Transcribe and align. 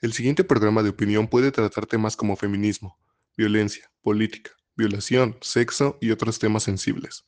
El 0.00 0.12
siguiente 0.12 0.44
programa 0.44 0.84
de 0.84 0.90
opinión 0.90 1.26
puede 1.26 1.50
tratar 1.50 1.86
temas 1.86 2.16
como 2.16 2.36
feminismo, 2.36 2.96
violencia, 3.36 3.90
política, 4.00 4.52
violación, 4.76 5.36
sexo 5.40 5.98
y 6.00 6.12
otros 6.12 6.38
temas 6.38 6.62
sensibles. 6.62 7.26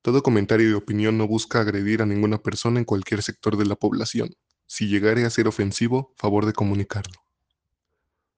Todo 0.00 0.22
comentario 0.22 0.70
y 0.70 0.72
opinión 0.72 1.18
no 1.18 1.28
busca 1.28 1.60
agredir 1.60 2.00
a 2.00 2.06
ninguna 2.06 2.38
persona 2.38 2.78
en 2.78 2.86
cualquier 2.86 3.22
sector 3.22 3.58
de 3.58 3.66
la 3.66 3.76
población. 3.76 4.30
Si 4.66 4.88
llegare 4.88 5.26
a 5.26 5.30
ser 5.30 5.46
ofensivo, 5.46 6.14
favor 6.16 6.46
de 6.46 6.54
comunicarlo. 6.54 7.20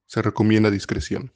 Se 0.06 0.20
recomienda 0.20 0.72
discreción. 0.72 1.32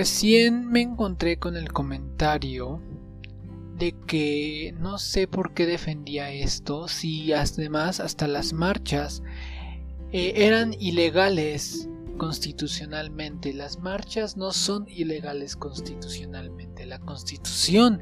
Recién 0.00 0.66
me 0.66 0.80
encontré 0.80 1.38
con 1.38 1.58
el 1.58 1.74
comentario 1.74 2.80
de 3.76 3.92
que 4.06 4.74
no 4.80 4.96
sé 4.96 5.28
por 5.28 5.52
qué 5.52 5.66
defendía 5.66 6.32
esto, 6.32 6.88
si 6.88 7.34
además 7.34 8.00
hasta 8.00 8.26
las 8.26 8.54
marchas 8.54 9.22
eh, 10.10 10.32
eran 10.36 10.72
ilegales 10.72 11.86
constitucionalmente. 12.16 13.52
Las 13.52 13.78
marchas 13.80 14.38
no 14.38 14.52
son 14.52 14.88
ilegales 14.88 15.54
constitucionalmente. 15.54 16.86
La 16.86 16.98
constitución 16.98 18.00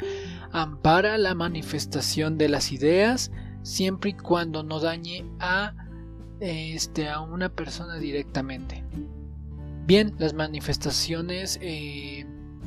ampara 0.53 1.19
la 1.19 1.35
manifestación 1.35 2.39
de 2.39 2.49
las 2.49 2.71
ideas 2.71 3.33
siempre 3.65 4.11
y 4.11 4.13
cuando 4.15 4.63
no 4.63 4.79
dañe 4.79 5.25
a, 5.41 5.75
este, 6.39 7.09
a 7.09 7.19
una 7.23 7.49
persona 7.49 7.97
directamente. 7.97 8.85
Bien, 9.89 10.15
las 10.19 10.35
manifestaciones 10.35 11.59
eh, 11.63 12.27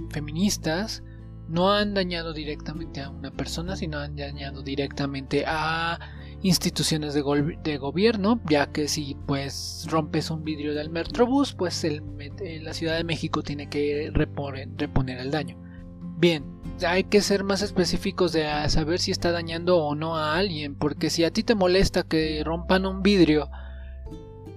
feministas 0.09 1.03
no 1.47 1.71
han 1.71 1.93
dañado 1.93 2.33
directamente 2.33 2.99
a 2.99 3.11
una 3.11 3.29
persona, 3.29 3.75
sino 3.75 3.99
han 3.99 4.15
dañado 4.15 4.63
directamente 4.63 5.43
a 5.45 5.99
instituciones 6.41 7.13
de, 7.13 7.21
gobierno, 7.77 8.41
ya 8.49 8.71
que 8.71 8.87
si 8.87 9.15
pues 9.27 9.85
rompes 9.87 10.31
un 10.31 10.43
vidrio 10.43 10.73
del 10.73 10.89
Metrobús, 10.89 11.53
pues 11.53 11.83
el, 11.83 12.01
la 12.63 12.73
Ciudad 12.73 12.97
de 12.97 13.03
México 13.03 13.43
tiene 13.43 13.69
que 13.69 14.09
reponer 14.11 15.19
el 15.19 15.29
daño. 15.29 15.59
Bien, 16.17 16.43
hay 16.83 17.03
que 17.03 17.21
ser 17.21 17.43
más 17.43 17.61
específicos 17.61 18.31
de 18.31 18.47
saber 18.67 18.99
si 18.99 19.11
está 19.11 19.31
dañando 19.31 19.77
o 19.77 19.93
no 19.93 20.17
a 20.17 20.37
alguien, 20.37 20.73
porque 20.73 21.11
si 21.11 21.23
a 21.23 21.29
ti 21.29 21.43
te 21.43 21.53
molesta 21.53 22.01
que 22.01 22.41
rompan 22.43 22.87
un 22.87 23.03
vidrio 23.03 23.51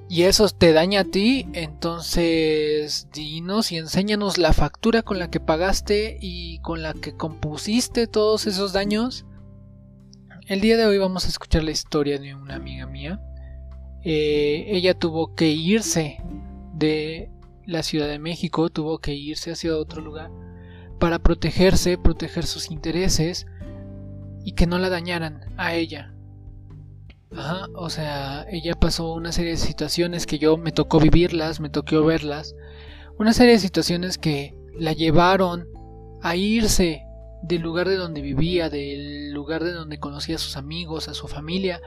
y 0.08 0.22
eso 0.22 0.48
te 0.48 0.72
daña 0.72 1.00
a 1.00 1.05
ti, 1.05 1.48
entonces 1.52 3.08
dinos 3.12 3.72
y 3.72 3.78
enséñanos 3.78 4.38
la 4.38 4.52
factura 4.52 5.02
con 5.02 5.19
la 5.19 5.30
que 5.30 5.41
pagaste 5.41 6.19
y 6.20 6.58
con 6.60 6.83
la 6.83 6.92
que 6.92 7.16
compusiste 7.16 8.06
todos 8.06 8.47
esos 8.47 8.72
daños. 8.72 9.25
El 10.47 10.60
día 10.60 10.77
de 10.77 10.86
hoy 10.86 10.98
vamos 10.98 11.25
a 11.25 11.28
escuchar 11.28 11.64
la 11.64 11.70
historia 11.70 12.19
de 12.19 12.34
una 12.34 12.56
amiga 12.56 12.86
mía. 12.86 13.20
Eh, 14.02 14.66
ella 14.69 14.92
tuvo 14.92 15.34
que 15.34 15.48
irse 15.48 16.19
de 16.75 17.30
la 17.64 17.82
Ciudad 17.82 18.08
de 18.08 18.19
México, 18.19 18.69
tuvo 18.69 18.98
que 18.98 19.14
irse 19.14 19.52
hacia 19.52 19.77
otro 19.77 20.02
lugar 20.02 20.30
para 20.98 21.19
protegerse, 21.19 21.98
proteger 21.98 22.47
sus 22.47 22.70
intereses 22.70 23.47
y 24.44 24.52
que 24.52 24.66
no 24.66 24.78
la 24.78 24.91
dañaran 24.91 25.41
a 25.56 25.75
ella. 25.75 26.13
Ajá, 27.36 27.66
o 27.74 27.90
sea, 27.90 28.46
ella 28.48 28.74
pasó 28.74 29.12
una 29.12 29.32
serie 29.32 29.52
de 29.52 29.56
situaciones 29.56 30.27
que 30.27 30.38
yo 30.38 30.56
me 30.56 30.72
tocó 30.72 31.00
vivirlas, 31.00 31.58
me 31.60 31.68
tocó 31.68 32.04
verlas. 32.04 32.54
Una 33.18 33.32
serie 33.32 33.54
de 33.54 33.58
situaciones 33.58 34.18
que 34.18 34.54
la 34.78 34.92
llevaron 34.92 35.68
a 36.22 36.36
irse 36.36 37.02
del 37.42 37.62
lugar 37.62 37.88
de 37.88 37.96
donde 37.96 38.22
vivía, 38.22 38.70
del 38.70 39.32
lugar 39.32 39.64
de 39.64 39.72
donde 39.72 39.98
conocía 39.98 40.36
a 40.36 40.38
sus 40.38 40.56
amigos, 40.56 41.09
a 41.09 41.14
su 41.14 41.26
familia, 41.26 41.81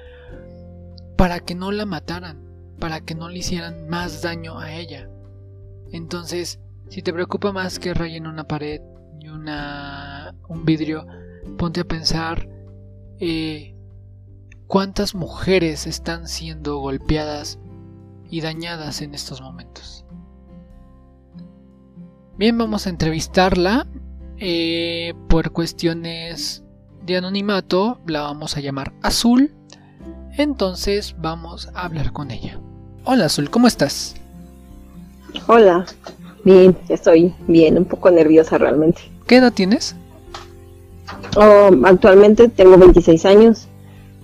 para 1.15 1.39
que 1.39 1.55
no 1.55 1.71
la 1.71 1.85
mataran, 1.85 2.43
para 2.79 3.01
que 3.01 3.15
no 3.15 3.29
le 3.29 3.39
hicieran 3.39 3.87
más 3.87 4.21
daño 4.21 4.59
a 4.59 4.73
ella. 4.73 5.09
Entonces, 5.91 6.59
si 6.89 7.01
te 7.01 7.13
preocupa 7.13 7.51
más 7.51 7.79
que 7.79 7.93
rayen 7.93 8.27
una 8.27 8.47
pared 8.47 8.81
y 9.19 9.29
una, 9.29 10.35
un 10.47 10.65
vidrio, 10.65 11.07
ponte 11.57 11.81
a 11.81 11.85
pensar 11.85 12.47
eh, 13.19 13.76
cuántas 14.67 15.15
mujeres 15.15 15.87
están 15.87 16.27
siendo 16.27 16.77
golpeadas 16.77 17.59
y 18.29 18.41
dañadas 18.41 19.01
en 19.01 19.15
estos 19.15 19.41
momentos. 19.41 20.05
Bien, 22.37 22.57
vamos 22.57 22.85
a 22.85 22.89
entrevistarla. 22.89 23.87
Eh, 24.39 25.15
por 25.27 25.51
cuestiones 25.51 26.63
de 27.03 27.17
anonimato, 27.17 27.99
la 28.05 28.21
vamos 28.21 28.57
a 28.57 28.59
llamar 28.59 28.93
Azul. 29.01 29.51
Entonces 30.37 31.15
vamos 31.17 31.69
a 31.73 31.85
hablar 31.85 32.11
con 32.11 32.29
ella. 32.29 32.59
Hola 33.05 33.25
Azul, 33.25 33.49
¿cómo 33.49 33.65
estás? 33.65 34.15
Hola, 35.47 35.85
bien, 36.43 36.77
estoy 36.89 37.33
bien, 37.47 37.77
un 37.77 37.85
poco 37.85 38.11
nerviosa 38.11 38.57
realmente. 38.57 39.01
¿Qué 39.25 39.37
edad 39.37 39.53
tienes? 39.53 39.95
Oh, 41.35 41.71
actualmente 41.85 42.49
tengo 42.49 42.77
26 42.77 43.25
años. 43.25 43.67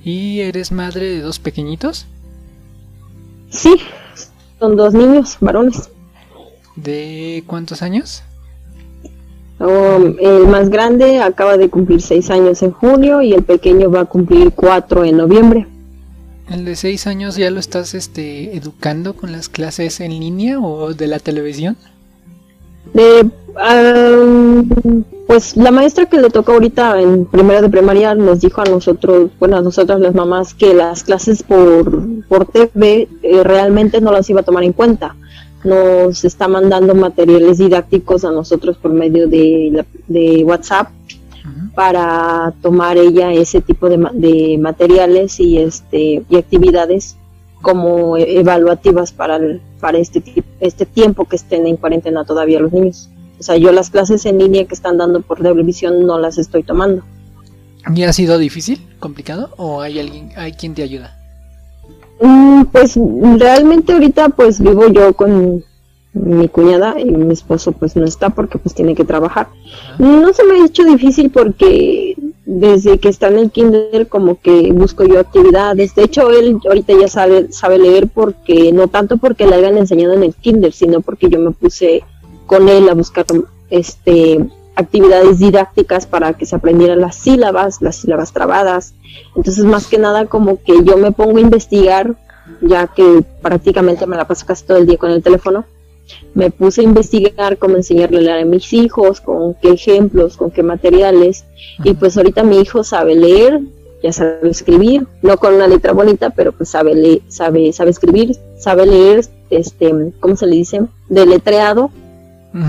¿Y 0.03 0.41
eres 0.41 0.71
madre 0.71 1.09
de 1.09 1.21
dos 1.21 1.39
pequeñitos? 1.39 2.05
Sí, 3.49 3.75
son 4.59 4.75
dos 4.75 4.93
niños, 4.93 5.37
varones. 5.39 5.89
¿De 6.75 7.43
cuántos 7.47 7.81
años? 7.81 8.23
Um, 9.59 10.15
el 10.19 10.47
más 10.47 10.69
grande 10.69 11.21
acaba 11.21 11.55
de 11.57 11.69
cumplir 11.69 12.01
seis 12.01 12.29
años 12.29 12.61
en 12.63 12.71
junio 12.71 13.21
y 13.21 13.33
el 13.33 13.43
pequeño 13.43 13.89
va 13.91 14.01
a 14.01 14.05
cumplir 14.05 14.51
cuatro 14.51 15.05
en 15.05 15.17
noviembre. 15.17 15.67
¿El 16.49 16.65
de 16.65 16.75
seis 16.75 17.07
años 17.07 17.37
ya 17.37 17.49
lo 17.49 17.59
estás 17.59 17.93
este, 17.93 18.57
educando 18.57 19.15
con 19.15 19.31
las 19.31 19.47
clases 19.47 20.01
en 20.01 20.19
línea 20.19 20.59
o 20.59 20.93
de 20.93 21.07
la 21.07 21.19
televisión? 21.19 21.77
De, 22.93 23.29
pues 25.27 25.55
la 25.55 25.71
maestra 25.71 26.05
que 26.05 26.17
le 26.17 26.29
toca 26.29 26.53
ahorita 26.53 26.99
en 26.99 27.25
primera 27.25 27.61
de 27.61 27.69
primaria 27.69 28.13
nos 28.13 28.41
dijo 28.41 28.61
a 28.61 28.65
nosotros, 28.65 29.31
bueno, 29.39 29.57
a 29.57 29.61
nosotras 29.61 29.99
las 29.99 30.13
mamás, 30.13 30.53
que 30.53 30.73
las 30.73 31.03
clases 31.03 31.43
por, 31.43 32.25
por 32.27 32.45
TV 32.45 33.07
eh, 33.21 33.43
realmente 33.43 34.01
no 34.01 34.11
las 34.11 34.29
iba 34.29 34.41
a 34.41 34.43
tomar 34.43 34.63
en 34.63 34.73
cuenta. 34.73 35.15
Nos 35.63 36.25
está 36.25 36.49
mandando 36.49 36.93
materiales 36.93 37.57
didácticos 37.57 38.25
a 38.25 38.31
nosotros 38.31 38.77
por 38.77 38.91
medio 38.91 39.27
de, 39.27 39.85
de 40.07 40.43
WhatsApp 40.43 40.89
para 41.73 42.53
tomar 42.61 42.97
ella 42.97 43.31
ese 43.31 43.61
tipo 43.61 43.89
de, 43.89 43.97
de 44.13 44.57
materiales 44.57 45.39
y 45.39 45.57
este 45.57 46.23
y 46.29 46.35
actividades 46.35 47.17
como 47.61 48.17
evaluativas 48.17 49.11
para 49.11 49.39
para 49.79 49.97
este 49.97 50.21
este 50.59 50.85
tiempo 50.85 51.25
que 51.25 51.37
estén 51.37 51.65
en 51.65 51.77
cuarentena 51.77 52.25
todavía 52.25 52.59
los 52.59 52.71
niños. 52.71 53.09
O 53.43 53.45
sea, 53.45 53.57
yo 53.57 53.73
las 53.73 53.89
clases 53.89 54.25
en 54.25 54.39
línea 54.39 54.63
que 54.63 54.73
están 54.73 54.97
dando 54.97 55.19
por 55.19 55.41
televisión 55.41 56.05
no 56.07 56.17
las 56.17 56.37
estoy 56.37 56.63
tomando. 56.63 57.03
¿Y 57.93 58.03
ha 58.03 58.13
sido 58.13 58.37
difícil, 58.37 58.79
complicado 58.99 59.49
o 59.57 59.81
hay 59.81 59.99
alguien, 59.99 60.29
hay 60.37 60.53
quien 60.53 60.73
te 60.73 60.81
ayuda? 60.81 61.13
Mm, 62.21 62.63
pues 62.71 62.97
realmente 63.37 63.91
ahorita 63.91 64.29
pues 64.29 64.61
vivo 64.61 64.87
yo 64.87 65.11
con 65.11 65.61
mi 66.13 66.47
cuñada 66.47 66.97
y 67.01 67.03
mi 67.03 67.33
esposo 67.33 67.73
pues 67.73 67.97
no 67.97 68.05
está 68.05 68.29
porque 68.29 68.59
pues 68.59 68.73
tiene 68.73 68.95
que 68.95 69.03
trabajar. 69.03 69.49
No 69.97 70.31
se 70.31 70.45
me 70.45 70.61
ha 70.61 70.65
hecho 70.65 70.85
difícil 70.85 71.29
porque 71.29 72.15
desde 72.45 72.97
que 72.99 73.09
está 73.09 73.27
en 73.27 73.39
el 73.39 73.51
kinder 73.51 74.07
como 74.07 74.39
que 74.39 74.71
busco 74.71 75.03
yo 75.03 75.19
actividades. 75.19 75.95
De 75.95 76.03
hecho 76.03 76.31
él 76.31 76.59
ahorita 76.65 76.93
ya 76.97 77.09
sabe 77.09 77.51
sabe 77.51 77.77
leer 77.77 78.07
porque 78.07 78.71
no 78.71 78.87
tanto 78.87 79.17
porque 79.17 79.45
le 79.47 79.55
hayan 79.55 79.77
enseñado 79.77 80.13
en 80.13 80.23
el 80.23 80.33
kinder, 80.33 80.71
sino 80.71 81.01
porque 81.01 81.27
yo 81.27 81.39
me 81.39 81.51
puse 81.51 82.03
con 82.45 82.69
él 82.69 82.89
a 82.89 82.93
buscar 82.93 83.25
este 83.69 84.45
actividades 84.75 85.39
didácticas 85.39 86.05
para 86.07 86.33
que 86.33 86.45
se 86.45 86.55
aprendieran 86.55 87.01
las 87.01 87.15
sílabas, 87.15 87.81
las 87.81 87.97
sílabas 87.97 88.33
trabadas. 88.33 88.93
Entonces, 89.35 89.63
más 89.65 89.87
que 89.87 89.97
nada, 89.97 90.25
como 90.25 90.61
que 90.63 90.83
yo 90.83 90.97
me 90.97 91.11
pongo 91.11 91.37
a 91.37 91.41
investigar, 91.41 92.15
ya 92.61 92.87
que 92.87 93.23
prácticamente 93.41 94.05
me 94.07 94.17
la 94.17 94.27
paso 94.27 94.45
casi 94.45 94.65
todo 94.65 94.77
el 94.77 94.87
día 94.87 94.97
con 94.97 95.11
el 95.11 95.21
teléfono. 95.21 95.65
Me 96.33 96.51
puse 96.51 96.81
a 96.81 96.83
investigar 96.83 97.57
cómo 97.57 97.75
enseñarle 97.77 98.17
a 98.17 98.21
leer 98.21 98.39
a 98.39 98.45
mis 98.45 98.73
hijos, 98.73 99.21
con 99.21 99.53
qué 99.55 99.69
ejemplos, 99.69 100.37
con 100.37 100.51
qué 100.51 100.63
materiales. 100.63 101.45
Y 101.83 101.93
pues 101.93 102.17
ahorita 102.17 102.43
mi 102.43 102.59
hijo 102.59 102.83
sabe 102.83 103.15
leer, 103.15 103.61
ya 104.01 104.11
sabe 104.11 104.49
escribir, 104.49 105.07
no 105.21 105.37
con 105.37 105.53
una 105.53 105.67
letra 105.67 105.93
bonita, 105.93 106.31
pero 106.31 106.51
pues 106.51 106.69
sabe 106.69 106.93
leer, 106.93 107.21
sabe, 107.29 107.71
sabe 107.71 107.91
escribir, 107.91 108.35
sabe 108.57 108.85
leer, 108.85 109.25
este, 109.49 110.11
¿cómo 110.19 110.35
se 110.35 110.47
le 110.47 110.55
dice? 110.57 110.81
Deletreado 111.07 111.91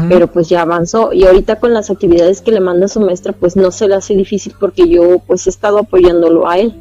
pero 0.09 0.29
pues 0.29 0.49
ya 0.49 0.63
avanzó 0.63 1.13
y 1.13 1.25
ahorita 1.25 1.61
con 1.61 1.75
las 1.75 1.91
actividades 1.91 2.41
que 2.41 2.53
le 2.53 2.61
manda 2.61 2.89
su 2.89 3.01
maestra 3.01 3.33
pues 3.33 3.55
no 3.55 3.71
se 3.71 3.87
le 3.87 3.95
hace 3.95 4.15
difícil 4.15 4.55
porque 4.59 4.89
yo 4.89 5.19
pues 5.27 5.47
he 5.47 5.51
estado 5.51 5.79
apoyándolo 5.79 6.49
a 6.49 6.59
él. 6.59 6.75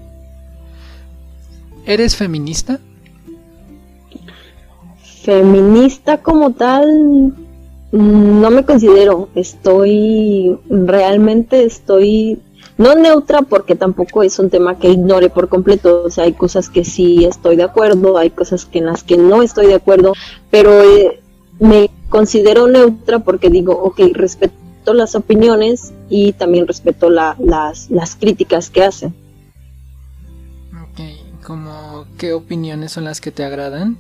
¿Eres 1.85 2.15
feminista? 2.15 2.79
feminista 5.23 6.17
como 6.17 6.51
tal, 6.51 7.33
no 7.91 8.51
me 8.51 8.65
considero. 8.65 9.29
Estoy, 9.35 10.57
realmente 10.69 11.63
estoy, 11.63 12.39
no 12.77 12.95
neutra 12.95 13.41
porque 13.41 13.75
tampoco 13.75 14.23
es 14.23 14.37
un 14.37 14.49
tema 14.49 14.77
que 14.77 14.89
ignore 14.89 15.29
por 15.29 15.47
completo. 15.47 16.03
O 16.05 16.09
sea, 16.09 16.25
hay 16.25 16.33
cosas 16.33 16.69
que 16.69 16.83
sí 16.83 17.25
estoy 17.25 17.55
de 17.55 17.63
acuerdo, 17.63 18.17
hay 18.17 18.31
cosas 18.31 18.65
que 18.65 18.79
en 18.79 18.87
las 18.87 19.03
que 19.03 19.17
no 19.17 19.41
estoy 19.41 19.67
de 19.67 19.75
acuerdo, 19.75 20.13
pero 20.51 20.83
eh, 20.83 21.21
me 21.59 21.89
considero 22.13 22.67
neutra 22.67 23.17
porque 23.17 23.49
digo, 23.49 23.73
ok, 23.73 23.99
respeto 24.13 24.93
las 24.93 25.15
opiniones 25.15 25.93
y 26.09 26.33
también 26.33 26.67
respeto 26.67 27.09
las, 27.09 27.89
las 27.89 28.15
críticas 28.15 28.69
que 28.69 28.83
hacen. 28.83 29.15
Ok, 30.83 31.43
¿Cómo, 31.43 32.05
¿qué 32.19 32.33
opiniones 32.33 32.91
son 32.91 33.05
las 33.05 33.19
que 33.19 33.31
te 33.31 33.43
agradan? 33.43 33.97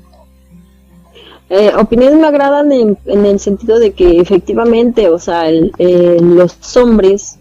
Eh, 1.49 1.71
opiniones 1.75 2.19
me 2.19 2.27
agradan 2.27 2.71
en, 2.71 2.97
el 3.07 3.39
sentido 3.39 3.79
de 3.79 3.93
que 3.93 4.19
efectivamente, 4.19 5.09
o 5.09 5.17
sea, 5.17 5.45
los 5.49 6.77
hombres 6.77 7.39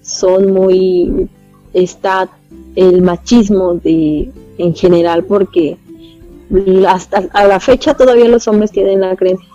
son 0.00 0.54
muy, 0.54 1.28
está 1.74 2.30
el 2.76 3.02
machismo 3.02 3.74
de, 3.74 4.30
en 4.56 4.74
general 4.74 5.24
porque 5.24 5.76
hasta 6.88 7.28
a 7.34 7.46
la 7.46 7.60
fecha 7.60 7.92
todavía 7.92 8.28
los 8.28 8.48
hombres 8.48 8.70
tienen 8.70 9.02
la 9.02 9.16
creencia 9.16 9.53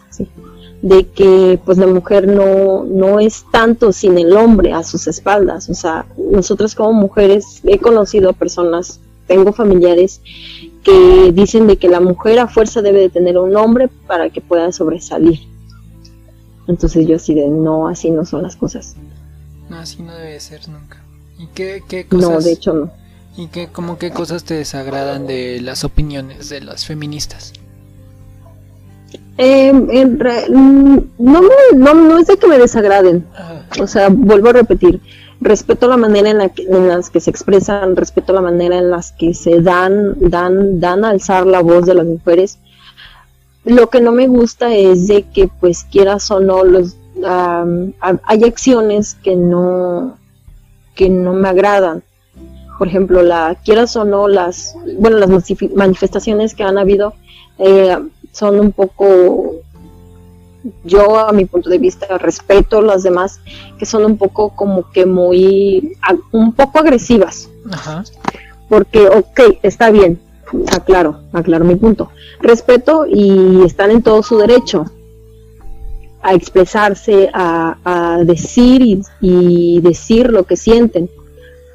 de 0.82 1.08
que 1.08 1.60
pues 1.66 1.78
la 1.78 1.88
mujer 1.88 2.28
no, 2.28 2.86
no 2.86 3.20
es 3.20 3.46
tanto 3.52 3.92
sin 3.92 4.18
el 4.18 4.36
hombre 4.36 4.74
a 4.74 4.84
sus 4.84 5.08
espaldas. 5.08 5.70
O 5.70 5.74
sea, 5.74 6.06
nosotros 6.18 6.76
como 6.76 6.94
mujeres 6.94 7.62
he 7.66 7.80
conocido 7.80 8.30
a 8.30 8.34
personas, 8.34 9.00
tengo 9.28 9.52
familiares 9.52 10.22
que 10.84 11.32
dicen 11.34 11.68
de 11.68 11.78
que 11.78 11.90
la 11.90 12.00
mujer 12.00 12.40
a 12.40 12.48
fuerza 12.48 12.82
debe 12.82 13.02
de 13.02 13.10
tener 13.10 13.38
un 13.38 13.56
hombre 13.56 13.90
para 14.08 14.30
que 14.30 14.42
pueda 14.42 14.72
sobresalir. 14.72 15.40
Entonces 16.68 17.08
yo 17.08 17.18
así 17.18 17.34
de 17.34 17.48
no, 17.48 17.88
así 17.88 18.12
no 18.12 18.26
son 18.26 18.44
las 18.44 18.56
cosas. 18.56 18.96
No, 19.70 19.78
así 19.78 20.02
no 20.02 20.14
debe 20.14 20.40
ser 20.40 20.68
nunca. 20.70 21.04
¿Y 21.38 21.48
qué, 21.48 21.84
qué 21.88 22.06
cosas? 22.06 22.30
No, 22.30 22.42
de 22.42 22.52
hecho 22.52 22.74
no. 22.74 22.92
¿Y 23.38 23.48
qué, 23.48 23.68
como 23.68 23.98
qué 23.98 24.12
cosas 24.12 24.44
te 24.44 24.54
desagradan 24.56 25.28
de 25.28 25.62
las 25.62 25.84
opiniones 25.84 26.50
de 26.50 26.62
las 26.62 26.86
feministas? 26.86 27.54
Eh, 29.42 29.72
no, 29.72 31.42
no, 31.74 31.94
no 31.94 32.18
es 32.18 32.28
de 32.28 32.36
que 32.36 32.48
me 32.48 32.58
desagraden. 32.58 33.26
O 33.82 33.88
sea, 33.88 34.10
vuelvo 34.10 34.50
a 34.50 34.54
repetir, 34.54 35.00
respeto 35.40 35.88
la 35.88 35.96
manera 35.96 36.30
en 36.30 36.40
la 36.40 36.50
que, 36.50 36.64
en 36.64 36.90
las 36.90 37.10
que 37.10 37.22
se 37.22 37.30
expresan, 37.30 37.96
respeto 37.96 38.34
la 38.34 38.42
manera 38.42 38.78
en 38.78 38.92
las 38.92 39.14
que 39.14 39.34
se 39.34 39.62
dan, 39.62 40.16
dan, 40.20 40.82
dan 40.82 41.06
a 41.06 41.12
alzar 41.12 41.48
la 41.48 41.62
voz 41.62 41.86
de 41.86 41.94
las 41.94 42.06
mujeres. 42.06 42.60
Lo 43.64 43.90
que 43.90 44.02
no 44.02 44.12
me 44.12 44.28
gusta 44.28 44.76
es 44.76 45.08
de 45.08 45.24
que, 45.24 45.48
pues, 45.48 45.86
quieras 45.86 46.30
o 46.32 46.42
no, 46.42 46.66
los, 46.66 46.98
hay 47.24 48.44
acciones 48.44 49.16
que 49.24 49.38
no, 49.38 50.18
que 50.96 51.10
no 51.10 51.32
me 51.32 51.48
agradan. 51.48 52.04
Por 52.78 52.90
ejemplo, 52.90 53.24
la 53.24 53.56
quieras 53.64 53.96
o 53.96 54.04
no, 54.04 54.28
las, 54.28 54.76
bueno, 54.98 55.18
las 55.18 55.30
manifestaciones 55.30 56.56
que 56.56 56.64
han 56.64 56.78
habido 56.78 57.14
eh, 57.58 57.98
son 58.32 58.60
un 58.60 58.72
poco 58.72 59.62
yo 60.84 61.18
a 61.18 61.32
mi 61.32 61.46
punto 61.46 61.70
de 61.70 61.78
vista 61.78 62.18
respeto 62.18 62.82
las 62.82 63.04
demás 63.04 63.40
que 63.78 63.86
son 63.86 64.06
un 64.06 64.18
poco 64.18 64.56
como 64.56 64.90
que 64.92 65.06
muy 65.06 65.98
un 66.32 66.54
poco 66.54 66.80
agresivas. 66.80 67.50
Porque 68.68 69.08
ok 69.08 69.58
está 69.64 69.90
bien 69.90 70.20
aclaro 70.72 71.22
aclaro 71.34 71.66
mi 71.66 71.76
punto. 71.76 72.10
Respeto 72.42 73.06
y 73.08 73.64
están 73.66 73.92
en 73.92 74.02
todo 74.02 74.24
su 74.24 74.38
derecho 74.38 74.86
a 76.22 76.34
expresarse 76.34 77.30
a, 77.34 77.78
a 77.84 78.24
decir 78.24 78.82
y, 78.82 79.02
y 79.22 79.80
decir 79.80 80.30
lo 80.32 80.44
que 80.44 80.58
sienten 80.58 81.10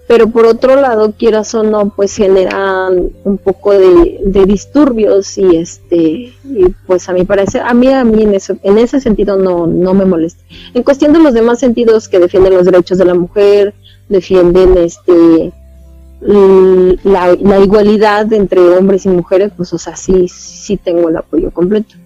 pero 0.07 0.29
por 0.29 0.45
otro 0.47 0.77
lado, 0.77 1.15
quieras 1.17 1.55
o 1.55 1.63
no, 1.63 1.89
pues 1.89 2.15
generan 2.15 3.11
un 3.25 3.39
poco 3.39 3.73
de, 3.73 4.21
disturbios 4.47 5.39
y 5.39 5.57
este, 5.57 5.97
y 6.45 6.75
pues 6.87 7.09
a 7.09 7.13
mí 7.13 7.25
parece, 7.25 7.61
a 7.61 7.73
mí, 7.73 7.89
a 7.89 8.05
mí 8.05 8.23
en, 8.23 8.35
eso, 8.35 8.57
en 8.63 8.79
ese 8.79 9.01
sentido 9.01 9.37
no, 9.37 9.67
no 9.67 9.95
me 9.95 10.05
molesta. 10.05 10.43
En 10.75 10.83
cuestión 10.83 11.13
de 11.13 11.21
los 11.21 11.33
demás 11.33 11.59
sentidos 11.59 12.09
que 12.09 12.19
defienden 12.19 12.55
los 12.55 12.67
derechos 12.67 12.99
de 12.99 13.05
la 13.07 13.15
mujer, 13.15 13.75
defienden 14.09 14.77
este 14.77 15.53
la, 16.21 17.37
la 17.39 17.59
igualdad 17.61 18.33
entre 18.33 18.61
hombres 18.61 19.05
y 19.05 19.09
mujeres, 19.11 19.53
pues 19.57 19.73
o 19.73 19.79
sea, 19.79 19.97
sí, 19.97 20.27
sí 20.29 20.77
tengo 20.77 21.09
el 21.09 21.17
apoyo 21.17 21.51
completo. 21.51 21.97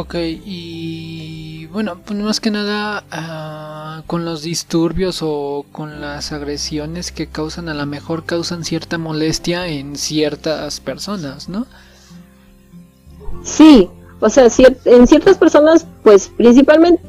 Ok, 0.00 0.14
y 0.14 1.66
bueno, 1.72 1.98
pues 2.06 2.16
más 2.20 2.38
que 2.38 2.52
nada 2.52 3.02
ah, 3.10 4.02
con 4.06 4.24
los 4.24 4.42
disturbios 4.42 5.22
o 5.22 5.66
con 5.72 6.00
las 6.00 6.30
agresiones 6.30 7.10
que 7.10 7.26
causan, 7.26 7.68
a 7.68 7.74
lo 7.74 7.84
mejor 7.84 8.22
causan 8.22 8.62
cierta 8.62 8.96
molestia 8.96 9.66
en 9.66 9.96
ciertas 9.96 10.78
personas, 10.78 11.48
¿no? 11.48 11.66
Sí, 13.42 13.90
o 14.20 14.30
sea, 14.30 14.46
en 14.84 15.08
ciertas 15.08 15.36
personas, 15.36 15.84
pues 16.04 16.28
principalmente 16.28 17.02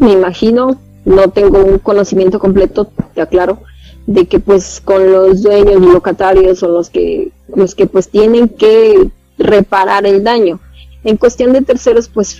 me 0.00 0.10
imagino, 0.10 0.80
no 1.04 1.30
tengo 1.30 1.60
un 1.60 1.78
conocimiento 1.78 2.40
completo, 2.40 2.90
te 3.14 3.22
aclaro, 3.22 3.60
de 4.08 4.26
que 4.26 4.40
pues 4.40 4.82
con 4.84 5.12
los 5.12 5.44
dueños 5.44 5.80
y 5.80 5.92
locatarios 5.92 6.58
son 6.58 6.74
los 6.74 6.90
que, 6.90 7.30
los 7.54 7.76
que 7.76 7.86
pues 7.86 8.08
tienen 8.08 8.48
que 8.48 9.12
reparar 9.38 10.06
el 10.06 10.24
daño 10.24 10.58
en 11.04 11.16
cuestión 11.16 11.52
de 11.52 11.62
terceros, 11.62 12.08
pues 12.08 12.38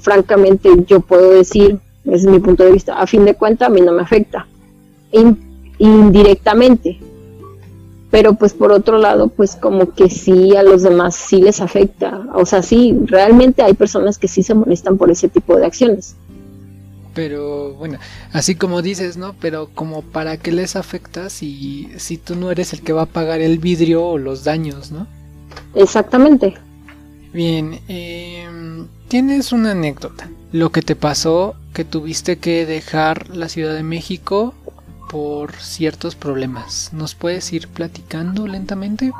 francamente 0.00 0.70
yo 0.86 1.00
puedo 1.00 1.30
decir, 1.30 1.78
es 2.04 2.24
mi 2.24 2.38
punto 2.38 2.64
de 2.64 2.72
vista, 2.72 2.98
a 2.98 3.06
fin 3.06 3.24
de 3.24 3.34
cuentas 3.34 3.68
a 3.68 3.72
mí 3.72 3.80
no 3.80 3.92
me 3.92 4.02
afecta, 4.02 4.46
indirectamente. 5.78 7.00
Pero 8.10 8.34
pues 8.34 8.52
por 8.52 8.70
otro 8.70 8.98
lado, 8.98 9.26
pues 9.26 9.56
como 9.56 9.92
que 9.92 10.08
sí 10.08 10.54
a 10.54 10.62
los 10.62 10.82
demás 10.82 11.16
sí 11.16 11.40
les 11.40 11.60
afecta. 11.60 12.28
O 12.34 12.46
sea, 12.46 12.62
sí, 12.62 12.96
realmente 13.06 13.62
hay 13.62 13.74
personas 13.74 14.18
que 14.18 14.28
sí 14.28 14.44
se 14.44 14.54
molestan 14.54 14.96
por 14.96 15.10
ese 15.10 15.28
tipo 15.28 15.56
de 15.56 15.66
acciones. 15.66 16.14
Pero 17.12 17.74
bueno, 17.74 17.98
así 18.32 18.54
como 18.54 18.82
dices, 18.82 19.16
¿no? 19.16 19.34
Pero 19.40 19.68
como 19.74 20.02
para 20.02 20.36
qué 20.36 20.52
les 20.52 20.76
afecta 20.76 21.28
si, 21.28 21.88
si 21.96 22.16
tú 22.16 22.36
no 22.36 22.52
eres 22.52 22.72
el 22.72 22.82
que 22.82 22.92
va 22.92 23.02
a 23.02 23.06
pagar 23.06 23.40
el 23.40 23.58
vidrio 23.58 24.04
o 24.06 24.18
los 24.18 24.44
daños, 24.44 24.92
¿no? 24.92 25.08
Exactamente. 25.74 26.54
Bien, 27.34 27.80
eh, 27.88 28.46
tienes 29.08 29.50
una 29.50 29.72
anécdota. 29.72 30.30
Lo 30.52 30.70
que 30.70 30.82
te 30.82 30.94
pasó 30.94 31.56
que 31.72 31.84
tuviste 31.84 32.38
que 32.38 32.64
dejar 32.64 33.28
la 33.28 33.48
Ciudad 33.48 33.74
de 33.74 33.82
México 33.82 34.54
por 35.10 35.50
ciertos 35.54 36.14
problemas. 36.14 36.92
¿Nos 36.92 37.16
puedes 37.16 37.52
ir 37.52 37.66
platicando 37.66 38.46
lentamente? 38.46 39.10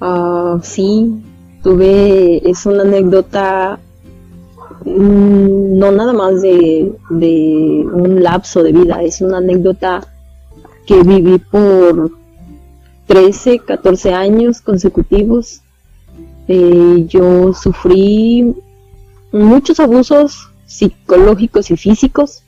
Ah, 0.00 0.60
sí, 0.62 1.20
tuve, 1.64 2.48
es 2.48 2.64
una 2.64 2.82
anécdota 2.82 3.80
mm, 4.84 5.78
no 5.78 5.90
nada 5.90 6.12
más 6.12 6.42
de, 6.42 6.92
de, 7.10 7.88
un 7.92 8.22
lapso 8.22 8.62
de 8.62 8.70
vida, 8.70 9.02
es 9.02 9.20
una 9.20 9.38
anécdota 9.38 10.06
que 10.86 11.02
viví 11.02 11.38
por 11.38 12.12
13, 13.08 13.58
14 13.58 14.14
años 14.14 14.60
consecutivos 14.60 15.62
eh, 16.52 17.06
yo 17.06 17.54
sufrí 17.54 18.56
muchos 19.30 19.78
abusos 19.78 20.50
psicológicos 20.66 21.70
y 21.70 21.76
físicos. 21.76 22.42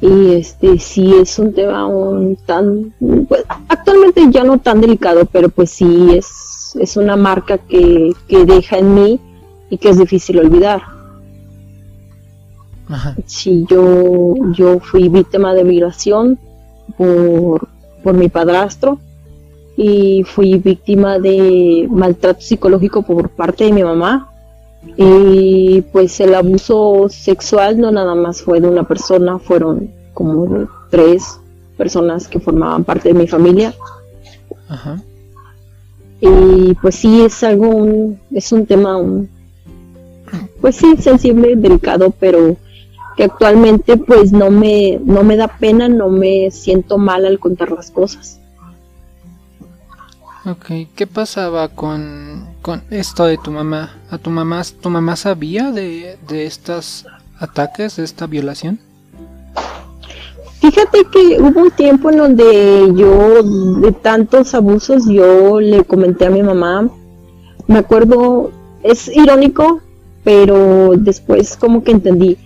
Y 0.00 0.34
este 0.34 0.80
sí 0.80 1.14
es 1.14 1.38
un 1.38 1.52
tema 1.52 1.88
tan 2.46 2.92
pues, 3.28 3.44
actualmente 3.68 4.26
ya 4.28 4.42
no 4.42 4.58
tan 4.58 4.80
delicado 4.80 5.24
pero 5.24 5.48
pues 5.48 5.70
sí 5.70 6.08
es 6.12 6.76
es 6.78 6.96
una 6.96 7.16
marca 7.16 7.58
que, 7.58 8.12
que 8.26 8.44
deja 8.44 8.78
en 8.78 8.94
mí 8.94 9.20
y 9.70 9.78
que 9.78 9.90
es 9.90 9.98
difícil 9.98 10.40
olvidar. 10.40 10.82
Sí 13.26 13.64
yo 13.70 14.34
yo 14.52 14.80
fui 14.80 15.08
víctima 15.08 15.54
de 15.54 15.62
violación 15.62 16.40
por 16.98 17.68
por 18.02 18.14
mi 18.14 18.28
padrastro 18.28 18.98
y 19.76 20.22
fui 20.24 20.58
víctima 20.58 21.18
de 21.18 21.86
maltrato 21.90 22.40
psicológico 22.40 23.02
por 23.02 23.30
parte 23.30 23.64
de 23.64 23.72
mi 23.72 23.82
mamá. 23.82 24.30
Y 24.96 25.80
pues 25.92 26.20
el 26.20 26.34
abuso 26.34 27.08
sexual 27.08 27.78
no 27.78 27.90
nada 27.90 28.14
más 28.14 28.42
fue 28.42 28.60
de 28.60 28.68
una 28.68 28.84
persona, 28.84 29.38
fueron 29.38 29.90
como 30.12 30.68
tres 30.90 31.40
personas 31.76 32.28
que 32.28 32.38
formaban 32.38 32.84
parte 32.84 33.08
de 33.08 33.14
mi 33.14 33.26
familia. 33.26 33.74
Y 36.20 36.74
pues 36.74 36.94
sí 36.94 37.22
es 37.22 37.42
algo, 37.42 38.14
es 38.32 38.52
un 38.52 38.66
tema, 38.66 38.98
pues 40.60 40.76
sí, 40.76 40.96
sensible, 40.98 41.56
delicado, 41.56 42.12
pero 42.18 42.56
que 43.16 43.24
actualmente 43.24 43.96
pues 43.96 44.32
no 44.32 44.50
me, 44.50 45.00
no 45.04 45.22
me 45.22 45.36
da 45.36 45.48
pena, 45.48 45.88
no 45.88 46.08
me 46.08 46.50
siento 46.50 46.98
mal 46.98 47.26
al 47.26 47.38
contar 47.38 47.72
las 47.72 47.90
cosas. 47.90 48.40
Ok, 50.46 50.88
¿qué 50.94 51.06
pasaba 51.06 51.68
con 51.68 52.54
con 52.64 52.82
esto 52.90 53.26
de 53.26 53.36
tu 53.36 53.50
mamá. 53.50 53.94
¿A 54.10 54.16
tu 54.16 54.30
mamá, 54.30 54.62
tu 54.80 54.88
mamá 54.88 55.16
sabía 55.16 55.70
de, 55.70 56.16
de 56.26 56.46
estos 56.46 57.04
ataques, 57.38 57.96
de 57.96 58.04
esta 58.04 58.26
violación? 58.26 58.80
Fíjate 60.62 61.04
que 61.12 61.42
hubo 61.42 61.60
un 61.60 61.70
tiempo 61.72 62.10
en 62.10 62.16
donde 62.16 62.90
yo, 62.96 63.42
de 63.82 63.92
tantos 63.92 64.54
abusos, 64.54 65.04
yo 65.06 65.60
le 65.60 65.84
comenté 65.84 66.24
a 66.24 66.30
mi 66.30 66.42
mamá. 66.42 66.88
Me 67.66 67.80
acuerdo, 67.80 68.50
es 68.82 69.14
irónico, 69.14 69.82
pero 70.24 70.92
después 70.96 71.58
como 71.58 71.84
que 71.84 71.92
entendí. 71.92 72.38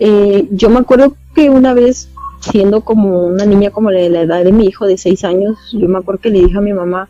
Eh, 0.00 0.48
yo 0.50 0.68
me 0.68 0.80
acuerdo 0.80 1.16
que 1.34 1.48
una 1.48 1.72
vez, 1.72 2.10
siendo 2.40 2.82
como 2.82 3.26
una 3.26 3.46
niña 3.46 3.70
como 3.70 3.88
de 3.88 4.10
la 4.10 4.20
edad 4.20 4.44
de 4.44 4.52
mi 4.52 4.66
hijo 4.66 4.86
de 4.86 4.98
seis 4.98 5.24
años, 5.24 5.56
yo 5.72 5.88
me 5.88 5.96
acuerdo 5.96 6.20
que 6.20 6.28
le 6.28 6.42
dije 6.42 6.58
a 6.58 6.60
mi 6.60 6.74
mamá 6.74 7.08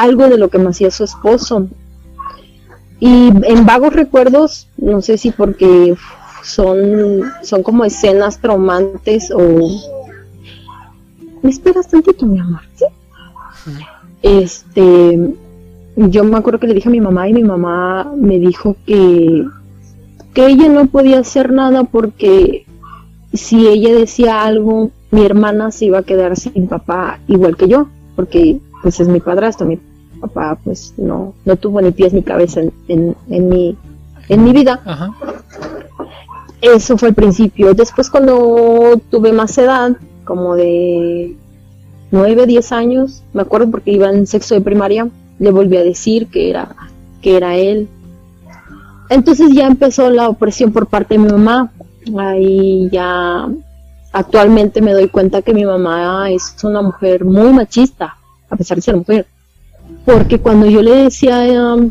algo 0.00 0.28
de 0.28 0.38
lo 0.38 0.48
que 0.48 0.58
me 0.58 0.70
hacía 0.70 0.90
su 0.90 1.04
esposo. 1.04 1.68
Y 2.98 3.28
en 3.28 3.66
vagos 3.66 3.92
recuerdos, 3.92 4.68
no 4.76 5.02
sé 5.02 5.18
si 5.18 5.30
porque 5.30 5.94
son, 6.42 7.22
son 7.42 7.62
como 7.62 7.84
escenas 7.84 8.38
traumantes 8.38 9.30
o... 9.30 9.68
¿Me 11.42 11.50
esperas 11.50 11.88
tantito, 11.88 12.26
mi 12.26 12.40
amor? 12.40 12.62
Este, 14.22 15.34
yo 15.96 16.24
me 16.24 16.38
acuerdo 16.38 16.58
que 16.58 16.66
le 16.66 16.74
dije 16.74 16.88
a 16.88 16.92
mi 16.92 17.00
mamá 17.00 17.28
y 17.28 17.34
mi 17.34 17.44
mamá 17.44 18.12
me 18.16 18.38
dijo 18.38 18.76
que, 18.86 19.46
que 20.34 20.46
ella 20.46 20.68
no 20.68 20.86
podía 20.86 21.20
hacer 21.20 21.52
nada 21.52 21.84
porque 21.84 22.66
si 23.32 23.66
ella 23.66 23.94
decía 23.94 24.42
algo, 24.42 24.90
mi 25.10 25.24
hermana 25.24 25.70
se 25.70 25.86
iba 25.86 25.98
a 25.98 26.02
quedar 26.02 26.36
sin 26.36 26.66
papá 26.66 27.20
igual 27.28 27.56
que 27.56 27.68
yo, 27.68 27.88
porque 28.14 28.58
pues 28.82 29.00
es 29.00 29.08
mi 29.08 29.20
padrastro, 29.20 29.66
mi 29.66 29.78
papá 30.20 30.58
pues 30.62 30.94
no, 30.96 31.34
no 31.44 31.56
tuvo 31.56 31.80
ni 31.80 31.90
pies 31.92 32.12
ni 32.12 32.22
cabeza 32.22 32.60
en, 32.88 33.16
en, 33.28 33.48
mi, 33.48 33.76
en 34.28 34.44
mi 34.44 34.52
vida. 34.52 34.80
Eso 36.60 36.96
fue 36.96 37.10
el 37.10 37.14
principio. 37.14 37.74
Después 37.74 38.10
cuando 38.10 39.00
tuve 39.10 39.32
más 39.32 39.56
edad, 39.58 39.96
como 40.24 40.56
de 40.56 41.36
9, 42.10 42.46
10 42.46 42.72
años, 42.72 43.22
me 43.32 43.42
acuerdo 43.42 43.70
porque 43.70 43.92
iba 43.92 44.08
en 44.10 44.26
sexto 44.26 44.54
de 44.54 44.60
primaria, 44.60 45.08
le 45.38 45.50
volví 45.50 45.76
a 45.76 45.82
decir 45.82 46.28
que 46.28 46.50
era, 46.50 46.74
que 47.20 47.36
era 47.36 47.56
él. 47.56 47.88
Entonces 49.08 49.52
ya 49.52 49.66
empezó 49.66 50.10
la 50.10 50.28
opresión 50.28 50.72
por 50.72 50.86
parte 50.86 51.14
de 51.14 51.20
mi 51.20 51.30
mamá. 51.30 51.72
Ahí 52.18 52.88
ya 52.90 53.48
actualmente 54.12 54.80
me 54.80 54.92
doy 54.92 55.08
cuenta 55.08 55.42
que 55.42 55.52
mi 55.52 55.64
mamá 55.64 56.30
es 56.30 56.56
una 56.64 56.82
mujer 56.82 57.24
muy 57.24 57.52
machista, 57.52 58.15
a 58.50 58.56
pesar 58.56 58.76
de 58.76 58.82
ser 58.82 58.96
mujer. 58.96 59.26
Porque 60.04 60.38
cuando 60.38 60.66
yo 60.66 60.82
le 60.82 60.94
decía 60.94 61.40
um, 61.74 61.90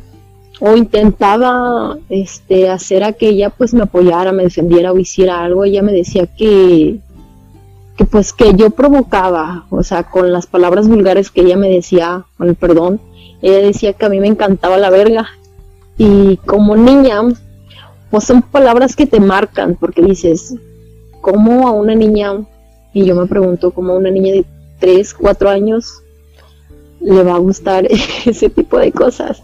o 0.60 0.76
intentaba 0.76 1.98
este, 2.10 2.70
hacer 2.70 3.04
a 3.04 3.14
que 3.14 3.30
ella 3.30 3.50
pues 3.50 3.74
me 3.74 3.84
apoyara, 3.84 4.32
me 4.32 4.44
defendiera 4.44 4.92
o 4.92 4.98
hiciera 4.98 5.44
algo, 5.44 5.66
ella 5.66 5.82
me 5.82 5.92
decía 5.92 6.28
que, 6.28 7.00
que 7.98 8.06
pues 8.06 8.34
que 8.34 8.54
yo 8.54 8.70
provocaba, 8.70 9.66
o 9.70 9.84
sea, 9.84 10.04
con 10.04 10.32
las 10.32 10.48
palabras 10.48 10.88
vulgares 10.88 11.30
que 11.30 11.42
ella 11.42 11.58
me 11.58 11.70
decía, 11.70 12.26
con 12.38 12.48
el 12.48 12.56
perdón, 12.56 13.02
ella 13.42 13.60
decía 13.60 13.94
que 13.94 14.06
a 14.06 14.10
mí 14.10 14.20
me 14.20 14.28
encantaba 14.28 14.78
la 14.78 14.90
verga. 14.90 15.28
Y 15.98 16.38
como 16.38 16.76
niña, 16.76 17.22
pues 18.10 18.24
son 18.26 18.42
palabras 18.42 18.96
que 18.96 19.06
te 19.06 19.20
marcan, 19.20 19.76
porque 19.76 20.02
dices, 20.02 20.56
¿cómo 21.22 21.68
a 21.68 21.72
una 21.72 21.96
niña, 21.96 22.46
y 22.94 23.06
yo 23.06 23.16
me 23.16 23.28
pregunto, 23.28 23.72
¿cómo 23.72 23.94
a 23.94 23.98
una 23.98 24.12
niña 24.12 24.34
de 24.34 24.46
3, 24.80 25.14
4 25.14 25.50
años 25.50 26.02
le 27.06 27.24
va 27.24 27.36
a 27.36 27.40
gustar 27.40 27.88
ese 28.26 28.50
tipo 28.50 28.78
de 28.78 28.92
cosas? 28.92 29.42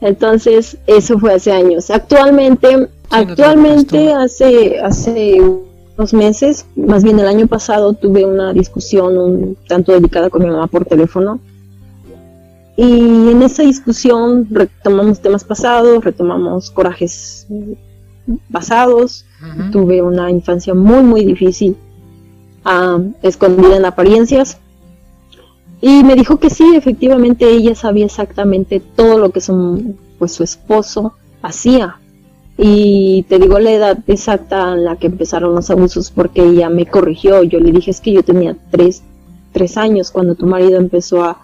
Entonces, 0.00 0.76
eso 0.86 1.18
fue 1.18 1.34
hace 1.34 1.52
años. 1.52 1.90
Actualmente, 1.90 2.88
actualmente 3.10 4.12
hace, 4.12 4.78
hace 4.80 5.40
unos 5.40 6.14
meses, 6.14 6.66
más 6.76 7.02
bien 7.02 7.18
el 7.18 7.26
año 7.26 7.46
pasado, 7.48 7.94
tuve 7.94 8.24
una 8.24 8.52
discusión 8.52 9.18
un 9.18 9.56
tanto 9.66 9.92
dedicada 9.92 10.30
con 10.30 10.42
mi 10.42 10.50
mamá 10.50 10.68
por 10.68 10.84
teléfono. 10.84 11.40
Y 12.76 13.30
en 13.30 13.42
esa 13.42 13.64
discusión 13.64 14.46
retomamos 14.50 15.20
temas 15.20 15.42
pasados, 15.42 16.04
retomamos 16.04 16.70
corajes 16.70 17.48
pasados. 18.52 19.24
Tuve 19.72 20.00
una 20.00 20.30
infancia 20.30 20.74
muy, 20.74 21.02
muy 21.02 21.24
difícil, 21.24 21.76
ah, 22.64 22.98
escondida 23.22 23.76
en 23.76 23.84
apariencias. 23.84 24.58
Y 25.80 26.02
me 26.02 26.16
dijo 26.16 26.38
que 26.38 26.50
sí, 26.50 26.74
efectivamente 26.74 27.48
ella 27.48 27.74
sabía 27.74 28.06
exactamente 28.06 28.80
todo 28.80 29.18
lo 29.18 29.30
que 29.30 29.40
su, 29.40 29.94
pues, 30.18 30.32
su 30.32 30.42
esposo 30.42 31.14
hacía. 31.42 31.96
Y 32.56 33.24
te 33.28 33.38
digo 33.38 33.60
la 33.60 33.70
edad 33.70 33.98
exacta 34.08 34.72
en 34.72 34.84
la 34.84 34.96
que 34.96 35.06
empezaron 35.06 35.54
los 35.54 35.70
abusos 35.70 36.10
porque 36.10 36.42
ella 36.42 36.68
me 36.68 36.86
corrigió. 36.86 37.44
Yo 37.44 37.60
le 37.60 37.70
dije 37.70 37.92
es 37.92 38.00
que 38.00 38.12
yo 38.12 38.24
tenía 38.24 38.56
tres, 38.70 39.02
tres 39.52 39.76
años 39.76 40.10
cuando 40.10 40.34
tu 40.34 40.46
marido 40.46 40.76
empezó 40.76 41.22
a, 41.22 41.38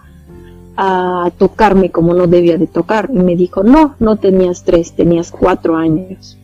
a 0.76 1.30
tocarme 1.38 1.90
como 1.92 2.14
no 2.14 2.26
debía 2.26 2.58
de 2.58 2.66
tocar. 2.66 3.10
Y 3.12 3.18
me 3.18 3.36
dijo, 3.36 3.62
no, 3.62 3.94
no 4.00 4.16
tenías 4.16 4.64
tres, 4.64 4.92
tenías 4.92 5.30
cuatro 5.30 5.76
años. 5.76 6.36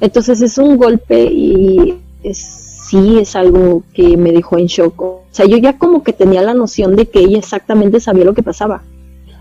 Entonces 0.00 0.40
es 0.42 0.58
un 0.58 0.76
golpe 0.76 1.24
y 1.24 1.98
es 2.22 2.67
sí 2.88 3.18
es 3.18 3.36
algo 3.36 3.82
que 3.92 4.16
me 4.16 4.32
dejó 4.32 4.58
en 4.58 4.66
shock. 4.66 5.00
O 5.00 5.24
sea, 5.30 5.46
yo 5.46 5.56
ya 5.58 5.78
como 5.78 6.02
que 6.02 6.12
tenía 6.12 6.42
la 6.42 6.54
noción 6.54 6.96
de 6.96 7.06
que 7.06 7.20
ella 7.20 7.38
exactamente 7.38 8.00
sabía 8.00 8.24
lo 8.24 8.34
que 8.34 8.42
pasaba, 8.42 8.82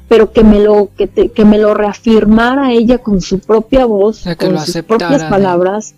pero 0.07 0.31
que 0.31 0.43
me 0.43 0.59
lo 0.59 0.89
que, 0.97 1.07
que 1.07 1.45
me 1.45 1.57
lo 1.57 1.73
reafirmara 1.73 2.73
ella 2.73 2.97
con 2.97 3.21
su 3.21 3.39
propia 3.39 3.85
voz, 3.85 4.25
con 4.37 4.59
sus 4.59 4.83
propias 4.83 5.23
palabras. 5.23 5.95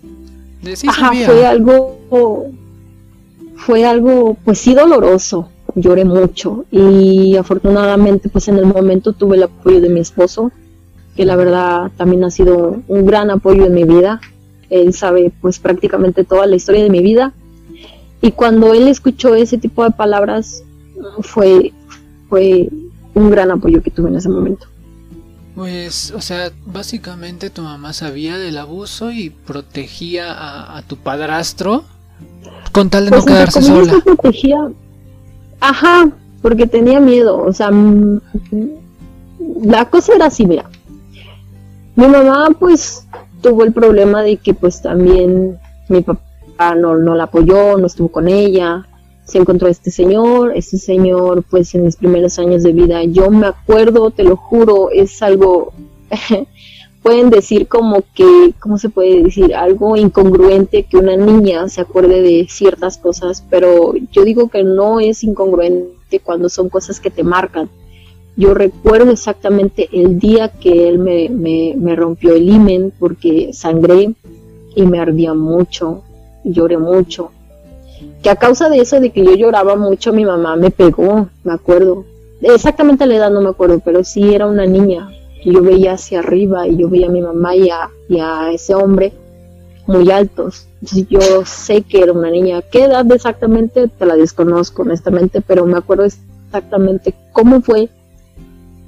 ajá, 0.86 1.12
fue 1.26 1.46
algo 1.46 1.98
fue 3.56 3.84
algo 3.84 4.36
pues 4.44 4.58
sí 4.58 4.74
doloroso. 4.74 5.48
Lloré 5.76 6.04
mucho 6.04 6.64
y 6.72 7.36
afortunadamente 7.36 8.28
pues 8.28 8.48
en 8.48 8.56
el 8.56 8.66
momento 8.66 9.12
tuve 9.12 9.36
el 9.36 9.44
apoyo 9.44 9.80
de 9.80 9.88
mi 9.88 10.00
esposo, 10.00 10.50
que 11.14 11.24
la 11.24 11.36
verdad 11.36 11.92
también 11.96 12.24
ha 12.24 12.30
sido 12.30 12.78
un 12.88 13.06
gran 13.06 13.30
apoyo 13.30 13.66
en 13.66 13.74
mi 13.74 13.84
vida. 13.84 14.20
Él 14.68 14.94
sabe 14.94 15.32
pues 15.40 15.60
prácticamente 15.60 16.24
toda 16.24 16.46
la 16.46 16.56
historia 16.56 16.82
de 16.82 16.90
mi 16.90 17.02
vida 17.02 17.34
y 18.22 18.32
cuando 18.32 18.74
él 18.74 18.88
escuchó 18.88 19.34
ese 19.34 19.58
tipo 19.58 19.84
de 19.84 19.90
palabras, 19.90 20.62
fue, 21.20 21.72
fue 22.28 22.68
un 23.14 23.30
gran 23.30 23.50
apoyo 23.50 23.82
que 23.82 23.90
tuve 23.90 24.10
en 24.10 24.16
ese 24.16 24.28
momento. 24.28 24.66
Pues, 25.54 26.12
o 26.12 26.20
sea, 26.20 26.52
básicamente 26.66 27.50
tu 27.50 27.62
mamá 27.62 27.92
sabía 27.92 28.38
del 28.38 28.58
abuso 28.58 29.10
y 29.10 29.30
protegía 29.30 30.76
a, 30.76 30.82
tu 30.82 30.96
padrastro 30.96 31.84
con 32.72 32.88
tal 32.88 33.06
de 33.06 33.10
no 33.10 33.16
pues, 33.16 33.26
quedarse 33.26 33.62
sola. 33.62 34.00
protegía, 34.04 34.68
ajá, 35.60 36.10
porque 36.40 36.66
tenía 36.66 37.00
miedo, 37.00 37.42
o 37.42 37.52
sea, 37.52 37.70
mm, 37.70 38.20
la 39.64 39.88
cosa 39.90 40.14
era 40.14 40.26
así, 40.26 40.46
mira. 40.46 40.68
Mi 41.96 42.06
mamá 42.06 42.48
pues 42.58 43.06
tuvo 43.42 43.64
el 43.64 43.72
problema 43.72 44.22
de 44.22 44.36
que 44.36 44.54
pues 44.54 44.80
también 44.80 45.58
mi 45.88 46.00
papá 46.02 46.29
no, 46.76 46.96
no 46.96 47.14
la 47.14 47.24
apoyó, 47.24 47.78
no 47.78 47.86
estuvo 47.86 48.08
con 48.08 48.28
ella, 48.28 48.86
se 49.24 49.38
encontró 49.38 49.68
este 49.68 49.90
señor, 49.90 50.52
este 50.54 50.76
señor 50.76 51.42
pues 51.48 51.74
en 51.74 51.84
mis 51.84 51.96
primeros 51.96 52.38
años 52.38 52.62
de 52.62 52.72
vida, 52.72 53.02
yo 53.04 53.30
me 53.30 53.46
acuerdo, 53.46 54.10
te 54.10 54.24
lo 54.24 54.36
juro, 54.36 54.90
es 54.90 55.22
algo, 55.22 55.72
pueden 57.02 57.30
decir 57.30 57.66
como 57.66 58.02
que, 58.14 58.52
¿cómo 58.60 58.76
se 58.76 58.90
puede 58.90 59.22
decir? 59.22 59.54
Algo 59.54 59.96
incongruente 59.96 60.82
que 60.82 60.98
una 60.98 61.16
niña 61.16 61.68
se 61.68 61.80
acuerde 61.80 62.20
de 62.20 62.46
ciertas 62.50 62.98
cosas, 62.98 63.42
pero 63.48 63.94
yo 64.12 64.24
digo 64.24 64.48
que 64.48 64.62
no 64.62 65.00
es 65.00 65.24
incongruente 65.24 66.20
cuando 66.22 66.48
son 66.48 66.68
cosas 66.68 67.00
que 67.00 67.10
te 67.10 67.22
marcan. 67.22 67.70
Yo 68.36 68.54
recuerdo 68.54 69.12
exactamente 69.12 69.88
el 69.92 70.18
día 70.18 70.48
que 70.48 70.88
él 70.88 70.98
me, 70.98 71.28
me, 71.28 71.74
me 71.76 71.96
rompió 71.96 72.34
el 72.34 72.48
himen 72.48 72.92
porque 72.98 73.50
sangré 73.52 74.14
y 74.74 74.82
me 74.86 75.00
ardía 75.00 75.34
mucho 75.34 76.04
lloré 76.44 76.78
mucho. 76.78 77.30
Que 78.22 78.30
a 78.30 78.36
causa 78.36 78.68
de 78.68 78.78
eso, 78.78 79.00
de 79.00 79.10
que 79.10 79.24
yo 79.24 79.34
lloraba 79.34 79.76
mucho, 79.76 80.12
mi 80.12 80.24
mamá 80.24 80.56
me 80.56 80.70
pegó, 80.70 81.28
me 81.44 81.52
acuerdo. 81.52 82.04
Exactamente 82.40 83.06
la 83.06 83.16
edad 83.16 83.30
no 83.30 83.40
me 83.40 83.50
acuerdo, 83.50 83.80
pero 83.84 84.04
sí 84.04 84.34
era 84.34 84.46
una 84.46 84.66
niña. 84.66 85.10
Yo 85.44 85.62
veía 85.62 85.94
hacia 85.94 86.20
arriba 86.20 86.66
y 86.66 86.76
yo 86.76 86.88
veía 86.88 87.08
a 87.08 87.10
mi 87.10 87.20
mamá 87.20 87.54
y 87.56 87.68
a, 87.70 88.52
ese 88.52 88.74
hombre 88.74 89.12
muy 89.86 90.10
altos. 90.10 90.66
yo 91.08 91.44
sé 91.44 91.82
que 91.82 92.00
era 92.02 92.12
una 92.12 92.30
niña. 92.30 92.62
¿Qué 92.62 92.84
edad 92.84 93.10
exactamente? 93.12 93.88
Te 93.88 94.06
la 94.06 94.16
desconozco 94.16 94.82
honestamente, 94.82 95.40
pero 95.40 95.66
me 95.66 95.78
acuerdo 95.78 96.04
exactamente 96.04 97.14
cómo 97.32 97.60
fue 97.60 97.88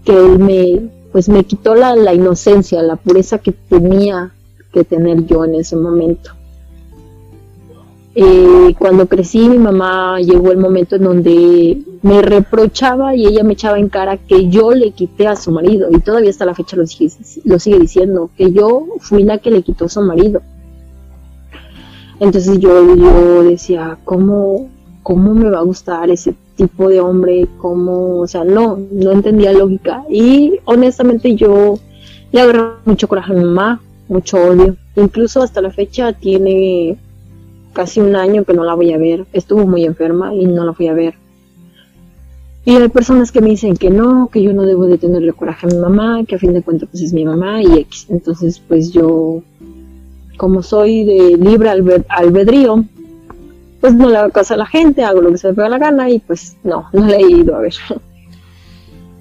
que 0.05 0.13
él 0.13 0.39
me, 0.39 0.91
pues 1.13 1.29
me 1.29 1.45
quitó 1.45 1.75
la, 1.75 1.95
la 1.97 2.15
inocencia, 2.15 2.83
la 2.83 2.97
pureza 2.97 3.39
que 3.39 3.53
tenía 3.53 4.33
que 4.73 4.85
tener 4.85 5.27
yo 5.27 5.45
en 5.45 5.55
ese 5.57 5.77
momento. 5.77 6.33
Eh, 8.15 8.75
cuando 8.79 9.07
crecí, 9.07 9.49
mi 9.49 9.59
mamá 9.59 10.21
llegó 10.21 10.53
el 10.53 10.59
momento 10.59 10.97
en 10.97 11.05
donde 11.05 11.83
me 12.03 12.21
reprochaba 12.21 13.17
y 13.17 13.27
ella 13.27 13.43
me 13.43 13.55
echaba 13.55 13.79
en 13.79 13.89
cara 13.89 14.19
que 14.19 14.49
yo 14.49 14.73
le 14.73 14.91
quité 14.91 15.27
a 15.29 15.37
su 15.37 15.51
marido, 15.51 15.89
y 15.91 15.99
todavía 16.01 16.31
hasta 16.31 16.45
la 16.45 16.55
fecha 16.55 16.77
lo 16.77 16.87
sigue, 16.87 17.11
lo 17.45 17.59
sigue 17.59 17.79
diciendo, 17.79 18.31
que 18.37 18.53
yo 18.53 18.87
fui 19.01 19.23
la 19.23 19.39
que 19.39 19.51
le 19.51 19.63
quitó 19.63 19.87
a 19.87 19.89
su 19.89 20.03
marido. 20.03 20.43
Entonces 22.21 22.59
yo, 22.61 22.95
yo 22.95 23.43
decía, 23.43 23.99
¿cómo, 24.05 24.69
¿cómo 25.03 25.35
me 25.35 25.51
va 25.51 25.59
a 25.59 25.63
gustar 25.63 26.11
ese 26.11 26.35
tipo 26.55 26.89
de 26.89 27.01
hombre? 27.01 27.49
¿Cómo? 27.59 28.19
O 28.19 28.27
sea, 28.29 28.45
no, 28.45 28.79
no 28.93 29.11
entendía 29.11 29.53
lógica. 29.53 30.05
Y 30.09 30.61
honestamente 30.65 31.35
yo 31.35 31.81
le 32.31 32.41
agarré 32.41 32.63
mucho 32.85 33.09
coraje 33.09 33.33
a 33.33 33.37
mi 33.37 33.45
mamá, 33.45 33.81
mucho 34.09 34.37
odio. 34.37 34.77
Incluso 34.95 35.43
hasta 35.43 35.61
la 35.61 35.71
fecha 35.71 36.13
tiene 36.13 36.97
casi 37.73 38.01
un 38.01 38.17
año 38.17 38.45
que 38.45 38.55
no 38.55 38.65
la 38.65 38.75
voy 38.75 38.93
a 38.93 38.99
ver. 38.99 39.27
Estuvo 39.33 39.67
muy 39.67 39.85
enferma 39.85 40.35
y 40.35 40.47
no 40.47 40.65
la 40.65 40.73
fui 40.73 40.89
a 40.89 40.95
ver. 40.95 41.15
Y 42.65 42.77
hay 42.77 42.89
personas 42.89 43.33
que 43.33 43.41
me 43.41 43.51
dicen 43.51 43.77
que 43.77 43.91
no, 43.91 44.29
que 44.33 44.43
yo 44.43 44.53
no 44.53 44.63
debo 44.63 44.87
de 44.87 44.99
tenerle 44.99 45.33
coraje 45.33 45.67
a 45.67 45.71
mi 45.71 45.79
mamá, 45.79 46.25
que 46.27 46.37
a 46.37 46.39
fin 46.39 46.53
de 46.53 46.63
cuentas 46.63 46.89
pues 46.91 47.03
es 47.03 47.13
mi 47.13 47.25
mamá 47.25 47.61
y 47.61 47.79
X. 47.81 48.07
Entonces 48.09 48.61
pues 48.67 48.93
yo, 48.93 49.43
como 50.37 50.63
soy 50.63 51.05
de 51.05 51.37
libre 51.37 51.71
albedrío, 52.09 52.85
pues 53.81 53.95
no 53.95 54.09
le 54.09 54.17
hago 54.17 54.31
caso 54.31 54.55
a 54.55 54.59
la 54.59 54.67
gente, 54.67 55.03
hago 55.03 55.21
lo 55.21 55.33
que 55.33 55.39
se 55.39 55.49
me 55.49 55.55
pega 55.55 55.69
la 55.69 55.79
gana 55.79 56.09
y 56.09 56.21
pues 56.21 56.57
no, 56.63 56.87
no 56.93 57.05
le 57.05 57.17
he 57.17 57.31
ido 57.31 57.57
a 57.57 57.61
ver. 57.61 57.75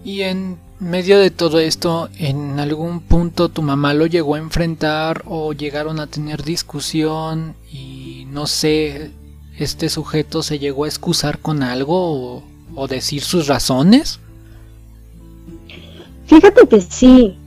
Y 0.03 0.22
en 0.22 0.58
medio 0.82 1.20
de 1.20 1.30
todo 1.30 1.60
esto, 1.60 2.10
¿en 2.18 2.60
algún 2.60 3.02
punto 3.02 3.50
tu 3.50 3.62
mamá 3.62 3.94
lo 3.94 4.08
llegó 4.08 4.36
a 4.36 4.40
enfrentar 4.40 5.22
o 5.28 5.54
llegaron 5.54 6.00
a 6.00 6.08
tener 6.08 6.44
discusión 6.44 7.54
y 7.72 8.26
no 8.32 8.48
sé, 8.48 9.12
este 9.58 9.90
sujeto 9.90 10.42
se 10.42 10.58
llegó 10.58 10.86
a 10.86 10.88
excusar 10.88 11.38
con 11.38 11.62
algo 11.62 12.44
o, 12.76 12.88
decir 12.88 13.22
sus 13.22 13.48
razones? 13.48 14.20
Fíjate 16.26 16.68
que 16.68 16.82
sí, 16.82 17.38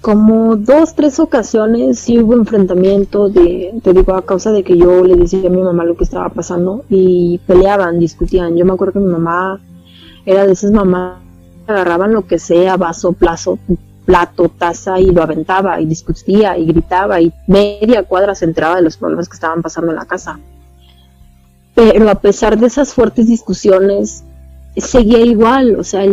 como 0.00 0.54
dos, 0.54 0.94
tres 0.94 1.18
ocasiones 1.18 1.98
sí 1.98 2.20
hubo 2.20 2.34
enfrentamiento 2.34 3.28
de, 3.28 3.74
te 3.82 3.92
digo, 3.92 4.14
a 4.14 4.24
causa 4.24 4.52
de 4.52 4.62
que 4.62 4.78
yo 4.78 5.02
le 5.02 5.16
decía 5.16 5.48
a 5.48 5.50
mi 5.50 5.60
mamá 5.60 5.84
lo 5.84 5.96
que 5.96 6.04
estaba 6.04 6.28
pasando 6.28 6.84
y 6.88 7.40
peleaban, 7.48 7.98
discutían. 7.98 8.56
Yo 8.56 8.64
me 8.64 8.74
acuerdo 8.74 8.92
que 8.92 9.06
mi 9.06 9.10
mamá 9.10 9.60
era 10.24 10.46
de 10.46 10.52
esas 10.52 10.70
mamás 10.70 11.27
agarraban 11.68 12.12
lo 12.12 12.26
que 12.26 12.38
sea, 12.38 12.76
vaso, 12.76 13.12
plazo, 13.12 13.58
plato, 14.04 14.48
taza 14.48 14.98
y 14.98 15.06
lo 15.06 15.22
aventaba 15.22 15.80
y 15.80 15.86
discutía 15.86 16.56
y 16.56 16.64
gritaba 16.64 17.20
y 17.20 17.32
media 17.46 18.02
cuadra 18.04 18.34
se 18.34 18.46
enteraba 18.46 18.76
de 18.76 18.82
los 18.82 18.96
problemas 18.96 19.28
que 19.28 19.34
estaban 19.34 19.60
pasando 19.60 19.90
en 19.90 19.96
la 19.96 20.06
casa. 20.06 20.38
Pero 21.74 22.10
a 22.10 22.14
pesar 22.16 22.58
de 22.58 22.66
esas 22.66 22.92
fuertes 22.92 23.28
discusiones, 23.28 24.24
seguía 24.76 25.20
igual, 25.20 25.76
o 25.76 25.84
sea, 25.84 26.04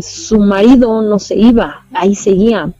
su 0.00 0.38
marido 0.38 1.02
no 1.02 1.18
se 1.18 1.36
iba, 1.36 1.84
ahí 1.92 2.14
seguía. 2.14 2.72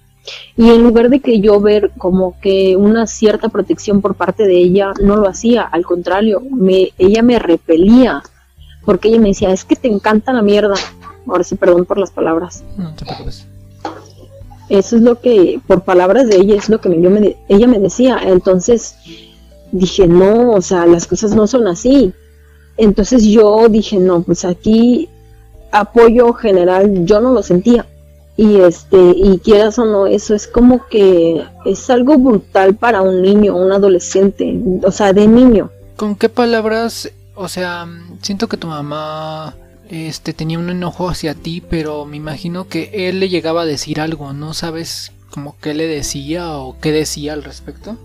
Y 0.56 0.70
en 0.70 0.82
lugar 0.82 1.10
de 1.10 1.20
que 1.20 1.40
yo 1.40 1.60
ver 1.60 1.92
como 1.98 2.40
que 2.40 2.76
una 2.76 3.06
cierta 3.06 3.48
protección 3.48 4.00
por 4.00 4.14
parte 4.14 4.44
de 4.44 4.56
ella, 4.56 4.92
no 5.00 5.16
lo 5.16 5.28
hacía, 5.28 5.62
al 5.62 5.84
contrario, 5.84 6.42
me, 6.50 6.92
ella 6.98 7.22
me 7.22 7.38
repelía, 7.38 8.22
porque 8.84 9.08
ella 9.08 9.20
me 9.20 9.28
decía, 9.28 9.52
es 9.52 9.64
que 9.64 9.76
te 9.76 9.88
encanta 9.88 10.32
la 10.32 10.42
mierda, 10.42 10.74
Ahora 11.26 11.44
sí, 11.44 11.54
perdón 11.56 11.84
por 11.84 11.98
las 11.98 12.10
palabras. 12.10 12.62
No 12.76 12.94
te 12.94 13.04
preocupes. 13.04 13.46
Eso 14.68 14.96
es 14.96 15.02
lo 15.02 15.20
que, 15.20 15.60
por 15.66 15.82
palabras 15.82 16.28
de 16.28 16.36
ella, 16.36 16.56
es 16.56 16.68
lo 16.68 16.80
que 16.80 17.00
yo 17.00 17.10
me, 17.10 17.36
ella 17.48 17.66
me 17.66 17.78
decía. 17.78 18.18
Entonces 18.22 18.96
dije, 19.72 20.06
no, 20.06 20.52
o 20.52 20.62
sea, 20.62 20.86
las 20.86 21.06
cosas 21.06 21.34
no 21.34 21.46
son 21.46 21.68
así. 21.68 22.12
Entonces 22.76 23.24
yo 23.24 23.68
dije, 23.68 23.98
no, 23.98 24.22
pues 24.22 24.44
aquí 24.44 25.08
apoyo 25.70 26.32
general 26.32 27.04
yo 27.04 27.20
no 27.20 27.32
lo 27.32 27.42
sentía. 27.42 27.86
Y 28.36 28.56
este, 28.60 28.98
y 28.98 29.38
quieras 29.38 29.78
o 29.78 29.86
no, 29.86 30.06
eso 30.06 30.34
es 30.34 30.46
como 30.46 30.86
que 30.88 31.42
es 31.64 31.88
algo 31.88 32.18
brutal 32.18 32.74
para 32.74 33.00
un 33.00 33.22
niño, 33.22 33.56
un 33.56 33.72
adolescente, 33.72 34.60
o 34.82 34.90
sea, 34.90 35.14
de 35.14 35.26
niño. 35.26 35.70
¿Con 35.96 36.16
qué 36.16 36.28
palabras? 36.28 37.10
O 37.34 37.48
sea, 37.48 37.86
siento 38.20 38.46
que 38.46 38.58
tu 38.58 38.66
mamá 38.66 39.54
este 39.90 40.32
tenía 40.32 40.58
un 40.58 40.70
enojo 40.70 41.08
hacia 41.08 41.34
ti, 41.34 41.62
pero 41.68 42.04
me 42.04 42.16
imagino 42.16 42.68
que 42.68 42.90
él 43.08 43.20
le 43.20 43.28
llegaba 43.28 43.62
a 43.62 43.66
decir 43.66 44.00
algo, 44.00 44.32
¿no 44.32 44.54
sabes 44.54 45.12
como 45.30 45.56
qué 45.60 45.74
le 45.74 45.86
decía 45.86 46.56
o 46.56 46.76
qué 46.80 46.92
decía 46.92 47.32
al 47.32 47.44
respecto? 47.44 47.96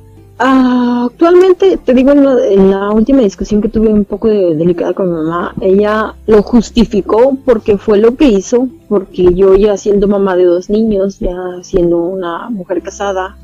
Ah, 0.44 1.08
actualmente, 1.12 1.78
te 1.78 1.94
digo, 1.94 2.12
en 2.14 2.72
la, 2.72 2.90
última 2.90 3.22
discusión 3.22 3.62
que 3.62 3.70
tuve 3.70 3.90
un 3.90 4.06
poco 4.06 4.28
de, 4.28 4.56
delicada 4.56 4.94
con 4.94 5.08
mi 5.08 5.14
mamá, 5.14 5.54
ella 5.62 6.16
lo 6.26 6.42
justificó 6.42 7.38
porque 7.46 7.78
fue 7.78 8.00
lo 8.00 8.16
que 8.16 8.28
hizo, 8.28 8.68
porque 8.90 9.36
yo 9.36 9.56
ya 9.56 9.78
siendo 9.78 10.08
mamá 10.08 10.36
de 10.36 10.46
dos 10.46 10.68
niños, 10.68 11.20
ya 11.20 11.36
siendo 11.62 12.00
una 12.00 12.50
mujer 12.50 12.82
casada 12.82 13.38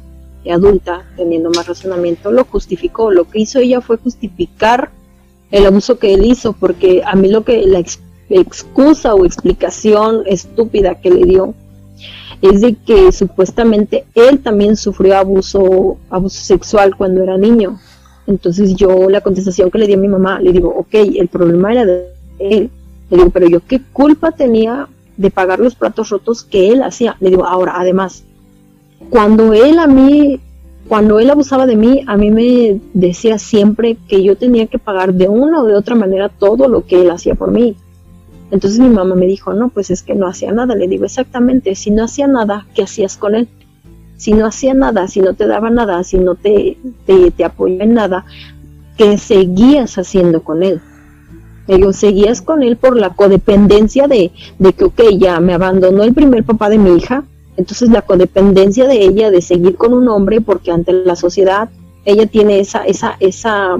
y 0.44 0.50
adulta, 0.50 1.06
teniendo 1.16 1.52
más 1.52 1.68
razonamiento, 1.68 2.32
lo 2.32 2.46
justificó. 2.46 3.12
Lo 3.12 3.26
que 3.30 3.42
hizo 3.42 3.60
ella 3.60 3.80
fue 3.80 3.98
justificar 3.98 4.90
el 5.52 5.68
abuso 5.68 6.00
que 6.00 6.16
él 6.16 6.26
hizo, 6.26 6.54
porque 6.54 7.04
a 7.06 7.16
mí 7.16 7.30
lo 7.30 7.44
que 7.44 7.62
la 7.68 7.78
excusa 8.30 9.14
o 9.14 9.26
explicación 9.26 10.24
estúpida 10.26 10.96
que 10.96 11.10
le 11.10 11.26
dio 11.26 11.54
es 12.42 12.62
de 12.62 12.76
que 12.76 13.12
supuestamente 13.12 14.06
él 14.14 14.40
también 14.40 14.76
sufrió 14.76 15.18
abuso, 15.18 15.98
abuso 16.10 16.42
sexual 16.42 16.96
cuando 16.96 17.24
era 17.24 17.38
niño. 17.38 17.80
Entonces 18.28 18.76
yo 18.76 19.10
la 19.10 19.22
contestación 19.22 19.72
que 19.72 19.80
le 19.80 19.88
di 19.88 19.94
a 19.94 19.98
mi 19.98 20.08
mamá, 20.08 20.40
le 20.40 20.52
digo, 20.52 20.70
ok, 20.70 20.94
el 20.94 21.28
problema 21.30 21.72
era 21.72 21.86
de 21.86 22.12
él. 22.40 22.70
Le 23.10 23.18
digo, 23.18 23.30
pero 23.30 23.48
yo 23.48 23.62
qué 23.66 23.82
culpa 23.94 24.32
tenía 24.32 24.88
de 25.16 25.32
pagar 25.32 25.60
los 25.60 25.76
platos 25.76 26.10
rotos 26.10 26.44
que 26.44 26.72
él 26.72 26.84
hacía. 26.84 27.16
Le 27.20 27.30
digo, 27.30 27.46
ahora, 27.46 27.74
además, 27.76 28.24
cuando 29.10 29.54
él 29.54 29.80
a 29.80 29.88
mí, 29.88 30.40
cuando 30.88 31.20
él 31.20 31.30
abusaba 31.30 31.66
de 31.66 31.76
mí, 31.76 32.04
a 32.06 32.18
mí 32.18 32.30
me 32.30 32.80
decía 32.94 33.40
siempre 33.40 33.98
que 34.08 34.22
yo 34.24 34.36
tenía 34.36 34.68
que 34.68 34.78
pagar 34.78 35.14
de 35.14 35.28
una 35.28 35.62
o 35.62 35.66
de 35.66 35.76
otra 35.76 35.96
manera 35.96 36.30
todo 36.30 36.68
lo 36.68 36.86
que 36.86 37.02
él 37.02 37.10
hacía 37.10 37.34
por 37.34 37.52
mí. 37.52 37.76
Entonces 38.52 38.80
mi 38.80 38.90
mamá 38.90 39.16
me 39.16 39.26
dijo, 39.26 39.54
no, 39.54 39.70
pues 39.70 39.90
es 39.90 40.04
que 40.04 40.16
no 40.16 40.28
hacía 40.28 40.52
nada. 40.52 40.76
Le 40.76 40.88
digo, 40.88 41.06
exactamente, 41.06 41.76
si 41.76 41.92
no 41.92 42.04
hacía 42.04 42.28
nada, 42.28 42.66
¿qué 42.76 42.84
hacías 42.84 43.18
con 43.18 43.36
él? 43.36 43.48
Si 44.16 44.34
no 44.34 44.46
hacía 44.46 44.74
nada, 44.74 45.08
si 45.08 45.22
no 45.22 45.34
te 45.34 45.48
daba 45.48 45.70
nada, 45.70 46.04
si 46.04 46.18
no 46.18 46.36
te, 46.36 46.78
te, 47.06 47.32
te 47.32 47.44
apoyaba 47.46 47.84
en 47.84 47.94
nada, 47.94 48.26
¿qué 48.98 49.18
seguías 49.18 49.98
haciendo 49.98 50.44
con 50.44 50.64
él? 50.64 50.82
Digo, 51.68 51.92
seguías 51.92 52.42
con 52.42 52.64
él 52.64 52.78
por 52.78 52.96
la 52.96 53.10
codependencia 53.10 54.08
de, 54.08 54.32
de 54.58 54.74
que, 54.74 54.86
ok, 54.86 55.02
ya 55.18 55.40
me 55.40 55.54
abandonó 55.54 56.04
el 56.04 56.14
primer 56.14 56.46
papá 56.46 56.70
de 56.70 56.78
mi 56.78 56.96
hija, 56.96 57.26
entonces 57.58 57.90
la 57.90 58.04
codependencia 58.04 58.88
de 58.88 59.04
ella 59.04 59.30
de 59.32 59.42
seguir 59.42 59.76
con 59.76 59.94
un 59.94 60.08
hombre 60.08 60.40
porque 60.42 60.72
ante 60.72 60.94
la 60.94 61.16
sociedad 61.16 61.70
ella 62.06 62.26
tiene 62.28 62.60
esa, 62.60 62.86
esa, 62.86 63.18
esa 63.20 63.78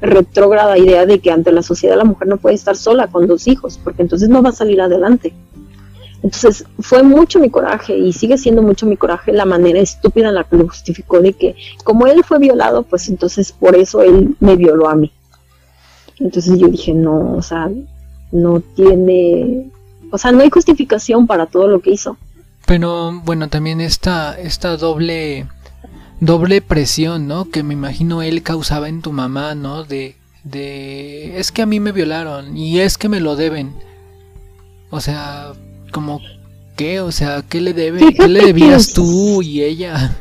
retrógrada 0.00 0.78
idea 0.78 1.06
de 1.06 1.20
que 1.20 1.30
ante 1.30 1.52
la 1.52 1.62
sociedad 1.62 1.96
la 1.96 2.04
mujer 2.04 2.28
no 2.28 2.36
puede 2.36 2.54
estar 2.54 2.76
sola 2.76 3.08
con 3.08 3.26
dos 3.26 3.46
hijos, 3.46 3.80
porque 3.82 4.02
entonces 4.02 4.28
no 4.28 4.42
va 4.42 4.50
a 4.50 4.52
salir 4.52 4.80
adelante. 4.80 5.32
Entonces 6.22 6.64
fue 6.80 7.02
mucho 7.02 7.38
mi 7.38 7.50
coraje 7.50 7.96
y 7.96 8.12
sigue 8.12 8.38
siendo 8.38 8.62
mucho 8.62 8.86
mi 8.86 8.96
coraje 8.96 9.32
la 9.32 9.44
manera 9.44 9.78
estúpida 9.78 10.28
en 10.28 10.34
la 10.34 10.44
que 10.44 10.56
lo 10.56 10.66
justificó 10.68 11.20
de 11.20 11.32
que 11.34 11.54
como 11.84 12.06
él 12.06 12.24
fue 12.24 12.38
violado, 12.38 12.82
pues 12.82 13.08
entonces 13.08 13.52
por 13.52 13.76
eso 13.76 14.02
él 14.02 14.36
me 14.40 14.56
violó 14.56 14.88
a 14.88 14.96
mí. 14.96 15.12
Entonces 16.18 16.58
yo 16.58 16.68
dije, 16.68 16.94
no, 16.94 17.34
o 17.36 17.42
sea, 17.42 17.70
no 18.32 18.60
tiene, 18.60 19.70
o 20.10 20.18
sea, 20.18 20.32
no 20.32 20.42
hay 20.42 20.50
justificación 20.50 21.26
para 21.26 21.46
todo 21.46 21.68
lo 21.68 21.80
que 21.80 21.90
hizo. 21.90 22.16
Pero 22.66 23.20
bueno, 23.24 23.48
también 23.48 23.80
esta, 23.80 24.36
esta 24.38 24.76
doble 24.76 25.46
doble 26.20 26.62
presión, 26.62 27.26
¿no? 27.26 27.50
Que 27.50 27.62
me 27.62 27.74
imagino 27.74 28.22
él 28.22 28.42
causaba 28.42 28.88
en 28.88 29.02
tu 29.02 29.12
mamá, 29.12 29.54
¿no? 29.54 29.84
De, 29.84 30.16
de, 30.44 31.38
es 31.38 31.52
que 31.52 31.62
a 31.62 31.66
mí 31.66 31.80
me 31.80 31.92
violaron 31.92 32.56
y 32.56 32.80
es 32.80 32.98
que 32.98 33.08
me 33.08 33.20
lo 33.20 33.36
deben. 33.36 33.74
O 34.90 35.00
sea, 35.00 35.52
como, 35.92 36.20
¿qué? 36.76 37.00
O 37.00 37.12
sea, 37.12 37.42
¿qué 37.48 37.60
le 37.60 37.72
debe? 37.72 38.14
¿Qué 38.14 38.28
le 38.28 38.46
debías 38.46 38.92
tú 38.92 39.42
y 39.42 39.62
ella? 39.62 40.16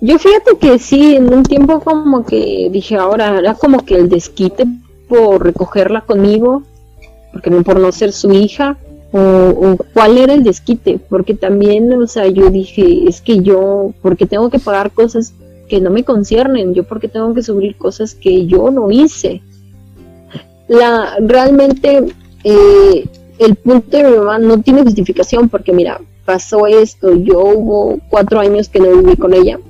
Yo 0.00 0.18
fíjate 0.18 0.58
que 0.58 0.78
sí, 0.78 1.16
en 1.16 1.32
un 1.32 1.44
tiempo 1.44 1.80
como 1.80 2.26
que 2.26 2.68
dije, 2.70 2.96
ahora 2.96 3.38
era 3.38 3.54
como 3.54 3.84
que 3.84 3.94
el 3.94 4.08
desquite 4.08 4.66
por 5.08 5.42
recogerla 5.42 6.02
conmigo, 6.02 6.62
porque 7.32 7.50
no 7.50 7.62
por 7.62 7.80
no 7.80 7.90
ser 7.90 8.12
su 8.12 8.32
hija, 8.32 8.76
o, 9.16 9.76
cuál 9.92 10.18
era 10.18 10.34
el 10.34 10.42
desquite, 10.42 10.98
porque 11.08 11.34
también, 11.34 11.92
o 11.92 12.06
sea, 12.08 12.26
yo 12.26 12.50
dije, 12.50 13.08
es 13.08 13.20
que 13.20 13.42
yo, 13.42 13.92
porque 14.02 14.26
tengo 14.26 14.50
que 14.50 14.58
pagar 14.58 14.90
cosas 14.90 15.34
que 15.68 15.80
no 15.80 15.90
me 15.90 16.02
conciernen, 16.02 16.74
yo 16.74 16.82
porque 16.82 17.06
tengo 17.06 17.32
que 17.32 17.44
subir 17.44 17.76
cosas 17.76 18.16
que 18.16 18.46
yo 18.46 18.72
no 18.72 18.90
hice. 18.90 19.40
La, 20.66 21.16
realmente, 21.20 22.06
eh, 22.42 23.06
el 23.38 23.54
punto 23.54 23.96
de 23.96 24.02
mi 24.02 24.16
mamá 24.16 24.38
no 24.40 24.60
tiene 24.62 24.82
justificación, 24.82 25.48
porque 25.48 25.72
mira, 25.72 26.00
pasó 26.24 26.66
esto, 26.66 27.14
yo 27.14 27.40
hubo 27.40 28.00
cuatro 28.10 28.40
años 28.40 28.68
que 28.68 28.80
no 28.80 28.96
viví 28.96 29.16
con 29.16 29.32
ella, 29.32 29.60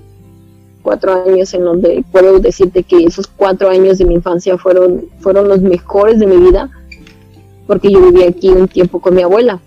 cuatro 0.83 1.23
años 1.27 1.53
en 1.53 1.65
donde 1.65 2.03
puedo 2.11 2.39
decirte 2.39 2.83
que 2.83 3.05
esos 3.05 3.27
cuatro 3.27 3.69
años 3.69 3.99
de 3.99 4.07
mi 4.07 4.15
infancia 4.15 4.57
fueron, 4.57 5.05
fueron 5.21 5.49
los 5.49 5.61
mejores 5.61 6.19
de 6.19 6.27
mi 6.27 6.39
vida, 6.39 6.71
porque 7.66 7.90
yo 7.90 8.00
viví 8.00 8.22
aquí 8.24 8.48
un 8.48 8.68
tiempo 8.68 9.00
con 9.00 9.14
mi 9.14 9.22
abuela. 9.22 9.61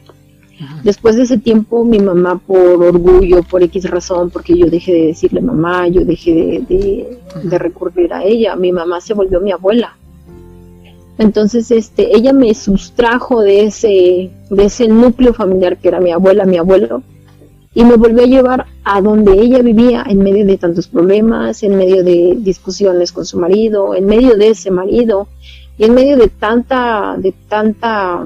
Después 0.83 1.15
de 1.15 1.23
ese 1.23 1.37
tiempo, 1.37 1.85
mi 1.85 1.99
mamá, 1.99 2.39
por 2.39 2.81
orgullo, 2.83 3.43
por 3.43 3.61
X 3.63 3.89
razón, 3.89 4.31
porque 4.31 4.57
yo 4.57 4.67
dejé 4.67 4.91
de 4.91 5.05
decirle 5.07 5.39
mamá, 5.39 5.87
yo 5.87 6.03
dejé 6.03 6.63
de, 6.67 7.19
de 7.43 7.59
recurrir 7.59 8.11
a 8.11 8.23
ella, 8.23 8.55
mi 8.55 8.71
mamá 8.71 8.99
se 8.99 9.13
volvió 9.13 9.39
mi 9.39 9.51
abuela. 9.51 9.95
Entonces, 11.17 11.71
este, 11.71 12.15
ella 12.15 12.31
me 12.31 12.53
sustrajo 12.53 13.41
de 13.41 13.63
ese, 13.65 14.31
de 14.49 14.65
ese 14.65 14.87
núcleo 14.87 15.33
familiar 15.33 15.77
que 15.77 15.87
era 15.87 15.99
mi 15.99 16.11
abuela, 16.11 16.45
mi 16.45 16.57
abuelo, 16.57 17.01
y 17.73 17.83
me 17.83 17.95
volvió 17.95 18.23
a 18.23 18.27
llevar 18.27 18.65
a 18.83 19.01
donde 19.01 19.33
ella 19.33 19.61
vivía 19.61 20.03
en 20.07 20.19
medio 20.19 20.45
de 20.45 20.57
tantos 20.57 20.87
problemas, 20.87 21.63
en 21.63 21.75
medio 21.75 22.03
de 22.03 22.35
discusiones 22.39 23.11
con 23.11 23.25
su 23.25 23.39
marido, 23.39 23.95
en 23.95 24.05
medio 24.05 24.35
de 24.37 24.49
ese 24.49 24.71
marido, 24.71 25.27
y 25.77 25.85
en 25.85 25.93
medio 25.93 26.17
de 26.17 26.27
tanta, 26.27 27.15
de 27.17 27.33
tanta, 27.47 28.23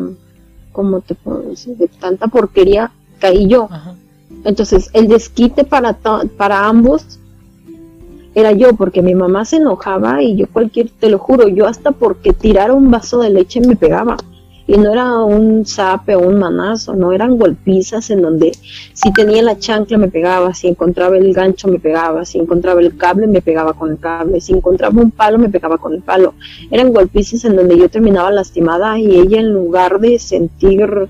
¿cómo 0.72 1.02
te 1.02 1.16
puedo 1.16 1.42
decir? 1.42 1.76
De 1.78 1.88
tanta 1.88 2.28
porquería 2.28 2.92
caí 3.20 3.48
yo. 3.48 3.70
Entonces, 4.46 4.90
el 4.94 5.08
desquite 5.08 5.64
para, 5.64 5.94
para 5.94 6.68
ambos 6.68 7.20
era 8.34 8.54
yo, 8.54 8.74
porque 8.76 9.02
mi 9.02 9.14
mamá 9.14 9.44
se 9.44 9.58
enojaba 9.58 10.24
y 10.24 10.38
yo 10.38 10.48
cualquier, 10.48 10.90
te 10.90 11.10
lo 11.10 11.20
juro, 11.20 11.50
yo 11.50 11.68
hasta 11.68 11.92
porque 11.92 12.32
tirara 12.32 12.74
un 12.74 12.90
vaso 12.90 13.20
de 13.20 13.30
leche 13.30 13.60
me 13.60 13.76
pegaba. 13.76 14.18
Y 14.71 14.77
no 14.77 14.93
era 14.93 15.19
un 15.19 15.65
zape 15.65 16.15
o 16.15 16.21
un 16.21 16.39
manazo, 16.39 16.95
no 16.95 17.12
eran 17.12 17.38
golpizas 17.38 18.10
en 18.10 18.21
donde 18.21 18.53
si 18.93 19.12
tenía 19.12 19.43
la 19.43 19.60
chancla 19.60 19.97
me 19.97 20.07
pegaba, 20.07 20.53
si 20.53 20.69
encontraba 20.69 21.17
el 21.17 21.34
gancho 21.34 21.67
me 21.67 21.77
pegaba, 21.77 22.23
si 22.23 22.39
encontraba 22.39 22.79
el 22.79 22.95
cable 22.95 23.27
me 23.27 23.41
pegaba 23.41 23.73
con 23.73 23.91
el 23.91 23.99
cable, 23.99 24.39
si 24.39 24.53
encontraba 24.53 25.01
un 25.01 25.12
palo 25.12 25.38
me 25.38 25.49
pegaba 25.49 25.77
con 25.77 25.93
el 25.93 26.01
palo. 26.01 26.36
Eran 26.71 26.93
golpizas 26.93 27.43
en 27.43 27.57
donde 27.57 27.77
yo 27.77 27.89
terminaba 27.89 28.31
lastimada 28.31 28.97
y 28.97 29.13
ella 29.19 29.41
en 29.41 29.51
lugar 29.51 29.99
de 29.99 30.17
sentir 30.19 31.10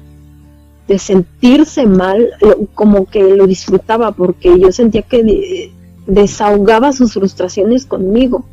de 0.88 0.98
sentirse 0.98 1.86
mal, 1.86 2.32
como 2.74 3.06
que 3.06 3.36
lo 3.36 3.46
disfrutaba 3.46 4.12
porque 4.12 4.60
yo 4.60 4.72
sentía 4.72 5.04
que 5.04 5.72
desahogaba 6.08 6.94
sus 6.94 7.14
frustraciones 7.14 7.86
conmigo. 7.86 8.44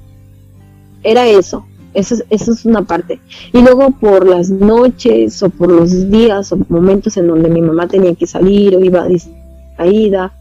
Era 1.02 1.26
eso, 1.26 1.64
eso, 1.98 2.16
eso 2.30 2.52
es 2.52 2.64
una 2.64 2.82
parte. 2.82 3.20
Y 3.52 3.60
luego 3.60 3.90
por 3.90 4.26
las 4.26 4.50
noches 4.50 5.42
o 5.42 5.50
por 5.50 5.70
los 5.70 6.10
días 6.10 6.52
o 6.52 6.58
momentos 6.68 7.16
en 7.16 7.28
donde 7.28 7.48
mi 7.48 7.60
mamá 7.60 7.88
tenía 7.88 8.14
que 8.14 8.26
salir 8.26 8.76
o 8.76 8.80
iba 8.80 9.06
distraída 9.06 10.32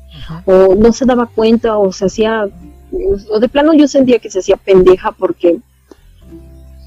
o 0.46 0.76
no 0.76 0.91
se 0.93 1.06
daba 1.06 1.26
cuenta 1.28 1.78
o 1.78 1.91
se 1.91 2.06
hacía, 2.06 2.48
o 3.32 3.39
de 3.39 3.50
plano 3.50 3.74
yo 3.74 3.88
sentía 3.88 4.20
que 4.20 4.30
se 4.30 4.39
hacía 4.39 4.58
pendeja 4.58 5.12
porque 5.12 5.60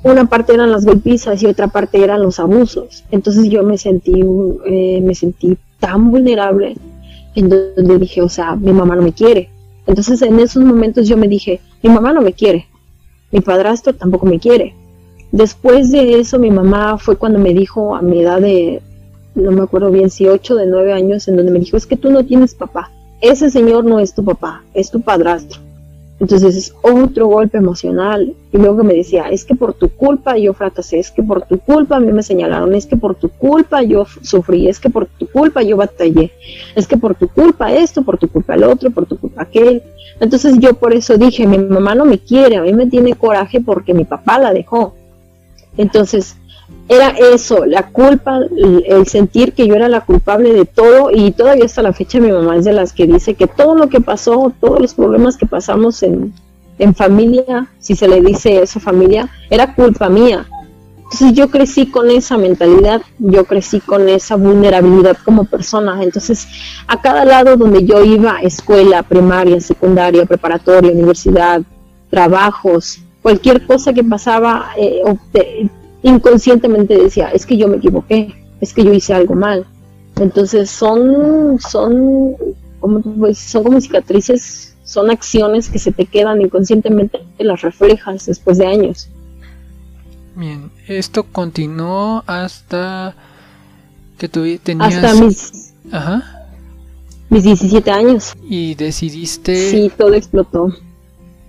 una 0.03 0.27
parte 0.27 0.55
eran 0.55 0.71
las 0.71 0.85
golpizas 0.85 1.43
y 1.43 1.47
otra 1.47 1.69
parte 1.69 2.03
eran 2.03 2.23
los 2.23 2.41
abusos. 2.41 3.05
Entonces 3.11 3.49
yo 3.51 3.63
me 3.63 3.77
sentí, 3.77 4.23
eh, 4.67 5.01
me 5.03 5.15
sentí 5.15 5.59
tan 5.79 6.11
vulnerable 6.11 6.77
en 7.35 7.49
donde 7.49 7.99
dije, 7.99 8.23
o 8.23 8.29
sea, 8.29 8.57
mi 8.57 8.73
mamá 8.73 8.97
no 8.97 9.03
me 9.03 9.13
quiere, 9.13 9.51
entonces 9.87 10.23
en 10.23 10.39
esos 10.41 10.63
momentos 10.65 11.09
yo 11.09 11.17
me 11.17 11.29
dije, 11.29 11.61
mi 11.83 11.91
mamá 11.91 12.13
no 12.13 12.21
me 12.21 12.33
quiere, 12.33 12.67
mi 13.31 13.41
padrastro 13.41 13.95
tampoco 13.95 14.27
me 14.27 14.39
quiere. 14.39 14.75
Después 15.33 15.91
de 15.91 16.19
eso 16.19 16.39
mi 16.39 16.51
mamá 16.51 16.99
fue 16.99 17.17
cuando 17.17 17.39
me 17.39 17.55
dijo 17.55 17.95
a 17.95 18.03
mi 18.03 18.21
edad 18.21 18.41
de, 18.41 18.83
no 19.35 19.53
me 19.53 19.63
acuerdo 19.63 19.91
bien 19.91 20.11
si 20.11 20.27
8 20.27 20.57
de 20.57 20.67
9 20.67 20.93
años, 20.93 21.29
en 21.29 21.37
donde 21.37 21.53
me 21.53 21.61
dijo, 21.61 21.77
es 21.77 21.87
que 21.87 21.97
tú 21.97 22.11
no 22.11 22.25
tienes 22.25 22.55
papá, 22.55 22.91
ese 23.21 23.51
señor 23.51 23.85
no 23.85 24.01
es 24.01 24.15
tu 24.15 24.25
papá, 24.25 24.63
es 24.75 24.91
tu 24.91 25.01
padrastro. 25.01 25.61
Entonces 26.21 26.55
es 26.55 26.75
otro 26.83 27.27
golpe 27.29 27.57
emocional. 27.57 28.35
Y 28.53 28.59
luego 28.59 28.85
me 28.85 28.95
decía, 28.95 29.31
es 29.31 29.45
que 29.45 29.55
por 29.55 29.73
tu 29.73 29.89
culpa 29.89 30.37
yo 30.37 30.53
fracasé, 30.53 30.99
es 30.99 31.11
que 31.11 31.23
por 31.23 31.47
tu 31.47 31.59
culpa 31.59 31.97
a 31.97 32.01
mí 32.01 32.13
me 32.13 32.23
señalaron, 32.23 32.75
es 32.75 32.87
que 32.87 32.97
por 32.97 33.15
tu 33.15 33.31
culpa 33.31 33.83
yo 33.83 34.07
sufrí, 34.21 34.69
es 34.69 34.79
que 34.79 34.91
por 34.91 35.07
tu 35.07 35.27
culpa 35.27 35.63
yo 35.63 35.79
batallé, 35.79 36.31
es 36.77 36.87
que 36.87 36.99
por 36.99 37.15
tu 37.15 37.29
culpa 37.29 37.73
esto, 37.73 38.03
por 38.03 38.19
tu 38.19 38.29
culpa 38.29 38.55
el 38.55 38.65
otro, 38.65 38.91
por 38.91 39.07
tu 39.07 39.17
culpa 39.17 39.43
aquel. 39.43 39.83
Entonces 40.21 40.59
yo 40.59 40.75
por 40.75 40.93
eso 40.93 41.17
dije, 41.17 41.47
mi 41.47 41.59
mamá 41.59 41.95
no 41.95 42.05
me 42.05 42.19
quiere, 42.19 42.57
a 42.57 42.63
mí 42.63 42.73
me 42.75 42.87
tiene 42.87 43.15
coraje 43.15 43.61
porque 43.63 43.95
mi 43.95 44.05
papá 44.05 44.39
la 44.39 44.53
dejó. 44.53 44.95
Entonces 45.79 46.37
era 46.89 47.11
eso, 47.11 47.67
la 47.67 47.87
culpa, 47.89 48.41
el, 48.57 49.07
sentir 49.07 49.53
que 49.53 49.69
yo 49.69 49.77
era 49.77 49.89
la 49.89 50.01
culpable 50.01 50.53
de 50.53 50.65
todo 50.65 51.13
y 51.13 51.31
todavía 51.31 51.65
hasta 51.65 51.83
la 51.83 51.93
fecha 51.93 52.19
mi 52.19 52.33
mamá 52.33 52.57
es 52.57 52.65
de 52.65 52.73
las 52.73 52.93
que 52.93 53.07
dice 53.07 53.35
que 53.35 53.47
todo 53.47 53.77
lo 53.77 53.89
que 53.89 54.01
pasó, 54.01 54.53
todos 54.61 54.81
los 54.81 54.95
problemas 54.95 55.37
que 55.37 55.47
pasamos 55.47 56.03
en, 56.03 56.33
en 56.81 56.95
familia, 56.95 57.69
si 57.79 57.95
se 57.95 58.09
le 58.09 58.21
dice 58.21 58.61
eso 58.61 58.81
familia, 58.81 59.31
era 59.51 59.75
culpa 59.77 60.09
mía. 60.09 60.47
Entonces 60.97 61.33
yo 61.33 61.49
crecí 61.49 61.87
con 61.87 62.11
esa 62.11 62.37
mentalidad, 62.37 63.03
yo 63.19 63.45
crecí 63.45 63.79
con 63.81 64.09
esa 64.09 64.35
vulnerabilidad 64.35 65.17
como 65.25 65.45
persona. 65.45 66.03
Entonces 66.03 66.49
a 66.89 67.01
cada 67.01 67.25
lado 67.25 67.57
donde 67.57 67.85
yo 67.85 68.03
iba, 68.05 68.41
escuela, 68.43 69.05
primaria, 69.05 69.61
secundaria, 69.61 70.27
preparatoria, 70.27 70.91
universidad, 70.91 71.63
trabajos, 72.11 73.01
cualquier 73.23 73.67
cosa 73.67 73.93
que 73.93 74.03
pasaba, 74.03 74.71
eh, 74.77 75.03
inconscientemente 76.03 76.97
decía, 76.97 77.29
es 77.29 77.47
que 77.47 77.57
yo 77.57 77.69
me 77.69 77.77
equivoqué, 77.77 78.35
es 78.61 78.73
que 78.73 78.85
yo 78.85 78.93
hice 78.93 79.15
algo 79.15 79.35
mal. 79.35 79.67
Entonces 80.17 80.71
son, 80.71 81.59
son, 81.61 82.37
como, 82.81 83.03
son 83.35 83.65
como 83.65 83.81
cicatrices, 83.81 84.77
son 84.85 85.11
acciones 85.11 85.69
que 85.69 85.79
se 85.79 85.93
te 85.93 86.07
quedan 86.07 86.41
inconscientemente, 86.41 87.21
y 87.39 87.45
las 87.45 87.63
reflejas 87.63 88.27
después 88.27 88.59
de 88.59 88.67
años. 88.67 89.09
Bien, 90.37 90.71
esto 90.87 91.25
continuó 91.25 92.23
hasta 92.27 93.15
que 94.19 94.29
tú 94.29 94.45
tenías... 94.63 94.95
Hasta 94.95 95.25
mis... 95.25 95.73
Ajá. 95.91 96.49
Mis 97.31 97.45
17 97.45 97.91
años. 97.91 98.35
Y 98.49 98.75
decidiste... 98.75 99.71
Sí, 99.71 99.91
todo 99.97 100.15
explotó. 100.15 100.75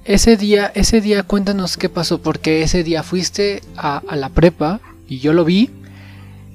Ese 0.03 0.35
día, 0.35 0.71
ese 0.73 0.99
día 0.99 1.23
cuéntanos 1.23 1.77
qué 1.77 1.89
pasó, 1.89 2.21
porque 2.21 2.63
ese 2.63 2.83
día 2.83 3.03
fuiste 3.03 3.61
a, 3.77 4.01
la 4.15 4.29
prepa 4.29 4.79
y 5.07 5.19
yo 5.19 5.33
lo 5.33 5.45
vi 5.45 5.69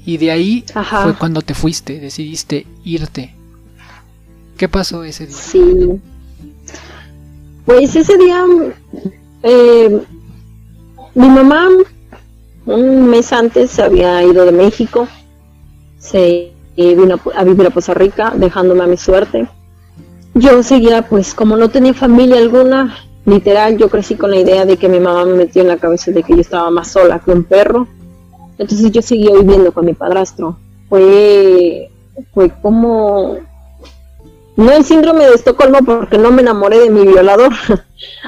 y 0.05 0.17
de 0.19 0.31
ahí 0.31 0.65
fue 1.03 1.15
cuando 1.15 1.43
te 1.43 1.55
fuiste, 1.55 2.01
decidiste 2.01 2.67
irte. 2.85 3.35
¿Qué 4.57 4.69
pasó 4.69 5.05
ese 5.05 5.27
día? 5.27 5.37
Sí. 5.37 6.01
Pues 7.65 7.95
ese 7.95 8.17
día 8.17 8.45
eh, 9.43 10.01
mi 11.15 11.29
mamá 11.29 11.69
un 12.67 13.09
mes 13.09 13.33
antes 13.33 13.71
se 13.71 13.83
había 13.83 14.23
ido 14.23 14.45
de 14.45 14.53
México, 14.53 15.09
se 15.99 16.53
vino 16.77 17.19
a 17.35 17.45
vivir 17.45 17.67
a 17.67 17.71
Costa 17.71 17.95
Rica, 17.95 18.35
dejándome 18.37 18.85
a 18.85 18.87
mi 18.89 18.97
suerte. 18.97 19.49
Yo 20.35 20.63
seguía, 20.63 21.09
pues 21.09 21.33
como 21.33 21.57
no 21.57 21.71
tenía 21.71 21.95
familia 21.95 22.39
alguna, 22.39 22.95
literal 23.27 23.77
yo 23.77 23.91
crecí 23.91 24.15
con 24.15 24.31
la 24.31 24.39
idea 24.39 24.65
de 24.65 24.77
que 24.77 24.89
mi 24.89 25.01
mamá 25.01 25.25
me 25.25 25.35
metió 25.35 25.63
en 25.63 25.69
la 25.69 25.77
cabeza 25.77 26.13
de 26.13 26.23
que 26.23 26.35
yo 26.35 26.41
estaba 26.41 26.71
más 26.71 26.93
sola 26.93 27.19
que 27.19 27.33
un 27.33 27.45
perro. 27.45 27.87
Entonces 28.57 28.91
yo 28.91 29.03
seguía 29.03 29.35
viviendo 29.35 29.73
con 29.73 29.85
mi 29.85 29.93
padrastro. 29.93 30.57
Fue, 30.89 31.91
fue 32.33 32.51
como, 32.63 33.37
no 34.57 34.73
el 34.73 34.85
síndrome 34.85 35.27
de 35.27 35.35
Estocolmo 35.35 35.79
porque 35.85 36.17
no 36.17 36.31
me 36.31 36.43
enamoré 36.43 36.79
de 36.79 36.91
mi 36.91 37.05
violador, 37.05 37.53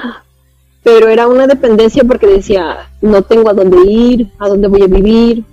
pero 0.83 1.07
era 1.07 1.27
una 1.27 1.47
dependencia 1.47 2.03
porque 2.03 2.27
decía, 2.27 2.89
no 3.01 3.21
tengo 3.23 3.49
a 3.49 3.53
dónde 3.53 3.77
ir, 3.89 4.31
a 4.37 4.49
dónde 4.49 4.67
voy 4.67 4.83
a 4.83 4.87
vivir. 4.87 5.43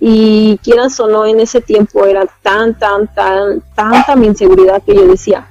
Y 0.00 0.58
quieras 0.58 0.98
o 1.00 1.06
no, 1.06 1.24
en 1.24 1.40
ese 1.40 1.60
tiempo 1.60 2.04
era 2.04 2.26
tan, 2.42 2.78
tan, 2.78 3.12
tan, 3.14 3.62
tanta 3.74 4.16
mi 4.16 4.26
inseguridad 4.26 4.82
que 4.82 4.94
yo 4.94 5.06
decía, 5.06 5.48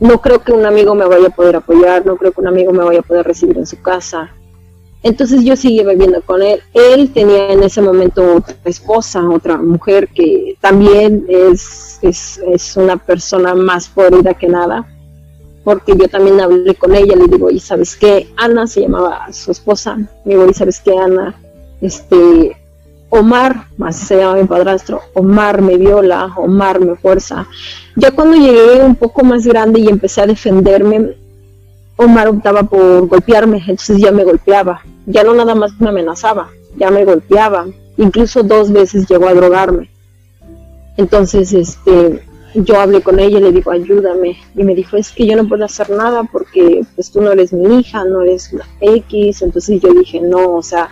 no 0.00 0.20
creo 0.20 0.42
que 0.42 0.52
un 0.52 0.66
amigo 0.66 0.94
me 0.94 1.06
vaya 1.06 1.28
a 1.28 1.30
poder 1.30 1.56
apoyar, 1.56 2.04
no 2.04 2.16
creo 2.16 2.32
que 2.32 2.40
un 2.40 2.48
amigo 2.48 2.72
me 2.72 2.84
vaya 2.84 3.00
a 3.00 3.02
poder 3.02 3.26
recibir 3.26 3.56
en 3.56 3.66
su 3.66 3.80
casa. 3.80 4.30
Entonces 5.02 5.44
yo 5.44 5.56
seguí 5.56 5.84
viviendo 5.84 6.20
con 6.22 6.42
él. 6.42 6.60
Él 6.74 7.12
tenía 7.12 7.52
en 7.52 7.62
ese 7.62 7.80
momento 7.80 8.36
otra 8.36 8.56
esposa, 8.64 9.26
otra 9.28 9.56
mujer 9.56 10.08
que 10.08 10.56
también 10.60 11.24
es, 11.28 11.98
es, 12.02 12.76
una 12.76 12.96
persona 12.96 13.54
más 13.54 13.88
podrida 13.88 14.34
que 14.34 14.48
nada, 14.48 14.86
porque 15.64 15.96
yo 15.96 16.08
también 16.08 16.40
hablé 16.40 16.74
con 16.74 16.94
ella, 16.94 17.16
le 17.16 17.28
digo, 17.28 17.50
y 17.50 17.60
sabes 17.60 17.96
qué, 17.96 18.28
Ana 18.36 18.66
se 18.66 18.82
llamaba 18.82 19.32
su 19.32 19.50
esposa, 19.52 19.96
me 19.96 20.34
digo, 20.34 20.48
y 20.48 20.54
sabes 20.54 20.80
qué, 20.80 20.96
Ana, 20.98 21.40
este, 21.80 22.56
Omar, 23.08 23.66
así 23.84 24.04
se 24.04 24.16
llama 24.16 24.34
mi 24.34 24.44
padrastro, 24.44 25.00
Omar 25.14 25.62
me 25.62 25.76
viola, 25.76 26.32
Omar 26.36 26.80
me 26.80 26.96
fuerza. 26.96 27.46
Ya 27.94 28.10
cuando 28.10 28.36
llegué 28.36 28.82
un 28.82 28.96
poco 28.96 29.22
más 29.22 29.46
grande 29.46 29.80
y 29.80 29.88
empecé 29.88 30.22
a 30.22 30.26
defenderme, 30.26 31.16
Omar 31.96 32.28
optaba 32.28 32.62
por 32.64 33.06
golpearme, 33.06 33.58
entonces 33.58 33.98
ya 33.98 34.12
me 34.12 34.24
golpeaba. 34.24 34.82
Ya 35.06 35.22
no 35.22 35.34
nada 35.34 35.54
más 35.54 35.72
me 35.80 35.88
amenazaba, 35.88 36.50
ya 36.76 36.90
me 36.90 37.04
golpeaba. 37.04 37.66
Incluso 37.96 38.42
dos 38.42 38.70
veces 38.70 39.08
llegó 39.08 39.28
a 39.28 39.34
drogarme. 39.34 39.88
Entonces, 40.98 41.52
este, 41.52 42.22
yo 42.54 42.80
hablé 42.80 43.02
con 43.02 43.18
ella 43.18 43.38
y 43.38 43.42
le 43.42 43.52
digo, 43.52 43.70
ayúdame. 43.70 44.36
Y 44.54 44.64
me 44.64 44.74
dijo, 44.74 44.96
es 44.96 45.10
que 45.10 45.26
yo 45.26 45.36
no 45.36 45.48
puedo 45.48 45.64
hacer 45.64 45.90
nada 45.90 46.24
porque 46.24 46.82
pues 46.94 47.10
tú 47.10 47.22
no 47.22 47.32
eres 47.32 47.52
mi 47.52 47.80
hija, 47.80 48.04
no 48.04 48.22
eres 48.22 48.52
la 48.52 48.66
X. 48.80 49.42
Entonces 49.42 49.80
yo 49.80 49.94
dije, 49.94 50.20
no, 50.20 50.56
o 50.56 50.62
sea, 50.62 50.88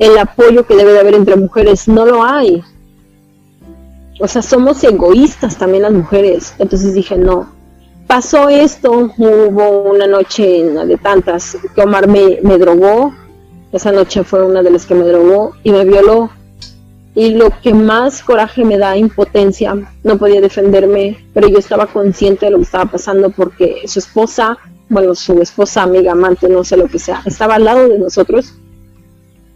el 0.00 0.16
apoyo 0.16 0.66
que 0.66 0.74
debe 0.74 0.92
de 0.94 1.00
haber 1.00 1.14
entre 1.14 1.36
mujeres 1.36 1.86
no 1.86 2.06
lo 2.06 2.24
hay. 2.24 2.64
O 4.18 4.26
sea, 4.26 4.40
somos 4.40 4.82
egoístas 4.82 5.58
también 5.58 5.82
las 5.82 5.92
mujeres. 5.92 6.54
Entonces 6.58 6.94
dije, 6.94 7.16
no. 7.16 7.52
Pasó 8.06 8.48
esto, 8.48 9.12
hubo 9.18 9.82
una 9.82 10.06
noche 10.06 10.64
de 10.64 10.96
tantas 10.96 11.56
que 11.74 11.82
Omar 11.82 12.08
me, 12.08 12.40
me 12.42 12.56
drogó. 12.56 13.14
Esa 13.72 13.92
noche 13.92 14.24
fue 14.24 14.42
una 14.44 14.62
de 14.62 14.70
las 14.70 14.86
que 14.86 14.94
me 14.94 15.04
drogó 15.04 15.52
y 15.62 15.70
me 15.70 15.84
violó 15.84 16.30
y 17.14 17.34
lo 17.34 17.50
que 17.60 17.74
más 17.74 18.22
coraje 18.22 18.64
me 18.64 18.78
da, 18.78 18.96
impotencia, 18.96 19.76
no 20.02 20.16
podía 20.16 20.40
defenderme, 20.40 21.26
pero 21.34 21.48
yo 21.48 21.58
estaba 21.58 21.86
consciente 21.86 22.46
de 22.46 22.52
lo 22.52 22.58
que 22.58 22.64
estaba 22.64 22.86
pasando 22.86 23.30
porque 23.30 23.82
su 23.86 23.98
esposa, 23.98 24.56
bueno, 24.88 25.14
su 25.14 25.40
esposa, 25.42 25.82
amiga, 25.82 26.12
amante, 26.12 26.48
no 26.48 26.64
sé 26.64 26.76
lo 26.76 26.86
que 26.86 26.98
sea, 26.98 27.20
estaba 27.26 27.56
al 27.56 27.64
lado 27.64 27.88
de 27.88 27.98
nosotros 27.98 28.54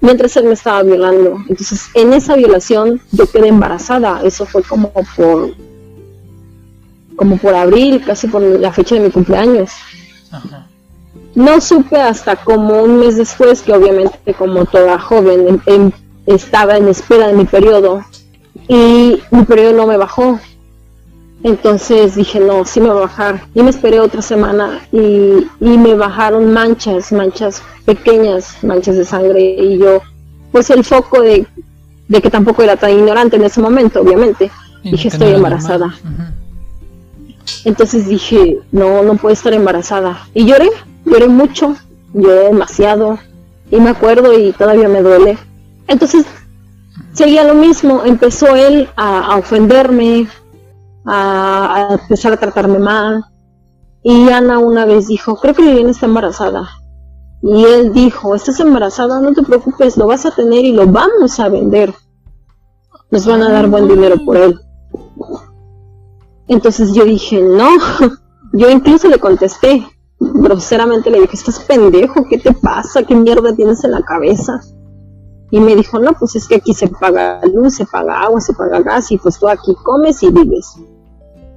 mientras 0.05 0.37
él 0.37 0.45
me 0.45 0.53
estaba 0.53 0.83
violando. 0.83 1.43
Entonces, 1.49 1.87
en 1.95 2.12
esa 2.12 2.37
violación 2.37 3.01
yo 3.11 3.27
quedé 3.31 3.49
embarazada, 3.49 4.21
eso 4.23 4.45
fue 4.45 4.62
como 4.62 4.93
por 4.93 5.55
como 7.17 7.37
por 7.37 7.55
abril, 7.55 8.03
casi 8.05 8.27
por 8.27 8.43
la 8.43 8.73
fecha 8.73 8.97
de 8.97 9.03
mi 9.03 9.11
cumpleaños. 9.11 9.71
No 11.35 11.61
supe 11.61 12.01
hasta 12.01 12.37
como 12.37 12.83
un 12.83 12.99
mes 12.99 13.17
después, 13.17 13.62
que 13.62 13.73
obviamente 13.73 14.35
como 14.35 14.64
toda 14.67 14.99
joven, 14.99 15.62
en, 15.67 15.95
estaba 16.27 16.77
en 16.77 16.88
espera 16.88 17.29
de 17.29 17.35
mi 17.35 17.45
periodo 17.45 18.05
y 18.69 19.23
mi 19.31 19.45
periodo 19.45 19.73
no 19.73 19.87
me 19.87 19.97
bajó. 19.97 20.38
Entonces 21.44 22.16
dije, 22.16 22.40
no, 22.40 22.64
sí 22.64 22.80
me 22.80 22.88
va 22.88 22.96
a 22.96 23.00
bajar. 23.02 23.46
Y 23.54 23.62
me 23.62 23.70
esperé 23.70 24.00
otra 24.00 24.20
semana 24.22 24.80
y, 24.90 25.46
me 25.61 25.94
bajaron 25.94 26.52
manchas, 26.52 27.12
manchas 27.12 27.62
pequeñas, 27.85 28.57
manchas 28.62 28.96
de 28.96 29.04
sangre. 29.04 29.54
Y 29.59 29.78
yo, 29.78 30.00
pues 30.50 30.70
el 30.70 30.83
foco 30.83 31.22
de, 31.22 31.46
que 32.11 32.30
tampoco 32.30 32.62
era 32.62 32.76
tan 32.76 32.90
ignorante 32.90 33.37
en 33.37 33.44
ese 33.44 33.61
momento, 33.61 34.00
obviamente. 34.00 34.50
dije, 34.83 35.09
estoy 35.09 35.35
embarazada. 35.35 35.94
Entonces 37.64 38.09
dije, 38.09 38.59
no, 38.72 39.04
no 39.04 39.14
puedo 39.14 39.33
estar 39.33 39.52
embarazada. 39.52 40.26
Y 40.35 40.46
lloré, 40.46 40.68
lloré 41.04 41.28
mucho, 41.28 41.76
lloré 42.12 42.48
demasiado. 42.48 43.20
Y 43.70 43.76
me 43.76 43.90
acuerdo 43.90 44.37
y 44.37 44.52
todavía 44.52 44.88
me 44.88 45.02
duele 45.02 45.38
entonces, 45.87 46.26
seguía 47.12 47.44
lo 47.44 47.54
mismo, 47.54 48.02
empezó 48.04 48.57
él 48.57 48.88
a, 48.96 49.37
ofenderme, 49.37 50.26
a, 51.07 51.88
empezar 52.01 52.33
a 52.33 52.37
tratarme 52.37 52.79
mal. 52.79 53.25
Y 54.03 54.29
Ana 54.31 54.59
una 54.59 54.85
vez 54.85 55.09
dijo, 55.09 55.37
creo 55.37 55.55
que 55.55 55.62
Viviana 55.62 55.90
está 55.90 56.07
embarazada. 56.07 56.69
Y 57.43 57.64
él 57.64 57.93
dijo, 57.93 58.35
estás 58.35 58.61
embarazada, 58.61 59.21
no 59.21 59.33
te 59.33 59.43
preocupes, 59.43 59.97
lo 59.97 60.07
vas 60.07 60.27
a 60.27 60.31
tener 60.31 60.64
y 60.64 60.73
lo 60.73 60.87
vamos 60.87 61.38
a 61.40 61.49
vender. 61.49 61.95
Nos 63.11 63.27
van 63.27 63.43
a 63.43 63.51
dar 63.51 63.69
buen 63.69 63.87
dinero 63.87 64.17
por 64.25 64.37
él. 64.37 64.59
Entonces 66.49 66.93
yo 66.93 67.05
dije, 67.05 67.40
no, 67.40 67.69
yo 68.53 68.71
incluso 68.71 69.09
le 69.09 69.19
contesté, 69.19 69.87
groseramente 70.19 71.11
le 71.11 71.21
dije, 71.21 71.37
estás 71.37 71.61
pendejo, 71.61 72.25
¿qué 72.29 72.38
te 72.38 72.53
pasa? 72.53 73.03
¿Qué 73.03 73.14
mierda 73.14 73.55
tienes 73.55 73.85
en 73.85 73.93
la 73.93 74.03
cabeza? 74.03 74.61
Y 75.51 75.61
me 75.61 75.77
dijo, 75.77 75.99
no, 75.99 76.12
pues 76.14 76.35
es 76.37 76.49
que 76.49 76.57
aquí 76.57 76.75
se 76.75 76.88
paga 76.88 77.40
luz, 77.47 77.77
se 77.77 77.87
paga 77.87 78.23
agua, 78.23 78.40
se 78.40 78.55
paga 78.55 78.81
gas 78.81 79.12
y 79.12 79.19
pues 79.19 79.38
tú 79.38 79.49
aquí 79.49 79.75
comes 79.83 80.23
y 80.23 80.31
vives. 80.31 80.75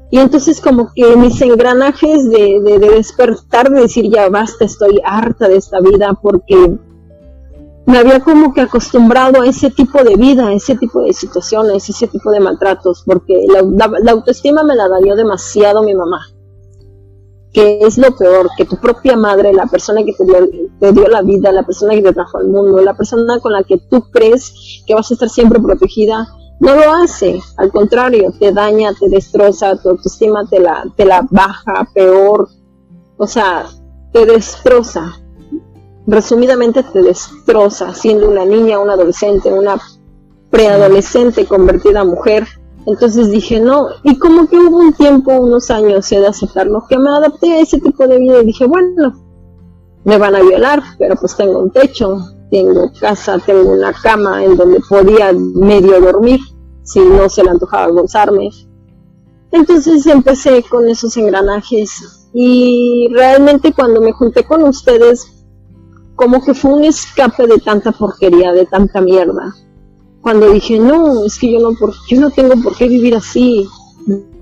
Y 0.10 0.20
entonces 0.20 0.62
como 0.62 0.92
que 0.94 1.16
mis 1.18 1.42
engranajes 1.42 2.30
de, 2.30 2.62
de, 2.64 2.80
despertar, 2.80 3.70
de 3.70 3.82
decir 3.82 4.10
ya 4.10 4.30
basta, 4.30 4.66
estoy 4.66 5.02
harta 5.04 5.50
de 5.50 5.58
esta 5.58 5.80
vida 5.82 6.18
porque 6.22 6.78
me 7.86 7.98
había 7.98 8.22
como 8.22 8.54
que 8.54 8.62
acostumbrado 8.62 9.42
a 9.42 9.48
ese 9.48 9.70
tipo 9.70 10.04
de 10.04 10.16
vida, 10.16 10.48
a 10.48 10.54
ese 10.54 10.76
tipo 10.76 11.02
de 11.02 11.14
situaciones, 11.14 11.90
ese 11.90 12.08
tipo 12.08 12.32
de 12.32 12.40
maltratos, 12.40 13.04
porque 13.06 13.46
la 13.48 14.12
autoestima 14.12 14.64
me 14.64 14.76
la 14.76 14.88
dañó 14.88 15.16
demasiado 15.16 15.84
mi 15.84 15.94
mamá 15.94 16.20
que 17.58 17.80
es 17.82 17.98
lo 17.98 18.16
peor, 18.16 18.50
que 18.56 18.66
tu 18.66 18.78
propia 18.78 19.16
madre, 19.18 19.52
la 19.52 19.66
persona 19.66 20.04
que 20.04 20.14
te 20.14 20.92
dio, 20.94 21.08
la 21.08 21.24
vida, 21.24 21.52
la 21.52 21.64
persona 21.66 21.96
que 21.96 22.04
te 22.04 22.14
trajo 22.14 22.38
al 22.38 22.50
mundo, 22.50 22.80
la 22.82 22.94
persona 22.96 23.40
con 23.40 23.52
la 23.52 23.64
que 23.64 23.78
tú 23.78 24.12
crees 24.12 24.84
que 24.86 24.94
vas 24.94 25.10
a 25.10 25.16
estar 25.16 25.28
siempre 25.28 25.60
protegida, 25.60 26.28
no 26.60 26.76
lo 26.76 26.92
hace, 26.92 27.40
al 27.58 27.72
contrario, 27.72 28.34
te 28.40 28.52
daña, 28.52 28.94
te 28.94 29.10
destroza, 29.10 29.76
tu 29.78 29.90
autoestima 29.90 30.48
te 30.50 30.60
la, 30.60 30.86
te 30.96 31.06
la 31.06 31.26
baja, 31.30 31.88
peor, 31.94 32.50
o 33.18 33.28
sea, 33.28 33.66
te 34.12 34.26
destroza. 34.26 35.14
Resumidamente 36.08 36.84
te 36.84 37.02
destroza, 37.02 37.94
siendo 37.94 38.30
una 38.30 38.46
niña, 38.46 38.80
una 38.80 38.94
adolescente, 38.94 39.52
una 39.52 39.78
preadolescente 40.50 41.46
convertida 41.46 42.04
mujer, 42.04 42.48
entonces 42.88 43.30
dije, 43.30 43.60
no, 43.60 43.90
y 44.04 44.18
como 44.18 44.48
que 44.48 44.58
hubo 44.58 44.78
un 44.78 44.94
tiempo, 44.94 45.34
unos 45.34 45.70
años 45.70 46.10
de 46.10 46.26
aceptarlo, 46.26 46.86
que 46.88 46.98
me 46.98 47.10
adapté 47.10 47.52
a 47.52 47.60
ese 47.60 47.82
tipo 47.82 48.08
de 48.08 48.18
vida 48.18 48.42
y 48.42 48.46
dije, 48.46 48.66
bueno, 48.66 49.14
me 50.06 50.18
van 50.18 50.36
a 50.36 50.42
violar, 50.42 50.82
pero 50.98 51.18
pues 51.18 51.36
tengo 51.36 51.60
un 51.60 51.70
techo, 51.70 52.18
tengo 52.50 52.92
casa, 53.00 53.40
tengo 53.40 53.72
una 53.72 53.94
cama 53.94 54.44
en 54.44 54.58
donde 54.58 54.80
podía 54.88 55.34
medio 55.34 56.00
dormir, 56.02 56.40
si 56.84 57.00
no 57.00 57.30
se 57.30 57.44
le 57.44 57.52
antojaba 57.52 57.88
gozarme. 57.88 58.50
Entonces 59.52 60.06
empecé 60.06 60.64
con 60.64 60.88
esos 60.88 61.16
engranajes 61.18 62.30
y 62.34 63.10
realmente 63.14 63.74
cuando 63.74 64.02
me 64.02 64.12
junté 64.12 64.44
con 64.44 64.64
ustedes, 64.64 65.46
como 66.16 66.44
que 66.44 66.54
fue 66.54 66.74
un 66.74 66.84
escape 66.84 67.48
de 67.48 67.58
tanta 67.60 67.92
porquería, 67.92 68.52
de 68.52 68.66
tanta 68.66 69.02
mierda 69.02 69.54
cuando 70.28 70.52
dije, 70.52 70.78
no, 70.78 71.24
es 71.24 71.40
que 71.40 71.54
yo 71.54 71.60
no, 71.62 71.72
por, 71.80 71.94
yo 72.10 72.20
no 72.20 72.30
tengo 72.32 72.62
por 72.62 72.76
qué 72.76 72.90
vivir 72.90 73.16
así. 73.16 73.66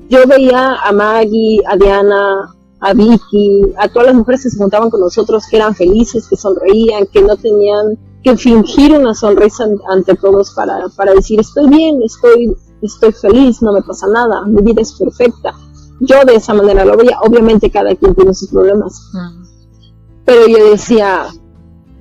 Yo 0.10 0.26
veía 0.26 0.78
a 0.84 0.92
Maggie, 0.92 1.62
a 1.68 1.78
Diana, 1.78 2.55
a 2.80 2.94
Vicky, 2.94 3.74
a 3.78 3.88
todas 3.88 4.08
las 4.08 4.16
mujeres 4.16 4.44
que 4.44 4.50
se 4.50 4.58
juntaban 4.58 4.90
con 4.90 5.00
nosotros, 5.00 5.46
que 5.50 5.58
eran 5.58 5.76
felices, 5.76 6.28
que 6.28 6.36
sonreían, 6.36 7.08
que 7.08 7.22
no 7.22 7.36
tenían 7.36 7.98
que 8.24 8.36
fingir 8.38 8.94
una 8.98 9.14
sonrisa 9.14 9.66
ante 9.90 10.16
todos 10.16 10.52
para, 10.56 10.88
para 10.96 11.14
decir, 11.14 11.40
estoy 11.40 11.70
bien, 11.70 12.02
estoy, 12.04 12.56
estoy 12.82 13.12
feliz, 13.12 13.62
no 13.62 13.72
me 13.72 13.82
pasa 13.84 14.08
nada, 14.08 14.46
mi 14.46 14.62
vida 14.62 14.82
es 14.82 14.94
perfecta. 14.94 15.54
Yo 16.00 16.26
de 16.26 16.36
esa 16.36 16.54
manera 16.54 16.84
lo 16.86 16.98
veía, 16.98 17.20
obviamente 17.22 17.70
cada 17.70 17.96
quien 17.96 18.16
tiene 18.16 18.34
sus 18.34 18.50
problemas. 18.50 19.12
Pero 20.26 20.48
yo 20.48 20.72
decía, 20.72 21.28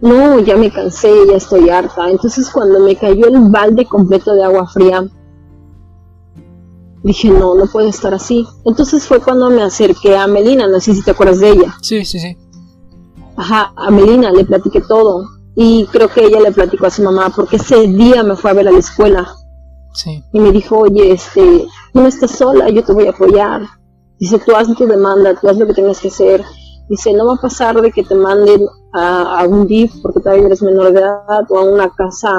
no, 0.00 0.40
ya 0.40 0.56
me 0.56 0.72
cansé, 0.72 1.12
ya 1.28 1.36
estoy 1.36 1.68
harta. 1.70 2.10
Entonces 2.10 2.50
cuando 2.50 2.80
me 2.80 2.96
cayó 2.96 3.26
el 3.28 3.50
balde 3.50 3.86
completo 3.86 4.34
de 4.34 4.44
agua 4.44 4.66
fría, 4.66 5.06
dije, 7.04 7.28
no, 7.28 7.54
no 7.54 7.66
puede 7.66 7.88
estar 7.88 8.12
así. 8.14 8.46
Entonces 8.64 9.06
fue 9.06 9.20
cuando 9.20 9.50
me 9.50 9.62
acerqué 9.62 10.16
a 10.16 10.26
Melina, 10.26 10.66
no 10.66 10.80
sé 10.80 10.94
si 10.94 11.02
te 11.02 11.12
acuerdas 11.12 11.40
de 11.40 11.50
ella. 11.50 11.76
Sí, 11.82 12.04
sí, 12.04 12.18
sí. 12.18 12.36
Ajá, 13.36 13.72
a 13.76 13.90
Melina 13.90 14.32
le 14.32 14.44
platiqué 14.44 14.80
todo. 14.80 15.26
Y 15.56 15.86
creo 15.92 16.08
que 16.08 16.24
ella 16.24 16.40
le 16.40 16.50
platicó 16.50 16.86
a 16.86 16.90
su 16.90 17.02
mamá, 17.02 17.30
porque 17.34 17.56
ese 17.56 17.86
día 17.86 18.22
me 18.24 18.36
fue 18.36 18.50
a 18.50 18.54
ver 18.54 18.68
a 18.68 18.72
la 18.72 18.78
escuela. 18.78 19.36
Sí. 19.92 20.24
Y 20.32 20.40
me 20.40 20.50
dijo, 20.50 20.78
oye, 20.78 21.12
este, 21.12 21.66
no 21.92 22.06
estás 22.06 22.32
sola, 22.32 22.68
yo 22.70 22.82
te 22.82 22.92
voy 22.92 23.06
a 23.06 23.10
apoyar. 23.10 23.62
Dice, 24.18 24.38
tú 24.38 24.56
haz 24.56 24.72
tu 24.74 24.86
demanda, 24.86 25.38
tú 25.38 25.48
haz 25.48 25.56
lo 25.56 25.66
que 25.66 25.74
tengas 25.74 26.00
que 26.00 26.08
hacer. 26.08 26.42
Dice, 26.88 27.12
no 27.12 27.26
va 27.26 27.34
a 27.34 27.40
pasar 27.40 27.80
de 27.80 27.92
que 27.92 28.02
te 28.02 28.14
manden 28.14 28.66
a, 28.92 29.44
un 29.48 29.66
DIF 29.66 29.92
porque 30.02 30.20
todavía 30.20 30.46
eres 30.46 30.62
menor 30.62 30.92
de 30.92 31.00
edad 31.00 31.44
o 31.48 31.58
a 31.58 31.64
una 31.64 31.90
casa 31.90 32.30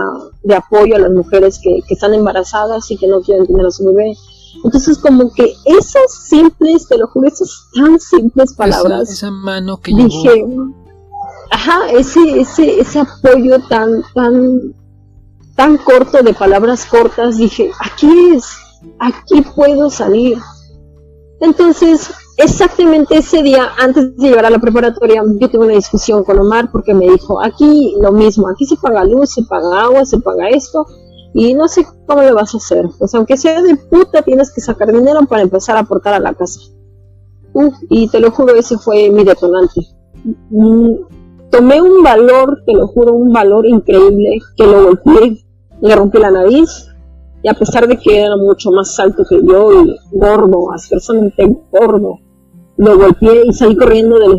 de 0.43 0.55
apoyo 0.55 0.95
a 0.95 0.99
las 0.99 1.11
mujeres 1.11 1.59
que, 1.61 1.81
están 1.89 2.13
embarazadas 2.13 2.89
y 2.91 2.97
que 2.97 3.07
no 3.07 3.21
quieren 3.21 3.45
tener 3.45 3.65
a 3.65 3.71
su 3.71 3.85
bebé. 3.85 4.15
Entonces 4.63 4.97
como 4.97 5.31
que 5.33 5.53
esas 5.65 6.13
simples, 6.27 6.87
te 6.87 6.97
lo 6.97 7.07
juro, 7.07 7.27
esas 7.27 7.67
tan 7.73 7.99
simples 7.99 8.53
palabras. 8.53 9.09
Esa, 9.09 9.31
mano 9.31 9.77
que 9.77 9.93
dije, 9.93 10.45
ajá, 11.51 11.89
ese, 11.91 12.39
ese, 12.39 12.79
ese 12.79 12.99
apoyo 12.99 13.59
tan, 13.69 14.03
tan, 14.13 14.73
tan 15.55 15.77
corto 15.77 16.23
de 16.23 16.33
palabras 16.33 16.85
cortas, 16.85 17.37
dije, 17.37 17.71
aquí 17.79 18.09
es, 18.35 18.45
aquí 18.99 19.41
puedo 19.41 19.89
salir. 19.89 20.37
Entonces 21.41 22.09
exactamente 22.37 23.17
ese 23.17 23.41
día, 23.41 23.69
antes 23.77 24.15
de 24.17 24.27
llegar 24.27 24.45
a 24.45 24.49
la 24.49 24.59
preparatoria, 24.59 25.23
yo 25.39 25.49
tuve 25.49 25.65
una 25.65 25.75
discusión 25.75 26.23
con 26.23 26.39
Omar 26.39 26.71
porque 26.71 26.93
me 26.93 27.09
dijo, 27.09 27.41
aquí 27.41 27.95
lo 28.01 28.11
mismo, 28.11 28.49
aquí 28.49 28.65
se 28.65 28.75
paga 28.75 29.05
luz, 29.05 29.31
se 29.31 29.43
paga 29.43 29.83
agua, 29.83 30.05
se 30.05 30.19
paga 30.19 30.49
esto, 30.49 30.85
y 31.37 31.53
no 31.53 31.67
sé 31.67 31.85
cómo 32.05 32.21
le 32.21 32.31
vas 32.31 32.53
a 32.53 32.57
hacer. 32.57 32.85
Pues 32.97 33.13
aunque 33.13 33.35
sea 33.35 33.61
de 33.61 33.75
puta, 33.75 34.21
tienes 34.21 34.53
que 34.53 34.61
sacar 34.61 34.89
dinero 34.93 35.19
para 35.27 35.41
empezar 35.41 35.75
a 35.75 35.81
aportar 35.81 36.13
a 36.13 36.19
la 36.19 36.33
casa. 36.33 36.61
y 37.89 38.07
te 38.09 38.21
lo 38.21 38.31
juro, 38.31 38.55
ese 38.55 38.77
fue 38.77 39.09
mi 39.09 39.25
detonante. 39.25 39.81
Mm, 40.49 40.93
tomé 41.51 41.81
un 41.81 42.01
valor, 42.01 42.63
te 42.65 42.73
lo 42.73 42.87
juro, 42.87 43.13
un 43.13 43.33
valor 43.33 43.65
increíble, 43.65 44.39
que 44.55 44.65
lo 44.65 44.85
golpeé, 44.85 45.45
le 45.81 45.95
rompí 45.95 46.19
la 46.19 46.31
nariz, 46.31 46.87
y 47.43 47.49
a 47.49 47.53
pesar 47.53 47.85
de 47.87 47.97
que 47.97 48.21
era 48.21 48.37
mucho 48.37 48.71
más 48.71 48.97
alto 48.97 49.23
que 49.29 49.41
yo 49.45 49.83
y 49.83 49.97
gordo, 50.13 50.71
asquerosamente 50.71 51.53
gordo, 51.69 52.19
lo 52.77 52.97
golpeé 52.97 53.43
y 53.45 53.53
salí 53.53 53.75
corriendo 53.75 54.19
del, 54.19 54.37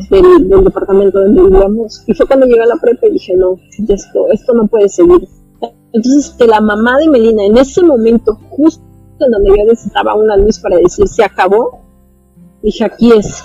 del, 0.49 0.65
departamento 0.65 1.21
donde 1.21 1.43
vivíamos. 1.43 2.05
Y 2.07 2.15
fue 2.15 2.27
cuando 2.27 2.47
llegué 2.47 2.63
a 2.63 2.67
la 2.67 2.77
prepa 2.77 3.07
y 3.07 3.13
dije, 3.13 3.35
no, 3.37 3.57
esto, 3.89 4.27
esto 4.33 4.55
no 4.55 4.67
puede 4.67 4.89
seguir. 4.89 5.29
Entonces, 5.93 6.35
que 6.39 6.47
la 6.47 6.61
mamá 6.61 6.99
de 6.99 7.09
Melina 7.09 7.45
en 7.45 7.57
ese 7.57 7.83
momento, 7.83 8.39
justo 8.51 8.83
en 9.21 9.31
donde 9.31 9.51
yo 9.51 9.65
necesitaba 9.65 10.15
una 10.15 10.37
luz 10.37 10.59
para 10.59 10.77
decir 10.77 11.09
se 11.09 11.25
acabó, 11.25 11.81
dije, 12.63 12.85
aquí 12.85 13.13
es. 13.13 13.45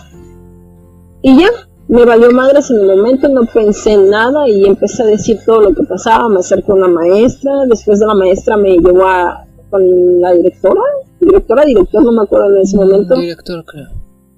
Y 1.21 1.39
ya, 1.39 1.49
me 1.88 2.06
valió 2.06 2.32
madres 2.32 2.69
en 2.71 2.80
el 2.80 2.97
momento, 2.97 3.30
no 3.30 3.45
pensé 3.45 3.93
en 3.93 4.10
nada 4.10 4.47
y 4.47 4.65
empecé 4.65 5.04
a 5.04 5.08
decir 5.08 5.39
todo 5.45 5.62
lo 5.62 5.75
que 5.75 5.84
pasaba. 5.84 6.27
Me 6.30 6.39
acerqué 6.39 6.71
a 6.71 6.75
una 6.75 6.88
maestra, 6.88 7.51
después 7.69 7.99
de 7.99 8.08
la 8.08 8.15
maestra 8.15 8.58
me 8.58 8.77
llevó 8.77 9.06
a, 9.06 9.45
con 9.69 10.21
la 10.21 10.32
directora, 10.34 10.82
directora, 11.19 11.65
director, 11.65 12.04
no 12.04 12.12
me 12.12 12.23
acuerdo 12.23 12.56
en 12.56 12.62
ese 12.62 12.77
momento. 12.77 13.15
Director, 13.15 13.63
creo. 13.65 13.88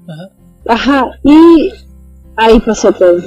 Ajá. 0.07 0.29
Ajá, 0.67 1.11
y 1.23 1.71
ahí 2.35 2.59
pasó 2.59 2.91
todo. 2.91 3.17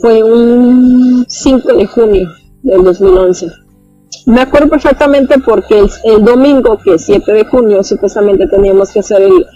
Fue 0.00 0.22
un 0.22 1.24
5 1.28 1.72
de 1.74 1.86
junio 1.86 2.30
del 2.62 2.84
2011. 2.84 3.46
Me 4.26 4.42
acuerdo 4.42 4.68
perfectamente 4.68 5.38
porque 5.38 5.86
el, 6.04 6.24
domingo, 6.24 6.78
que 6.78 6.94
es 6.94 7.04
7 7.04 7.32
de 7.32 7.44
junio, 7.44 7.82
supuestamente 7.82 8.46
teníamos 8.46 8.90
que 8.90 9.00
hacer 9.00 9.22
el, 9.22 9.46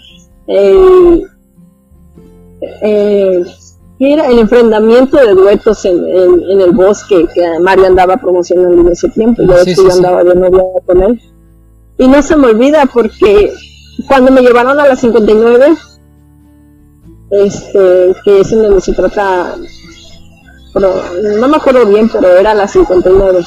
el, 2.81 3.47
era 3.99 4.27
el 4.27 4.39
enfrentamiento 4.39 5.17
de 5.17 5.33
duetos 5.33 5.85
en, 5.85 6.03
el 6.61 6.71
bosque 6.71 7.27
que 7.33 7.59
Mario 7.59 7.87
andaba 7.87 8.17
promocionando 8.17 8.81
en 8.81 8.87
ese 8.89 9.09
tiempo. 9.09 9.43
Yo, 9.43 9.63
yo 9.63 9.91
andaba 9.91 10.23
de 10.23 10.35
novia 10.35 10.63
con 10.85 11.03
él. 11.03 11.21
Y 11.97 12.07
no 12.07 12.21
se 12.21 12.35
me 12.35 12.47
olvida 12.47 12.85
porque 12.91 13.53
cuando 14.07 14.31
me 14.31 14.41
llevaron 14.41 14.79
a 14.79 14.87
las 14.87 14.99
59, 14.99 15.77
este, 17.31 18.15
que 18.23 18.41
es 18.41 18.51
en 18.51 18.63
donde 18.63 18.81
se 18.81 18.93
trata, 18.93 19.55
pero, 20.73 20.93
no 21.39 21.47
me 21.47 21.57
acuerdo 21.57 21.85
bien, 21.85 22.09
pero 22.09 22.35
era 22.35 22.53
las 22.53 22.71
59. 22.71 23.45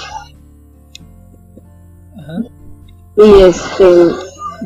Y 3.18 3.42
este, 3.42 3.84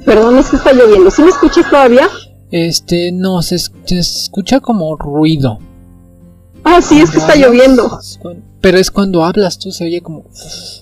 perdón, 0.05 0.39
es 0.39 0.51
que 0.51 0.57
está 0.57 0.73
lloviendo. 0.73 1.11
¿Sí 1.11 1.23
me 1.23 1.31
escuchas 1.31 1.69
todavía? 1.71 2.09
Este, 2.51 3.11
no, 3.13 3.41
se, 3.41 3.57
escucha 3.57 4.61
como 4.61 4.95
ruido. 4.97 5.59
Ah, 6.65 6.83
sí, 6.83 7.01
es 7.01 7.11
que 7.11 7.19
está 7.19 7.35
lloviendo. 7.35 7.99
Pero 8.61 8.79
es 8.79 8.91
cuando 8.91 9.25
hablas 9.25 9.59
tú, 9.59 9.73
se 9.73 9.85
oye 9.85 10.03
como 10.03 10.27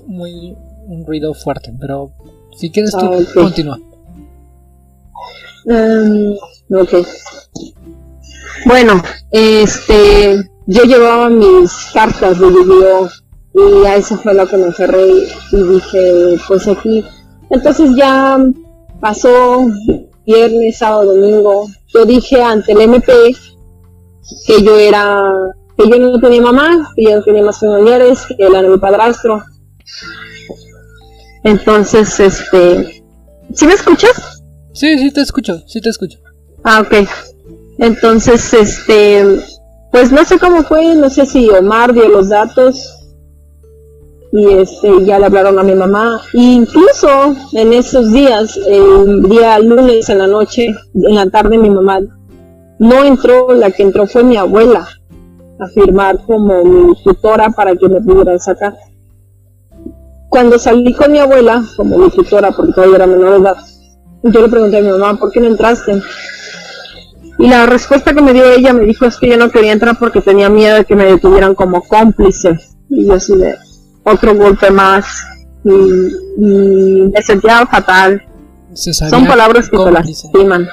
muy 0.07 0.57
un 0.89 1.07
ruido 1.07 1.33
fuerte. 1.33 1.73
Pero 1.79 2.11
si 2.57 2.71
quieres 2.71 2.91
tú, 2.91 3.07
ah, 3.07 3.19
continúa. 3.33 3.79
Um, 5.65 6.37
ok. 6.77 7.07
Bueno, 8.67 9.01
este, 9.31 10.51
yo 10.67 10.83
llevaba 10.83 11.29
mis 11.29 11.71
cartas 11.95 12.41
de 12.41 12.47
yu 12.47 13.09
y 13.55 13.87
a 13.87 13.97
eso 13.97 14.17
fue 14.19 14.35
lo 14.35 14.47
que 14.47 14.57
me 14.57 14.67
aferré 14.67 15.07
y 15.53 15.57
dije, 15.57 16.37
pues 16.49 16.67
aquí. 16.67 17.05
Entonces 17.51 17.91
ya 17.97 18.39
pasó 19.01 19.67
viernes, 20.25 20.79
sábado, 20.79 21.15
domingo. 21.15 21.67
Yo 21.89 22.05
dije 22.05 22.43
ante 22.43 22.73
el 22.73 22.81
MP 22.83 23.35
que 24.47 24.63
yo 24.63 24.79
era, 24.79 25.21
que 25.77 25.89
yo 25.89 25.99
no 25.99 26.21
tenía 26.21 26.41
mamá, 26.41 26.93
que 26.95 27.05
yo 27.05 27.17
no 27.17 27.23
tenía 27.23 27.43
más 27.43 27.59
familiares, 27.59 28.21
que 28.29 28.35
él 28.39 28.55
era 28.55 28.69
mi 28.69 28.79
padrastro. 28.79 29.43
Entonces, 31.43 32.21
este, 32.21 33.03
¿sí 33.55 33.67
me 33.67 33.73
escuchas? 33.73 34.43
Sí, 34.73 34.99
sí 34.99 35.11
te 35.11 35.23
escucho, 35.23 35.63
sí 35.67 35.81
te 35.81 35.89
escucho. 35.89 36.19
Ah, 36.63 36.81
ok. 36.81 37.09
Entonces, 37.79 38.53
este, 38.53 39.41
pues 39.91 40.13
no 40.13 40.25
sé 40.25 40.39
cómo 40.39 40.63
fue, 40.63 40.95
no 40.95 41.11
sé 41.11 41.27
si 41.27 41.49
Omar 41.49 41.93
dio 41.93 42.09
los 42.09 42.29
datos 42.29 43.00
y 44.33 44.53
este 44.55 45.05
ya 45.05 45.19
le 45.19 45.27
hablaron 45.27 45.59
a 45.59 45.63
mi 45.63 45.75
mamá. 45.75 46.21
E 46.33 46.41
incluso 46.41 47.35
en 47.53 47.73
esos 47.73 48.13
días, 48.13 48.59
el 48.67 49.23
día 49.23 49.59
lunes 49.59 50.09
en 50.09 50.19
la 50.19 50.27
noche, 50.27 50.75
en 50.95 51.15
la 51.15 51.29
tarde 51.31 51.59
mi 51.59 51.71
mamá 51.71 52.01
no 52.79 53.05
entró, 53.05 53.53
la 53.53 53.71
que 53.71 53.83
entró 53.83 54.07
fue 54.07 54.25
mi 54.25 54.37
abuela 54.37 54.89
a 55.59 55.67
firmar 55.69 56.25
como 56.25 56.65
mi 56.65 56.95
tutora 57.03 57.51
para 57.51 57.77
que 57.77 57.89
me 57.89 58.01
pudieran 58.01 58.41
sacar. 58.41 58.75
Cuando 60.29 60.59
salí 60.59 60.95
con 60.95 61.13
mi 61.13 61.19
abuela, 61.19 61.63
como 61.77 61.99
mi 61.99 62.11
tutora, 62.11 62.53
porque 62.53 62.73
todavía 62.73 62.97
era 62.97 63.07
menor 63.07 63.33
de 63.33 63.39
edad, 63.39 63.57
yo 64.23 64.41
le 64.43 64.49
pregunté 64.49 64.79
a 64.79 64.83
mi 64.83 64.91
mamá, 64.91 65.19
¿por 65.19 65.31
qué 65.31 65.41
no 65.41 65.49
entraste? 65.49 66.01
Y 67.39 67.49
la 67.49 67.67
respuesta 67.67 68.15
que 68.15 68.23
me 68.23 68.33
dio 68.33 68.45
ella 68.45 68.73
me 68.73 68.85
dijo 68.85 69.07
es 69.07 69.17
que 69.17 69.29
yo 69.29 69.37
no 69.37 69.51
quería 69.51 69.73
entrar 69.73 69.99
porque 69.99 70.21
tenía 70.21 70.49
miedo 70.49 70.77
de 70.77 70.85
que 70.85 70.95
me 70.95 71.07
detuvieran 71.07 71.55
como 71.55 71.83
cómplice. 71.83 72.59
Y 72.91 73.07
yo 73.07 73.15
así 73.15 73.35
de 73.35 73.57
otro 74.05 74.35
golpe 74.35 74.71
más. 74.71 75.07
Y, 75.65 75.71
me 77.13 77.23
sentía 77.23 77.67
fatal. 77.67 78.23
Son 78.75 79.27
palabras 79.27 79.69
que 79.69 79.77
te 79.77 79.91
lastiman. 79.91 80.69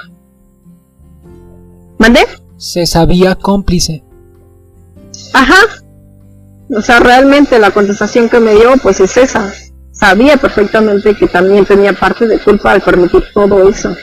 ¿Mandé? 1.98 2.22
Se 2.58 2.86
sabía 2.86 3.36
cómplice. 3.36 4.04
Ajá. 5.34 5.84
O 6.70 6.82
sea, 6.82 7.00
realmente 7.00 7.60
la 7.60 7.72
contestación 7.72 8.30
que 8.30 8.40
me 8.40 8.54
dio 8.54 8.74
pues 8.82 9.00
es 9.00 9.18
esa. 9.18 9.52
Sabía 9.92 10.38
perfectamente 10.38 11.16
que 11.16 11.28
también 11.28 11.66
tenía 11.66 11.94
parte 11.94 12.28
de 12.28 12.40
culpa 12.40 12.72
al 12.72 12.82
permitir 12.82 13.24
todo 13.34 13.68
eso. 13.68 13.96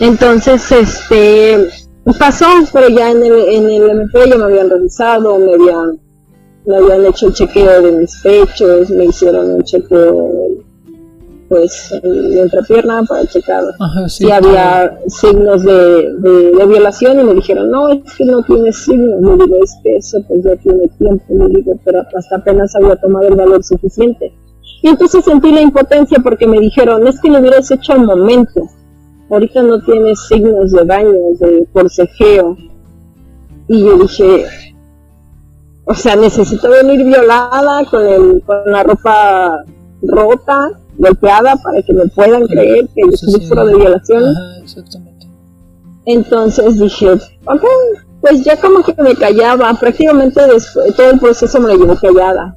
Entonces, 0.00 0.72
este, 0.72 1.68
pasó, 2.18 2.46
pero 2.72 2.88
ya 2.88 3.10
en 3.10 3.24
el, 3.24 3.38
en 3.48 3.70
el 3.70 3.90
MP 3.90 4.28
ya 4.28 4.36
me 4.36 4.44
habían 4.44 4.70
revisado, 4.70 5.38
me 5.38 5.54
habían, 5.54 6.00
me 6.66 6.76
habían 6.76 7.06
hecho 7.06 7.26
el 7.26 7.34
chequeo 7.34 7.82
de 7.82 7.92
mis 7.92 8.20
pechos, 8.22 8.90
me 8.90 9.06
hicieron 9.06 9.50
un 9.50 9.62
chequeo, 9.62 10.30
pues, 11.48 11.92
de 12.02 12.40
entrepierna 12.40 13.02
para 13.04 13.26
checar. 13.26 13.64
Si 14.08 14.30
había 14.30 14.98
signos 15.06 15.62
de, 15.62 16.14
de, 16.18 16.66
violación 16.66 17.20
y 17.20 17.24
me 17.24 17.34
dijeron, 17.34 17.70
no, 17.70 17.88
es 17.90 18.14
que 18.16 18.24
no 18.24 18.42
tiene 18.42 18.72
signos, 18.72 19.20
me 19.20 19.32
digo, 19.44 19.56
es 19.62 19.76
que 19.82 19.96
eso 19.96 20.18
pues 20.26 20.42
ya 20.42 20.56
tiene 20.56 20.88
tiempo, 20.98 21.24
me 21.28 21.48
digo, 21.48 21.78
pero 21.84 22.02
hasta 22.16 22.36
apenas 22.36 22.74
había 22.74 22.96
tomado 22.96 23.28
el 23.28 23.36
valor 23.36 23.62
suficiente. 23.62 24.32
Y 24.82 24.88
entonces 24.88 25.24
sentí 25.24 25.50
la 25.50 25.62
impotencia 25.62 26.18
porque 26.22 26.46
me 26.46 26.60
dijeron, 26.60 27.06
es 27.06 27.20
que 27.20 27.30
lo 27.30 27.40
hubieras 27.40 27.70
hecho 27.70 27.92
al 27.92 28.04
momento. 28.04 28.68
Ahorita 29.30 29.62
no 29.62 29.80
tiene 29.82 30.14
signos 30.14 30.72
de 30.72 30.84
daño, 30.84 31.12
de 31.40 31.66
forcejeo. 31.72 32.56
Y 33.66 33.82
yo 33.82 33.98
dije, 33.98 34.44
o 35.86 35.94
sea, 35.94 36.16
necesito 36.16 36.70
venir 36.70 37.04
violada 37.04 37.84
con, 37.90 38.06
el, 38.06 38.42
con 38.46 38.72
la 38.72 38.82
ropa 38.82 39.64
rota, 40.02 40.70
golpeada, 40.96 41.56
para 41.56 41.82
que 41.82 41.92
me 41.92 42.06
puedan 42.06 42.46
creer 42.46 42.88
que 42.94 43.02
yo 43.10 43.16
sufro 43.16 43.66
de 43.66 43.74
violación. 43.76 44.24
Entonces 46.06 46.78
dije, 46.78 47.12
ok, 47.12 47.64
pues 48.20 48.44
ya 48.44 48.58
como 48.60 48.82
que 48.82 48.94
me 49.02 49.14
callaba, 49.14 49.72
prácticamente 49.74 50.46
después, 50.46 50.94
todo 50.94 51.10
el 51.10 51.20
proceso 51.20 51.60
me 51.60 51.68
lo 51.68 51.76
llevo 51.76 51.96
callada. 51.96 52.56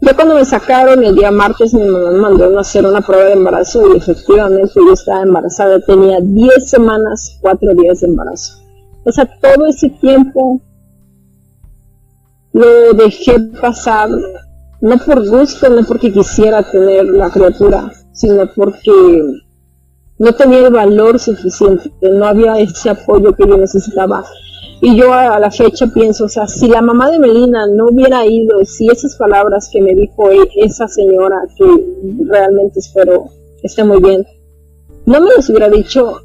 Ya 0.00 0.14
cuando 0.14 0.34
me 0.34 0.44
sacaron 0.44 1.02
el 1.02 1.16
día 1.16 1.30
martes, 1.30 1.72
mi 1.72 1.88
mamá 1.88 2.10
me 2.10 2.18
mandó 2.18 2.58
a 2.58 2.60
hacer 2.60 2.84
una 2.84 3.00
prueba 3.00 3.24
de 3.24 3.32
embarazo 3.32 3.92
y 3.92 3.96
efectivamente 3.96 4.72
yo 4.74 4.92
estaba 4.92 5.22
embarazada, 5.22 5.80
tenía 5.80 6.18
10 6.20 6.68
semanas, 6.68 7.38
4 7.40 7.74
días 7.74 8.00
de 8.00 8.08
embarazo. 8.08 8.58
O 9.04 9.12
sea, 9.12 9.26
todo 9.40 9.66
ese 9.66 9.88
tiempo 9.88 10.60
lo 12.56 12.94
dejé 12.94 13.38
pasar, 13.60 14.08
no 14.80 14.98
por 15.04 15.28
gusto, 15.28 15.68
no 15.68 15.84
porque 15.86 16.10
quisiera 16.10 16.62
tener 16.62 17.04
la 17.04 17.28
criatura, 17.28 17.92
sino 18.12 18.50
porque 18.54 18.92
no 20.18 20.32
tenía 20.32 20.66
el 20.66 20.72
valor 20.72 21.18
suficiente, 21.18 21.92
no 22.00 22.24
había 22.24 22.58
ese 22.58 22.88
apoyo 22.88 23.34
que 23.34 23.46
yo 23.46 23.58
necesitaba. 23.58 24.24
Y 24.80 24.96
yo 24.96 25.12
a 25.12 25.38
la 25.38 25.50
fecha 25.50 25.86
pienso, 25.88 26.24
o 26.24 26.28
sea, 26.30 26.46
si 26.46 26.68
la 26.68 26.80
mamá 26.80 27.10
de 27.10 27.18
Melina 27.18 27.66
no 27.66 27.88
hubiera 27.88 28.24
ido, 28.24 28.64
si 28.64 28.88
esas 28.88 29.16
palabras 29.16 29.68
que 29.70 29.82
me 29.82 29.94
dijo 29.94 30.30
e, 30.30 30.48
esa 30.56 30.88
señora, 30.88 31.42
que 31.56 31.64
realmente 32.26 32.78
espero 32.78 33.26
esté 33.62 33.84
muy 33.84 34.00
bien, 34.00 34.26
no 35.04 35.20
me 35.20 35.34
las 35.34 35.48
hubiera 35.50 35.68
dicho, 35.68 36.20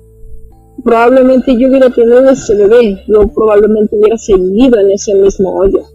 probablemente 0.84 1.58
yo 1.58 1.68
hubiera 1.68 1.90
tenido 1.90 2.30
ese 2.30 2.56
bebé, 2.56 3.04
yo 3.08 3.28
probablemente 3.28 3.98
hubiera 3.98 4.18
seguido 4.18 4.80
en 4.80 4.92
ese 4.92 5.14
mismo 5.14 5.56
hoyo. 5.56 5.91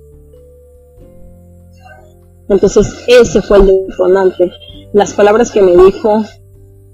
Entonces 2.49 3.05
ese 3.07 3.42
fue 3.42 3.59
el 3.59 3.66
detonante. 3.88 4.51
Las 4.92 5.12
palabras 5.12 5.51
que 5.51 5.62
me 5.62 5.76
dijo, 5.76 6.24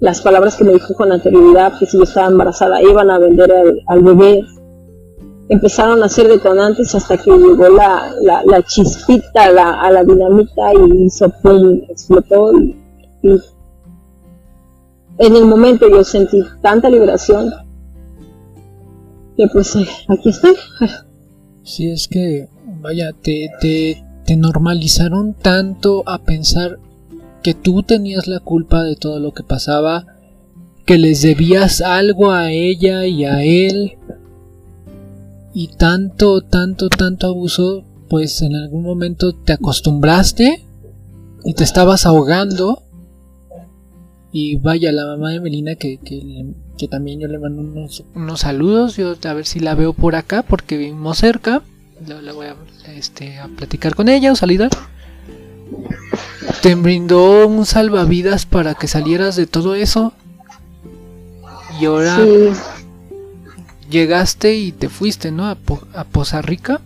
las 0.01 0.21
palabras 0.21 0.57
que 0.57 0.65
me 0.65 0.73
dijo 0.73 0.95
con 0.95 1.13
anterioridad, 1.13 1.79
que 1.79 1.87
si 1.87 1.97
yo 1.97 2.05
estaba 2.05 2.29
embarazada 2.29 2.83
iban 2.83 3.11
a 3.11 3.19
vender 3.19 3.53
al 3.87 4.03
bebé, 4.03 4.43
empezaron 5.49 6.03
a 6.03 6.09
ser 6.09 6.29
detonantes 6.29 6.95
hasta 6.95 7.19
que 7.19 7.31
llegó 7.31 7.69
la, 7.69 8.13
la, 8.23 8.63
chispita 8.63 9.45
a 9.45 9.91
la 9.91 10.05
dinamita 10.05 10.73
y 10.73 11.07
hizo 11.07 11.29
pum, 11.43 11.83
explotó 11.89 12.53
y, 12.55 12.77
en 15.19 15.37
el 15.37 15.45
momento 15.45 15.89
yo 15.89 16.03
sentí 16.03 16.43
tanta 16.63 16.89
liberación 16.89 17.53
que 19.37 19.47
pues 19.53 19.77
eh, 19.77 19.87
aquí 20.09 20.31
estoy. 20.31 20.55
Si 21.63 21.91
es 21.91 22.09
que, 22.09 22.49
vaya, 22.81 23.13
te, 23.23 23.49
te, 23.61 24.03
te 24.25 24.37
normalizaron 24.37 25.35
tanto 25.35 26.03
a 26.07 26.19
pensar 26.19 26.79
que 27.43 27.55
tú 27.55 27.83
tenías 27.83 28.27
la 28.27 28.41
culpa 28.41 28.83
de 28.83 28.97
todo 28.97 29.19
lo 29.19 29.33
que 29.33 29.43
pasaba, 29.43 30.07
que 30.87 30.99
les 30.99 31.23
debías 31.23 31.81
algo 31.81 32.31
a 32.31 32.51
ella 32.51 33.07
y 33.07 33.25
a 33.25 33.43
él, 33.43 33.99
y 35.55 35.69
tanto, 35.69 36.41
tanto, 36.43 36.89
tanto 36.89 37.27
abuso, 37.27 37.85
pues 38.09 38.43
en 38.43 38.55
algún 38.55 38.83
momento 38.83 39.35
te 39.35 39.53
acostumbraste 39.53 40.65
y 41.45 41.55
te 41.55 41.65
estabas 41.65 42.07
ahogando. 42.07 42.83
Y 44.33 44.57
vaya, 44.57 44.93
la 44.93 45.05
mamá 45.05 45.31
de 45.31 45.41
Melina, 45.41 45.75
que, 45.75 45.99
que, 45.99 46.89
también 46.89 47.21
yo 47.21 47.29
le 47.29 47.39
mando 47.39 47.61
unos, 47.61 48.03
unos, 48.15 48.41
saludos, 48.41 48.97
yo 48.97 49.15
a 49.23 49.35
ver 49.35 49.45
si 49.45 49.61
la 49.61 49.75
veo 49.75 49.93
por 49.93 50.17
acá, 50.17 50.43
porque 50.43 50.79
vivimos 50.79 51.19
cerca. 51.19 51.63
Le, 52.07 52.33
voy 52.33 52.47
a, 52.47 52.57
este, 52.89 53.39
a 53.39 53.49
platicar 53.49 53.95
con 53.95 54.09
ella 54.09 54.33
o 54.33 54.37
salida. 54.37 54.69
Te 56.63 56.75
brindó 56.75 57.47
un 57.47 57.65
salvavidas 57.67 58.47
para 58.47 58.75
que 58.75 58.89
salieras 58.89 59.37
de 59.37 59.47
todo 59.47 59.75
eso. 59.75 60.13
Y 61.81 61.87
ahora 61.87 62.19
llegaste 63.89 64.55
y 64.55 64.73
te 64.73 64.89
fuiste, 64.89 65.31
¿no? 65.31 65.47
A, 65.47 65.57
a 65.95 66.05
Poza 66.05 66.43
Rica. 66.43 66.81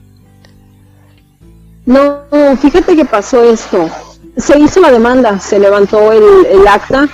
No, 1.87 2.25
fíjate 2.61 2.97
que 2.97 3.05
pasó 3.05 3.43
esto. 3.45 3.89
Se 4.37 4.59
hizo 4.59 4.81
la 4.81 4.91
demanda, 4.91 5.39
se 5.39 5.59
levantó 5.59 6.13
el, 6.13 6.67
acta 6.69 7.09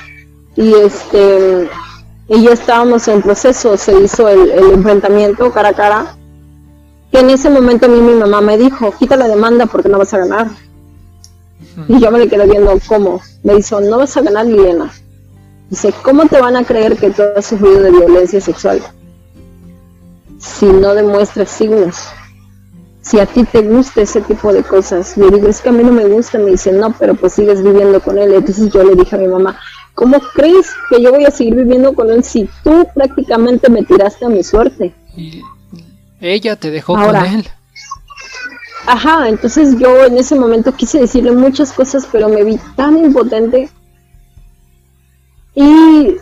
y 0.57 0.74
este 0.74 1.68
y 2.28 2.42
ya 2.42 2.53
estábamos 2.53 3.07
en 3.09 3.20
proceso, 3.20 3.76
se 3.76 3.92
hizo 4.00 4.28
el, 4.28 4.50
enfrentamiento 4.72 5.53
cara 5.53 5.68
a 5.68 5.74
cara. 5.74 6.16
Que 7.12 7.20
en 7.20 7.30
ese 7.30 7.50
momento 7.50 7.86
a 7.86 7.88
mí 7.88 8.00
mi 8.00 8.14
mamá 8.14 8.40
me 8.40 8.58
dijo, 8.58 8.92
quita 8.98 9.16
la 9.16 9.28
demanda 9.28 9.66
porque 9.66 9.88
no 9.88 9.98
vas 9.98 10.12
a 10.14 10.18
ganar. 10.18 10.48
Y 11.86 12.00
yo 12.00 12.10
me 12.10 12.18
le 12.18 12.28
quedé 12.28 12.46
viendo 12.46 12.72
cómo. 12.86 13.20
Me 13.44 13.54
dijo, 13.54 13.80
no 13.80 13.98
vas 13.98 14.16
a 14.16 14.22
ganar, 14.22 14.46
Liliana. 14.46 14.90
Dice, 15.70 15.92
¿cómo 16.02 16.26
te 16.26 16.40
van 16.40 16.56
a 16.56 16.64
creer 16.64 16.96
que 16.96 17.10
tú 17.10 17.22
has 17.36 17.46
sufrido 17.46 17.80
de 17.82 17.90
violencia 17.90 18.40
sexual? 18.40 18.82
Si 20.38 20.66
no 20.66 20.94
demuestras 20.94 21.50
signos 21.50 22.08
si 23.02 23.18
a 23.18 23.26
ti 23.26 23.44
te 23.44 23.62
gusta 23.62 24.02
ese 24.02 24.20
tipo 24.20 24.52
de 24.52 24.62
cosas. 24.62 25.16
Le 25.16 25.28
digo, 25.28 25.48
es 25.48 25.60
que 25.60 25.68
a 25.68 25.72
mí 25.72 25.82
no 25.82 25.92
me 25.92 26.06
gusta, 26.06 26.38
me 26.38 26.52
dice, 26.52 26.72
no, 26.72 26.94
pero 26.98 27.14
pues 27.14 27.34
sigues 27.34 27.62
viviendo 27.62 28.00
con 28.00 28.16
él. 28.16 28.32
Entonces 28.32 28.72
yo 28.72 28.82
le 28.84 28.94
dije 28.94 29.16
a 29.16 29.18
mi 29.18 29.26
mamá, 29.26 29.58
¿cómo 29.94 30.18
crees 30.34 30.68
que 30.88 31.02
yo 31.02 31.10
voy 31.10 31.24
a 31.24 31.30
seguir 31.30 31.56
viviendo 31.56 31.92
con 31.94 32.10
él 32.10 32.22
si 32.22 32.48
tú 32.62 32.86
prácticamente 32.94 33.68
me 33.68 33.82
tiraste 33.82 34.24
a 34.24 34.28
mi 34.28 34.42
suerte? 34.44 34.94
Ella 36.22 36.56
te 36.56 36.70
dejó 36.70 36.94
con 36.94 37.16
él. 37.16 37.46
Ajá, 38.86 39.28
entonces 39.28 39.76
yo 39.78 40.04
en 40.06 40.16
ese 40.16 40.36
momento 40.36 40.72
quise 40.72 41.00
decirle 41.00 41.32
muchas 41.32 41.72
cosas, 41.72 42.08
pero 42.10 42.28
me 42.28 42.44
vi 42.44 42.58
tan 42.76 42.96
impotente. 42.96 43.68
Y 45.54 46.16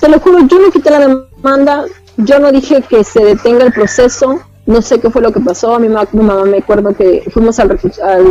te 0.00 0.08
lo 0.08 0.20
juro, 0.20 0.46
yo 0.46 0.58
no 0.58 0.70
quité 0.70 0.90
la 0.90 0.98
demanda, 0.98 1.84
yo 2.16 2.38
no 2.40 2.52
dije 2.52 2.82
que 2.82 3.04
se 3.04 3.24
detenga 3.24 3.64
el 3.64 3.72
proceso, 3.72 4.40
no 4.66 4.82
sé 4.82 5.00
qué 5.00 5.10
fue 5.10 5.22
lo 5.22 5.32
que 5.32 5.40
pasó, 5.40 5.74
a 5.74 5.78
mi, 5.78 5.88
mamá 5.88 6.44
me 6.44 6.58
acuerdo 6.58 6.94
que 6.94 7.24
fuimos 7.32 7.58
al, 7.58 7.78
al 8.02 8.26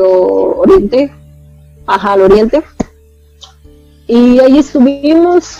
Oriente, 0.00 1.12
ajá, 1.86 2.12
al 2.12 2.22
Oriente, 2.22 2.62
y 4.06 4.38
ahí 4.38 4.58
estuvimos, 4.58 5.58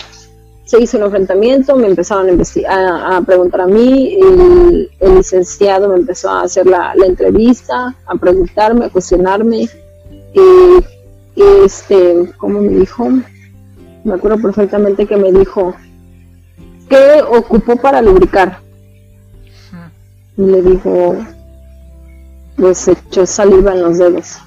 se 0.67 0.81
hizo 0.81 0.97
el 0.97 1.03
enfrentamiento, 1.03 1.75
me 1.77 1.87
empezaron 1.87 2.27
a, 2.69 3.17
a, 3.17 3.21
preguntar 3.21 3.61
a 3.61 3.67
mí, 3.67 4.19
el, 4.21 5.15
licenciado 5.15 5.89
me 5.89 5.95
empezó 5.95 6.29
a 6.29 6.41
hacer 6.41 6.67
la, 6.67 6.93
entrevista, 7.05 7.95
a 8.05 8.15
preguntarme, 8.15 8.85
a 8.85 8.89
cuestionarme, 8.89 9.69
y, 10.33 11.41
este, 11.63 12.31
¿cómo 12.37 12.61
me 12.61 12.79
dijo? 12.79 13.09
Me 14.03 14.13
acuerdo 14.13 14.41
perfectamente 14.41 15.05
que 15.05 15.15
me 15.15 15.31
dijo, 15.31 15.73
¿qué 16.89 17.23
ocupó 17.27 17.77
para 17.77 18.01
lubricar? 18.01 18.59
y 20.37 20.41
le 20.41 20.61
dijo, 20.61 21.15
pues 22.57 22.87
echó 22.87 23.25
saliva 23.25 23.73
en 23.73 23.81
los 23.81 23.97
dedos. 23.97 24.37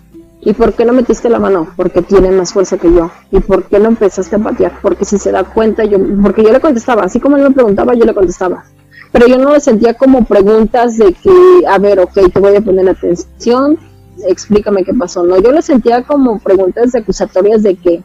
¿Y 0.43 0.55
por 0.55 0.72
qué 0.72 0.84
no 0.84 0.93
metiste 0.93 1.28
la 1.28 1.38
mano? 1.38 1.68
Porque 1.76 2.01
tiene 2.03 2.30
más 2.30 2.53
fuerza 2.53 2.78
que 2.78 2.93
yo. 2.93 3.11
¿Y 3.30 3.41
por 3.41 3.64
qué 3.64 3.78
no 3.78 3.88
empezaste 3.88 4.36
a 4.36 4.38
patear? 4.38 4.72
Porque 4.80 5.05
si 5.05 5.18
se 5.18 5.32
da 5.32 5.45
cuenta, 5.45 5.84
yo, 5.84 5.99
porque 6.22 6.43
yo 6.43 6.53
le 6.53 6.61
contestaba, 6.61 7.03
así 7.03 7.20
como 7.20 7.36
él 7.36 7.43
me 7.43 7.51
preguntaba, 7.51 7.95
yo 7.95 8.05
le 8.05 8.14
contestaba. 8.14 8.64
Pero 9.12 9.26
yo 9.26 9.38
no 9.38 9.53
le 9.53 9.61
sentía 9.61 9.95
como 9.95 10.24
preguntas 10.24 10.97
de 10.97 11.12
que, 11.12 11.66
a 11.68 11.78
ver, 11.78 11.99
ok, 12.01 12.32
te 12.32 12.41
voy 12.41 12.57
a 12.57 12.61
poner 12.61 12.88
atención, 12.88 13.78
explícame 14.26 14.84
qué 14.84 14.95
pasó. 14.95 15.24
No, 15.24 15.38
yo 15.41 15.53
le 15.53 15.62
sentía 15.62 16.05
como 16.05 16.38
preguntas 16.38 16.95
acusatorias 16.95 17.62
de 17.62 17.74
que, 17.76 18.03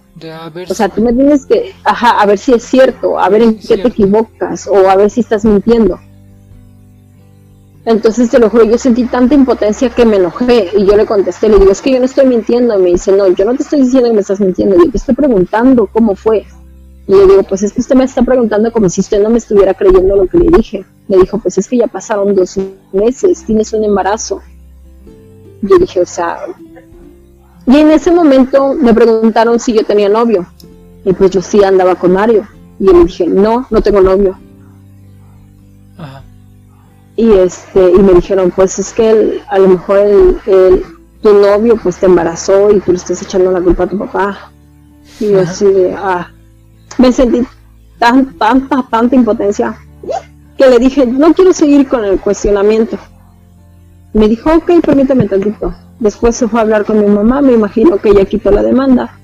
o 0.70 0.74
sea, 0.74 0.90
tú 0.90 1.02
me 1.02 1.14
tienes 1.14 1.46
que, 1.46 1.74
ajá, 1.84 2.20
a 2.20 2.26
ver 2.26 2.38
si 2.38 2.54
es 2.54 2.64
cierto, 2.64 3.20
a 3.20 3.30
ver 3.30 3.44
en 3.44 3.60
qué 3.60 3.78
te 3.78 3.88
equivocas, 3.88 4.68
o 4.68 4.90
a 4.90 4.96
ver 4.96 5.10
si 5.10 5.22
estás 5.22 5.46
mintiendo. 5.46 6.00
Entonces 7.86 8.32
te 8.32 8.40
lo 8.40 8.50
juro, 8.50 8.64
yo 8.66 8.80
sentí 8.80 9.06
tanta 9.06 9.36
impotencia 9.36 9.92
que 9.92 10.06
me 10.06 10.18
enojé 10.18 10.72
y 10.76 10.86
yo 10.86 10.98
le 10.98 11.06
contesté, 11.06 11.48
le 11.50 11.60
digo, 11.60 11.72
es 11.72 11.84
que 11.84 11.92
yo 11.92 12.00
no 12.00 12.06
estoy 12.06 12.26
mintiendo. 12.26 12.78
Me 12.80 12.90
dice, 12.90 13.12
no, 13.12 13.28
yo 13.28 13.46
no 13.46 13.54
te 13.56 13.62
estoy 13.62 13.82
diciendo 13.82 14.10
que 14.10 14.16
me 14.16 14.22
estás 14.22 14.40
mintiendo, 14.40 14.76
yo 14.76 14.90
te 14.90 14.98
estoy 14.98 15.14
preguntando 15.14 15.88
cómo 15.94 16.16
fue. 16.16 16.46
Y 17.08 17.14
le 17.14 17.28
digo, 17.28 17.44
pues 17.44 17.62
es 17.62 17.74
que 17.74 17.82
usted 17.82 17.96
me 17.96 18.06
está 18.06 18.24
preguntando 18.24 18.72
como 18.72 18.90
si 18.90 19.02
usted 19.02 19.22
no 19.22 19.30
me 19.30 19.38
estuviera 19.38 19.76
creyendo 19.76 20.16
lo 20.16 20.26
que 20.26 20.40
le 20.40 20.58
dije. 20.58 20.84
Me 21.08 21.18
dijo, 21.18 21.38
pues 21.38 21.60
es 21.60 21.68
que 21.68 21.78
ya 21.78 21.86
pasaron 21.86 22.34
dos 22.34 22.58
meses, 22.92 23.44
tienes 23.46 23.72
un 23.74 23.84
embarazo. 23.84 24.42
Yo 25.62 25.78
dije, 25.78 26.02
o 26.02 26.06
sea... 26.06 26.40
Y 27.68 27.78
en 27.78 27.92
ese 27.92 28.12
momento 28.12 28.74
me 28.74 28.94
preguntaron 28.94 29.60
si 29.60 29.74
yo 29.74 29.84
tenía 29.84 30.10
novio. 30.10 30.48
Y 31.04 31.14
pues 31.14 31.30
yo 31.30 31.44
sí 31.44 31.64
andaba 31.64 31.94
con 31.94 32.14
Mario. 32.14 32.48
Y 32.80 32.86
le 32.86 33.04
dije, 33.04 33.28
no, 33.28 33.68
no 33.70 33.82
tengo 33.82 34.02
novio 34.02 34.36
y 37.16 37.32
este 37.32 37.92
y 37.92 37.98
me 38.00 38.14
dijeron 38.14 38.52
pues 38.52 38.78
es 38.80 38.92
que 38.94 39.42
a 39.50 39.60
lo 39.60 39.70
mejor 39.70 39.98
el, 40.46 40.84
tu 41.22 41.34
novio 41.34 41.78
pues 41.82 41.98
te 41.98 42.06
embarazó 42.06 42.72
y 42.72 42.80
tú 42.82 42.92
le 42.92 42.98
estás 42.98 43.22
echando 43.22 43.52
la 43.52 43.62
culpa 43.62 43.84
a 43.84 43.88
tu 43.88 43.98
papá 43.98 44.52
y 45.20 45.32
yo 45.32 45.42
así 45.42 45.66
de 45.66 45.94
ah 45.94 46.30
me 46.98 47.12
sentí 47.12 47.46
tan 48.00 48.38
tanta 48.38 48.86
tanta 48.90 49.16
impotencia 49.16 49.78
que 50.58 50.68
le 50.68 50.78
dije 50.78 51.06
no 51.06 51.34
quiero 51.34 51.54
seguir 51.54 51.88
con 51.88 52.04
el 52.04 52.20
cuestionamiento 52.20 52.98
me 54.14 54.28
dijo 54.28 54.54
ok 54.54 54.72
permíteme 54.82 55.28
tantito 55.28 55.74
después 56.00 56.36
se 56.36 56.48
fue 56.48 56.60
a 56.60 56.64
hablar 56.64 56.86
con 56.86 57.00
mi 57.00 57.08
mamá 57.08 57.42
me 57.42 57.54
imagino 57.54 57.98
que 57.98 58.10
ella 58.10 58.26
quitó 58.26 58.52
la 58.52 58.62
demanda. 58.62 59.18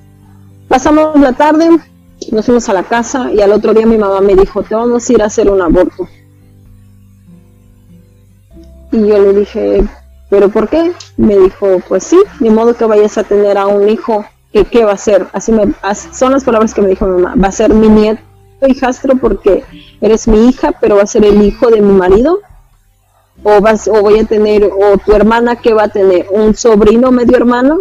Pasamos 0.68 1.20
la 1.20 1.34
tarde 1.34 1.70
nos 2.32 2.46
fuimos 2.46 2.70
a 2.70 2.74
la 2.74 2.84
casa 2.84 3.32
y 3.32 3.42
al 3.42 3.52
otro 3.52 3.74
día 3.74 3.86
mi 3.86 3.98
mamá 3.98 4.22
me 4.22 4.36
dijo 4.36 4.64
te 4.64 4.76
vamos 4.76 5.10
a 5.10 5.14
ir 5.14 5.22
a 5.22 5.26
hacer 5.26 5.50
un 5.50 5.62
aborto 5.62 6.08
y 8.92 9.08
yo 9.08 9.20
le 9.20 9.34
dije, 9.34 9.84
¿pero 10.30 10.50
por 10.50 10.70
qué? 10.70 10.94
Me 11.18 11.38
dijo, 11.38 11.82
pues 11.88 12.04
sí, 12.04 12.20
ni 12.40 12.50
modo 12.50 12.76
que 12.76 12.86
vayas 12.86 13.18
a 13.18 13.24
tener 13.24 13.58
a 13.58 13.68
un 13.68 13.90
hijo, 13.90 14.26
que 14.52 14.66
qué 14.66 14.84
va 14.86 14.94
a 14.94 14.98
ser? 14.98 15.28
Así 15.34 15.52
me, 15.52 15.74
son 16.14 16.32
las 16.32 16.44
palabras 16.44 16.74
que 16.74 16.82
me 16.82 16.90
dijo 16.90 17.06
mi 17.06 17.22
mamá, 17.22 17.36
va 17.42 17.48
a 17.48 17.52
ser 17.52 17.74
mi 17.74 17.88
nieto 17.88 18.22
hijastro 18.68 19.18
porque 19.18 19.64
eres 20.02 20.28
mi 20.28 20.50
hija, 20.50 20.74
pero 20.80 20.96
va 20.98 21.04
a 21.04 21.08
ser 21.08 21.26
el 21.26 21.42
hijo 21.42 21.70
de 21.70 21.82
mi 21.82 21.94
marido. 21.94 22.40
O, 23.44 23.60
vas, 23.60 23.88
o 23.88 24.02
voy 24.02 24.20
a 24.20 24.26
tener, 24.26 24.66
o 24.66 24.98
tu 25.04 25.14
hermana 25.14 25.56
que 25.56 25.74
va 25.74 25.84
a 25.84 25.88
tener, 25.88 26.28
un 26.30 26.54
sobrino 26.54 27.12
medio 27.12 27.38
hermano. 27.38 27.80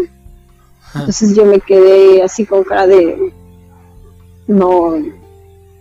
Entonces 0.94 1.36
yo 1.36 1.44
me 1.44 1.60
quedé 1.60 2.22
así 2.22 2.46
con 2.46 2.64
cara 2.64 2.86
de, 2.86 3.32
no, 4.46 4.94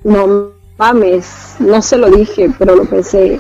no 0.04 0.52
mames, 0.78 1.56
no 1.60 1.82
se 1.82 1.98
lo 1.98 2.10
dije, 2.10 2.52
pero 2.60 2.76
lo 2.76 2.86
pensé, 2.86 3.40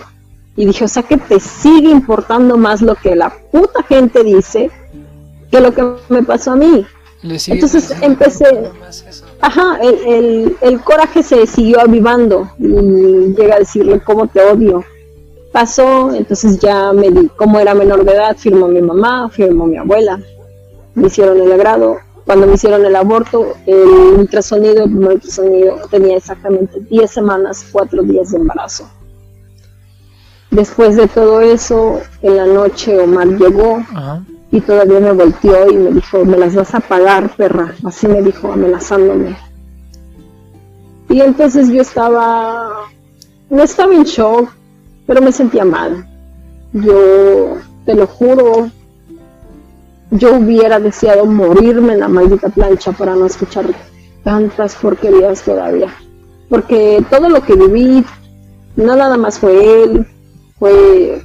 y 0.59 0.65
dije, 0.65 0.83
o 0.83 0.89
sea 0.89 1.03
que 1.03 1.15
te 1.15 1.39
sigue 1.39 1.89
importando 1.89 2.57
más 2.57 2.81
lo 2.81 2.93
que 2.95 3.15
la 3.15 3.33
puta 3.49 3.81
gente 3.83 4.25
dice 4.25 4.69
que 5.49 5.61
lo 5.61 5.73
que 5.73 5.81
me 6.09 6.21
pasó 6.21 6.51
a 6.51 6.57
mí. 6.57 6.85
Entonces 7.23 7.95
empecé, 8.01 8.69
ajá, 9.39 9.79
el, 9.81 10.57
el, 10.59 10.81
coraje 10.81 11.23
se 11.23 11.47
siguió 11.47 11.79
avivando 11.79 12.51
y 12.59 13.33
llega 13.37 13.55
a 13.55 13.59
decirle 13.59 14.01
cómo 14.01 14.27
te 14.27 14.41
odio. 14.41 14.83
Pasó, 15.53 16.13
entonces 16.13 16.59
ya 16.59 16.91
me 16.91 17.09
di, 17.09 17.29
como 17.37 17.57
era 17.61 17.73
menor 17.73 18.03
de 18.03 18.11
edad, 18.11 18.35
firmó 18.35 18.67
mi 18.67 18.81
mamá, 18.81 19.29
firmó 19.29 19.65
mi 19.65 19.77
abuela, 19.77 20.19
me 20.93 21.07
hicieron 21.07 21.39
el 21.39 21.53
agrado. 21.53 21.99
Cuando 22.25 22.47
me 22.47 22.55
hicieron 22.55 22.85
el 22.85 22.97
aborto, 22.97 23.53
el 23.65 23.87
ultrasonido, 24.17 24.83
el 24.83 24.91
primer 24.91 25.13
ultrasonido 25.13 25.77
tenía 25.89 26.17
exactamente 26.17 26.81
10 26.89 27.09
semanas, 27.09 27.65
4 27.71 28.03
días 28.03 28.31
de 28.31 28.39
embarazo. 28.39 28.89
Después 30.51 30.95
de 30.95 31.07
todo 31.07 31.41
eso, 31.41 32.01
en 32.21 32.37
la 32.37 32.45
noche 32.45 32.99
Omar 32.99 33.27
llegó 33.27 33.83
y 34.51 34.61
todavía 34.61 34.99
me 34.99 35.11
volteó 35.11 35.69
y 35.69 35.75
me 35.75 35.91
dijo, 35.91 36.25
me 36.25 36.37
las 36.37 36.55
vas 36.55 36.73
a 36.73 36.79
pagar, 36.79 37.35
perra. 37.35 37.75
Así 37.83 38.07
me 38.07 38.21
dijo, 38.21 38.51
amenazándome. 38.51 39.37
Y 41.09 41.21
entonces 41.21 41.69
yo 41.69 41.81
estaba, 41.81 42.87
no 43.49 43.63
estaba 43.63 43.93
en 43.93 44.03
shock, 44.03 44.49
pero 45.05 45.21
me 45.21 45.31
sentía 45.31 45.65
mal. 45.65 46.07
Yo, 46.73 47.57
te 47.85 47.93
lo 47.93 48.07
juro, 48.07 48.69
yo 50.11 50.35
hubiera 50.35 50.79
deseado 50.79 51.25
morirme 51.25 51.93
en 51.93 51.99
la 51.99 52.07
maldita 52.07 52.49
plancha 52.49 52.91
para 52.91 53.15
no 53.15 53.27
escuchar 53.27 53.65
tantas 54.23 54.75
porquerías 54.75 55.43
todavía. 55.43 55.93
Porque 56.49 57.03
todo 57.09 57.29
lo 57.29 57.43
que 57.43 57.55
viví, 57.55 58.03
no 58.75 58.95
nada 58.95 59.17
más 59.17 59.37
fue 59.37 59.83
él, 59.83 60.07
fue 60.59 61.23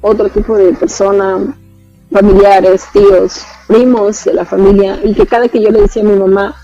otro 0.00 0.28
tipo 0.28 0.56
de 0.56 0.72
persona, 0.72 1.56
familiares, 2.10 2.84
tíos, 2.92 3.42
primos 3.66 4.24
de 4.24 4.34
la 4.34 4.44
familia, 4.44 5.00
y 5.02 5.14
que 5.14 5.26
cada 5.26 5.48
que 5.48 5.60
yo 5.60 5.70
le 5.70 5.82
decía 5.82 6.02
a 6.02 6.06
mi 6.06 6.16
mamá, 6.16 6.54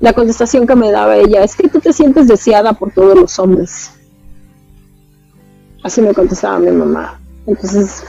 la 0.00 0.12
contestación 0.12 0.66
que 0.66 0.76
me 0.76 0.90
daba 0.90 1.16
ella 1.16 1.42
es 1.42 1.56
que 1.56 1.68
tú 1.68 1.80
te 1.80 1.92
sientes 1.92 2.28
deseada 2.28 2.72
por 2.72 2.92
todos 2.92 3.18
los 3.18 3.38
hombres. 3.38 3.90
Así 5.82 6.00
me 6.00 6.14
contestaba 6.14 6.58
mi 6.58 6.70
mamá. 6.70 7.20
Entonces, 7.46 8.04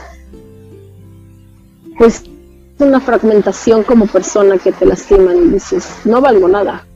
pues 1.98 2.22
es 2.22 2.86
una 2.86 3.00
fragmentación 3.00 3.82
como 3.82 4.06
persona 4.06 4.58
que 4.58 4.72
te 4.72 4.86
lastiman 4.86 5.36
y 5.36 5.48
dices, 5.48 5.88
no 6.04 6.20
valgo 6.20 6.48
nada. 6.48 6.86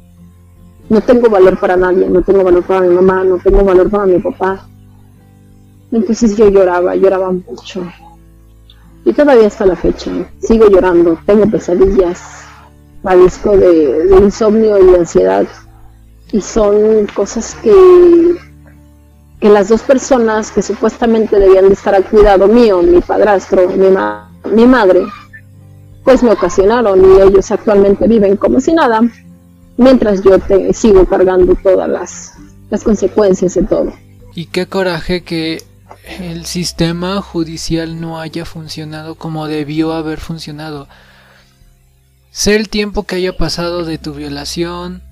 No 0.88 1.00
tengo 1.00 1.30
valor 1.30 1.58
para 1.58 1.76
nadie, 1.76 2.08
no 2.08 2.22
tengo 2.22 2.42
valor 2.42 2.64
para 2.64 2.80
mi 2.80 2.94
mamá, 2.94 3.24
no 3.24 3.38
tengo 3.38 3.64
valor 3.64 3.88
para 3.90 4.06
mi 4.06 4.18
papá. 4.18 4.66
Entonces 5.92 6.36
yo 6.36 6.48
lloraba, 6.48 6.94
lloraba 6.94 7.32
mucho. 7.32 7.84
Y 9.04 9.12
todavía 9.12 9.46
hasta 9.46 9.66
la 9.66 9.76
fecha, 9.76 10.10
sigo 10.40 10.68
llorando, 10.68 11.18
tengo 11.26 11.46
pesadillas, 11.50 12.20
padezco 13.02 13.56
de, 13.56 14.18
insomnio 14.22 14.78
y 14.78 14.92
de 14.92 14.98
ansiedad. 14.98 15.46
Y 16.32 16.40
son 16.40 17.06
cosas 17.14 17.56
que, 17.62 18.36
que 19.40 19.48
las 19.48 19.68
dos 19.68 19.82
personas 19.82 20.50
que 20.50 20.62
supuestamente 20.62 21.38
debían 21.38 21.68
de 21.68 21.74
estar 21.74 21.94
al 21.94 22.04
cuidado 22.04 22.46
mío, 22.46 22.82
mi 22.82 23.00
padrastro, 23.00 23.68
mi, 23.68 23.88
mi 24.54 24.66
madre, 24.66 25.06
pues 26.04 26.22
me 26.22 26.30
ocasionaron 26.30 27.00
y 27.00 27.20
ellos 27.20 27.50
actualmente 27.50 28.06
viven 28.06 28.36
como 28.36 28.60
si 28.60 28.72
nada, 28.72 29.00
mientras 29.76 30.22
yo 30.22 30.38
te, 30.38 30.72
sigo 30.72 31.04
cargando 31.06 31.54
todas 31.56 31.88
las, 31.88 32.34
las 32.70 32.84
consecuencias 32.84 33.54
de 33.54 33.62
todo. 33.62 33.92
Y 34.34 34.46
qué 34.46 34.66
coraje 34.66 35.22
que 35.22 35.62
el 36.04 36.46
sistema 36.46 37.20
judicial 37.22 38.00
no 38.00 38.20
haya 38.20 38.44
funcionado 38.44 39.14
como 39.14 39.46
debió 39.46 39.92
haber 39.92 40.20
funcionado. 40.20 40.88
Sé 42.30 42.56
el 42.56 42.68
tiempo 42.68 43.04
que 43.04 43.16
haya 43.16 43.36
pasado 43.36 43.84
de 43.84 43.98
tu 43.98 44.14
violación, 44.14 45.02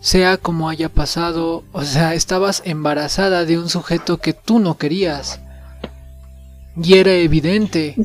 sea 0.00 0.38
como 0.38 0.68
haya 0.68 0.88
pasado, 0.88 1.64
o 1.72 1.82
sea, 1.84 2.14
estabas 2.14 2.62
embarazada 2.64 3.44
de 3.44 3.58
un 3.58 3.68
sujeto 3.68 4.18
que 4.18 4.32
tú 4.32 4.58
no 4.58 4.78
querías. 4.78 5.40
Y 6.82 6.94
era 6.94 7.12
evidente. 7.12 7.96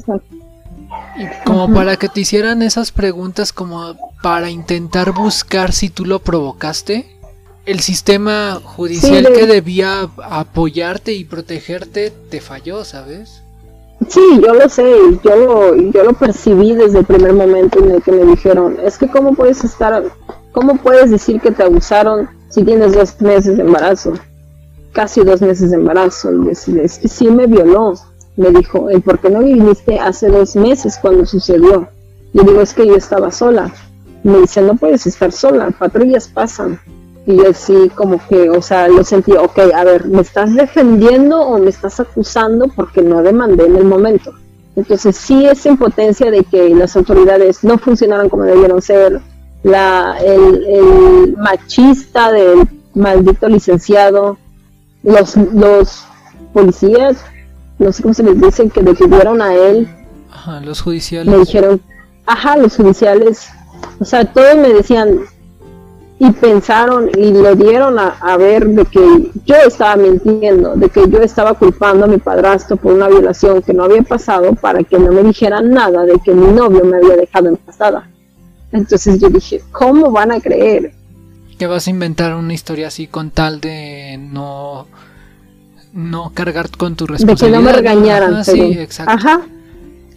Y 1.18 1.44
como 1.46 1.74
para 1.74 1.96
que 1.96 2.10
te 2.10 2.22
hicieran 2.22 2.62
esas 2.62 2.92
preguntas 2.92 3.54
como 3.54 3.96
para 4.22 4.50
intentar 4.50 5.14
buscar 5.14 5.72
si 5.72 5.90
tú 5.90 6.06
lo 6.06 6.20
provocaste 6.20 7.15
el 7.66 7.80
sistema 7.80 8.60
judicial 8.64 9.28
que 9.34 9.48
debía 9.48 10.10
apoyarte 10.24 11.14
y 11.14 11.26
protegerte 11.26 12.12
te 12.30 12.40
falló, 12.40 12.84
¿sabes? 12.84 13.42
Sí, 14.08 14.22
yo 14.42 14.54
lo 14.54 14.70
sé, 14.70 14.84
yo 15.24 15.36
lo, 15.36 15.76
yo 15.76 16.04
lo 16.04 16.14
percibí 16.14 16.76
desde 16.76 17.00
el 17.00 17.06
primer 17.06 17.34
momento 17.34 17.80
en 17.80 17.92
el 17.92 18.04
que 18.04 18.12
me 18.12 18.26
dijeron, 18.26 18.78
es 18.84 18.98
que 18.98 19.08
cómo 19.08 19.34
puedes 19.34 19.64
estar, 19.64 20.04
cómo 20.52 20.78
puedes 20.78 21.10
decir 21.10 21.40
que 21.42 21.52
te 21.52 21.64
abusaron 21.64 22.30
si 22.50 22.64
tienes 22.64 22.94
dos 22.94 23.20
meses 23.22 23.58
de 23.58 23.64
embarazo, 23.64 24.14
casi 24.92 25.22
dos 25.22 25.42
meses 25.42 25.72
de 25.72 25.78
embarazo, 25.78 26.30
y 26.34 26.80
es 26.80 27.00
que 27.00 27.08
sí 27.08 27.28
me 27.32 27.48
violó, 27.48 27.96
me 28.36 28.52
dijo, 28.52 28.92
¿y 28.92 29.00
por 29.00 29.20
qué 29.20 29.30
no 29.30 29.40
viniste 29.40 29.98
hace 29.98 30.28
dos 30.30 30.56
meses 30.56 31.00
cuando 31.02 31.26
sucedió? 31.26 31.88
Y 32.34 32.46
digo, 32.46 32.62
es 32.62 32.74
que 32.74 32.86
yo 32.86 32.96
estaba 32.96 33.32
sola. 33.32 33.74
Me 34.24 34.40
dice, 34.40 34.62
no 34.62 34.76
puedes 34.76 35.08
estar 35.08 35.32
sola, 35.32 35.72
patrullas 35.72 36.28
pasan 36.28 36.80
y 37.28 37.38
yo 37.38 37.54
sí 37.54 37.90
como 37.96 38.20
que, 38.28 38.50
o 38.50 38.62
sea, 38.62 38.88
lo 38.88 39.04
sentí, 39.04 39.32
ok, 39.34 39.60
a 39.74 39.84
ver, 39.84 40.06
¿me 40.08 40.22
estás 40.22 40.54
defendiendo 40.54 41.40
o 41.40 41.58
me 41.58 41.70
estás 41.70 42.00
acusando 42.00 42.68
porque 42.76 43.02
no 43.02 43.24
demandé 43.24 43.66
en 43.66 43.78
el 43.78 43.86
momento? 43.86 44.34
Entonces 44.76 45.16
sí 45.16 45.46
esa 45.46 45.70
impotencia 45.70 46.30
de 46.30 46.44
que 46.44 46.70
las 46.76 46.96
autoridades 46.96 47.64
no 47.64 47.78
funcionaron 47.78 48.30
como 48.30 48.44
debieron 48.44 48.82
ser, 48.82 49.22
la, 49.64 50.18
el, 50.24 51.36
machista 51.38 52.32
del 52.32 52.68
maldito 52.94 53.48
licenciado, 53.48 54.38
los, 55.02 55.36
los 55.36 56.06
policías, 56.54 57.18
no 57.80 57.92
sé 57.92 58.04
cómo 58.04 58.14
se 58.14 58.24
les 58.24 58.40
dice, 58.40 58.70
que 58.70 58.84
detuvieron 58.84 59.42
a 59.42 59.56
él. 59.56 59.88
Ajá, 60.32 60.60
los 60.60 60.82
judiciales. 60.82 61.34
Me 61.34 61.40
dijeron, 61.40 61.82
ajá, 62.28 62.58
los 62.58 62.76
judiciales, 62.76 63.48
o 64.00 64.06
sea, 64.06 64.26
todos 64.26 64.56
me 64.58 64.70
decían, 64.70 65.22
y 66.18 66.32
pensaron 66.32 67.10
y 67.18 67.32
lo 67.34 67.56
dieron 67.56 68.00
a, 68.00 68.38
ver 68.38 68.68
de 68.68 68.86
que 68.86 69.32
yo 69.46 69.56
estaba 69.68 69.98
mintiendo, 69.98 70.76
de 70.76 70.90
que 70.90 71.10
yo 71.10 71.20
estaba 71.20 71.54
culpando 71.56 72.06
a 72.06 72.08
mi 72.08 72.18
padrastro 72.18 72.78
por 72.78 72.94
una 72.94 73.10
violación 73.10 73.62
que 73.62 73.74
no 73.74 73.84
había 73.84 74.02
pasado 74.02 74.54
para 74.56 74.84
que 74.84 74.98
no 74.98 75.12
me 75.12 75.24
dijeran 75.24 75.72
nada 75.72 76.06
de 76.06 76.18
que 76.24 76.34
mi 76.34 76.48
novio 76.54 76.86
me 76.86 76.98
había 76.98 77.18
dejado 77.18 77.50
en 77.50 77.58
pasada. 77.58 78.10
Entonces 78.72 79.20
yo 79.20 79.30
dije, 79.30 79.62
¿cómo 79.72 80.12
van 80.12 80.32
a 80.32 80.40
creer? 80.40 80.94
Que 81.58 81.68
vas 81.68 81.88
a 81.88 81.90
inventar 81.90 82.34
una 82.34 82.54
historia 82.54 82.88
así 82.88 83.08
con 83.08 83.32
tal 83.32 83.60
de 83.60 84.18
no 84.18 84.88
no 85.94 86.32
cargar 86.34 86.70
con 86.72 86.96
tu 86.96 87.08
responsabilidad. 87.08 87.60
De 87.60 87.64
que 87.64 87.64
no 87.64 87.72
me 87.72 87.74
regañaran. 87.74 88.44
sí, 88.44 88.60
exacto. 88.78 89.14
Ajá. 89.14 89.42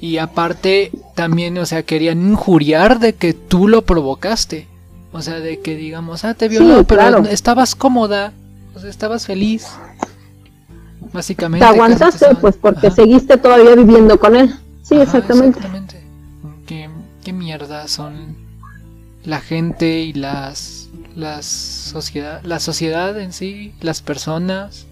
Y 0.00 0.18
aparte 0.18 0.90
también, 1.14 1.58
o 1.58 1.66
sea, 1.66 1.82
querían 1.82 2.30
injuriar 2.30 2.98
de 3.00 3.14
que 3.14 3.32
tú 3.32 3.68
lo 3.68 3.82
provocaste. 3.82 4.66
O 5.18 5.22
sea, 5.22 5.40
de 5.40 5.58
que 5.58 5.74
digamos, 5.74 6.24
ah, 6.24 6.34
te 6.34 6.48
violó, 6.48 6.84
pero 6.84 7.24
estabas 7.24 7.74
cómoda, 7.74 8.32
o 8.76 8.78
sea, 8.78 8.88
estabas 8.88 9.26
feliz. 9.26 9.66
Básicamente. 11.12 11.66
Te 11.66 11.72
aguantaste, 11.72 12.36
pues, 12.40 12.56
porque 12.56 12.92
seguiste 12.92 13.36
todavía 13.36 13.74
viviendo 13.74 14.16
con 14.20 14.36
él. 14.36 14.54
Sí, 14.82 14.94
exactamente. 14.94 15.58
Exactamente. 15.58 16.00
¿Qué, 16.68 16.88
qué 17.24 17.32
mierda 17.32 17.88
son 17.88 18.36
la 19.24 19.40
gente 19.40 19.98
y 20.02 20.12
las, 20.12 20.88
las 21.16 21.46
sociedad, 21.46 22.40
la 22.44 22.60
sociedad 22.60 23.18
en 23.18 23.32
sí, 23.32 23.74
las 23.80 24.02
personas 24.02 24.86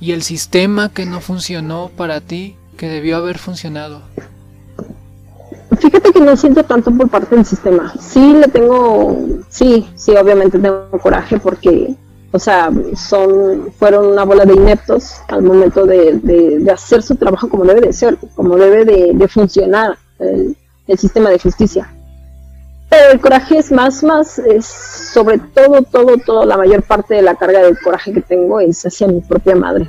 y 0.00 0.10
el 0.10 0.24
sistema 0.24 0.88
que 0.88 1.06
no 1.06 1.20
funcionó 1.20 1.88
para 1.96 2.20
ti, 2.20 2.56
que 2.76 2.88
debió 2.88 3.16
haber 3.18 3.38
funcionado. 3.38 4.02
Fíjate 5.80 6.12
que 6.12 6.20
no 6.20 6.36
siento 6.36 6.64
tanto 6.64 6.90
por 6.90 7.08
parte 7.08 7.36
del 7.36 7.44
sistema. 7.44 7.94
Sí 8.00 8.34
le 8.34 8.48
tengo, 8.48 9.16
sí, 9.48 9.88
sí, 9.94 10.12
obviamente 10.16 10.58
tengo 10.58 10.88
coraje 11.00 11.38
porque, 11.38 11.94
o 12.32 12.38
sea, 12.38 12.70
son, 12.96 13.72
fueron 13.78 14.06
una 14.06 14.24
bola 14.24 14.44
de 14.44 14.54
ineptos 14.54 15.16
al 15.28 15.42
momento 15.42 15.86
de, 15.86 16.66
hacer 16.72 17.02
su 17.02 17.16
trabajo 17.16 17.48
como 17.48 17.64
debe 17.64 17.80
de 17.80 17.92
ser, 17.92 18.18
como 18.34 18.56
debe 18.56 18.84
de, 18.84 19.28
funcionar 19.28 19.96
el, 20.18 20.56
sistema 20.96 21.30
de 21.30 21.38
justicia. 21.38 21.88
Pero 22.90 23.12
el 23.12 23.20
coraje 23.20 23.58
es 23.58 23.70
más, 23.70 24.02
más, 24.02 24.38
es 24.38 24.66
sobre 24.66 25.38
todo, 25.38 25.82
todo, 25.82 26.16
todo, 26.16 26.44
la 26.46 26.56
mayor 26.56 26.82
parte 26.82 27.14
de 27.14 27.22
la 27.22 27.34
carga 27.34 27.62
del 27.62 27.78
coraje 27.78 28.12
que 28.12 28.22
tengo 28.22 28.60
es 28.60 28.84
hacia 28.84 29.06
mi 29.06 29.20
propia 29.20 29.54
madre 29.54 29.88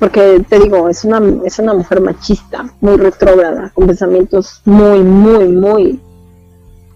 porque 0.00 0.42
te 0.48 0.58
digo, 0.58 0.88
es 0.88 1.04
una, 1.04 1.20
es 1.44 1.58
una 1.58 1.74
mujer 1.74 2.00
machista, 2.00 2.72
muy 2.80 2.96
retrógrada, 2.96 3.70
con 3.74 3.86
pensamientos 3.86 4.62
muy, 4.64 5.00
muy, 5.00 5.46
muy, 5.48 6.00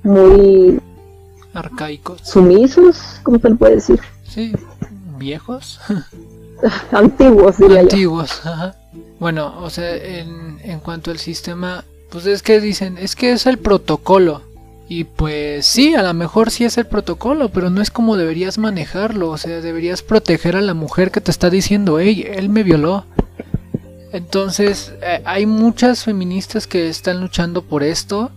muy 0.03 0.81
arcaicos. 1.53 2.23
Sumisos, 2.25 3.21
¿cómo 3.23 3.39
se 3.39 3.51
le 3.51 3.55
puede 3.57 3.75
decir? 3.75 4.01
Sí, 4.27 4.53
viejos. 5.19 5.79
Antiguos, 6.93 7.59
diría 7.59 7.81
Antiguos, 7.81 8.41
ajá. 8.47 8.75
Bueno, 9.21 9.55
o 9.61 9.69
sea, 9.69 9.95
en, 9.95 10.59
en 10.63 10.81
cuanto 10.81 11.11
al 11.11 11.19
sistema, 11.19 11.85
pues 12.11 12.25
es 12.25 12.43
que 12.43 12.59
dicen, 12.59 12.97
es 12.97 13.15
que 13.15 13.33
es 13.33 13.47
el 13.47 13.59
protocolo. 13.59 14.41
Y 14.89 15.05
pues 15.05 15.65
sí, 15.65 15.95
a 15.95 16.03
lo 16.03 16.13
mejor 16.13 16.51
sí 16.51 16.65
es 16.65 16.77
el 16.77 16.87
protocolo, 16.87 17.49
pero 17.49 17.71
no 17.71 17.81
es 17.81 17.91
como 17.91 18.17
deberías 18.17 18.59
manejarlo. 18.59 19.31
O 19.31 19.39
sea, 19.39 19.61
deberías 19.61 20.03
proteger 20.03 20.57
a 20.57 20.61
la 20.61 20.75
mujer 20.75 21.11
que 21.11 21.21
te 21.21 21.31
está 21.31 21.49
diciendo, 21.49 21.99
hey, 21.99 22.27
él 22.29 22.51
me 22.51 22.63
violó. 22.63 23.07
Entonces, 24.13 24.93
eh, 25.03 25.23
hay 25.25 25.47
muchas 25.47 26.05
feministas 26.05 26.67
que 26.67 26.89
están 26.89 27.21
luchando 27.21 27.63
por 27.63 27.83
esto. 27.83 28.31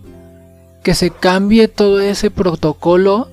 Que 0.82 0.94
se 0.94 1.10
cambie 1.10 1.68
todo 1.68 2.00
ese 2.00 2.30
protocolo. 2.30 3.28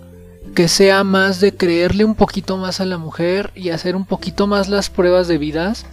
Que 0.54 0.68
sea 0.68 1.04
más 1.04 1.40
de 1.40 1.56
creerle 1.56 2.04
un 2.04 2.16
poquito 2.16 2.58
más 2.58 2.82
a 2.82 2.86
la 2.86 2.98
mujer 2.98 3.52
y 3.56 3.70
hacer 3.70 3.96
un 3.96 4.06
poquito 4.06 4.46
más 4.46 4.68
las 4.68 4.90
pruebas 4.90 5.28
debidas. 5.28 5.86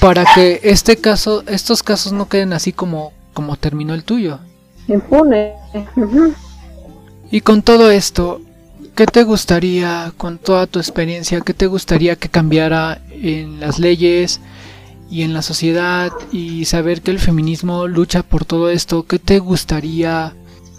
Para 0.00 0.24
que 0.34 0.60
este 0.64 0.96
caso, 0.96 1.42
estos 1.46 1.82
casos 1.82 2.12
no 2.12 2.28
queden 2.28 2.52
así 2.52 2.72
como, 2.72 3.12
como 3.32 3.56
terminó 3.56 3.94
el 3.94 4.04
tuyo. 4.04 4.40
Impune. 4.88 5.54
Y 7.30 7.42
con 7.42 7.62
todo 7.62 7.90
esto, 7.90 8.40
¿qué 8.94 9.06
te 9.06 9.22
gustaría, 9.22 10.12
con 10.16 10.38
toda 10.38 10.66
tu 10.66 10.78
experiencia, 10.78 11.42
qué 11.42 11.52
te 11.52 11.66
gustaría 11.66 12.16
que 12.16 12.30
cambiara 12.30 13.02
en 13.10 13.60
las 13.60 13.78
leyes 13.78 14.40
y 15.10 15.22
en 15.22 15.34
la 15.34 15.42
sociedad 15.42 16.10
y 16.32 16.64
saber 16.64 17.02
que 17.02 17.10
el 17.10 17.18
feminismo 17.18 17.86
lucha 17.86 18.22
por 18.22 18.46
todo 18.46 18.70
esto? 18.70 19.04
¿Qué 19.06 19.18
te 19.18 19.40
gustaría 19.40 20.34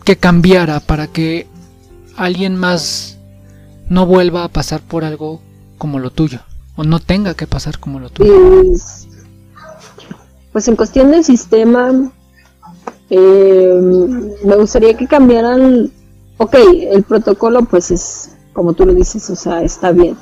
que 0.05 0.17
cambiara 0.17 0.79
para 0.79 1.05
que 1.05 1.45
alguien 2.17 2.55
más 2.57 3.17
no 3.87 4.07
vuelva 4.07 4.43
a 4.43 4.49
pasar 4.49 4.81
por 4.81 5.03
algo 5.03 5.41
como 5.77 5.99
lo 5.99 6.09
tuyo? 6.09 6.39
O 6.75 6.83
no 6.83 6.99
tenga 6.99 7.35
que 7.35 7.45
pasar 7.45 7.77
como 7.77 7.99
lo 7.99 8.09
tuyo. 8.09 8.33
Pues, 8.63 9.07
pues 10.51 10.67
en 10.67 10.75
cuestión 10.75 11.11
del 11.11 11.23
sistema, 11.23 12.11
eh, 13.11 13.73
me 14.43 14.55
gustaría 14.55 14.97
que 14.97 15.05
cambiaran 15.05 15.91
ok, 16.39 16.55
el 16.91 17.03
protocolo 17.03 17.63
pues 17.63 17.91
es, 17.91 18.31
como 18.53 18.73
tú 18.73 18.85
lo 18.85 18.93
dices, 18.93 19.29
o 19.29 19.35
sea, 19.35 19.61
está 19.61 19.91
bien, 19.91 20.17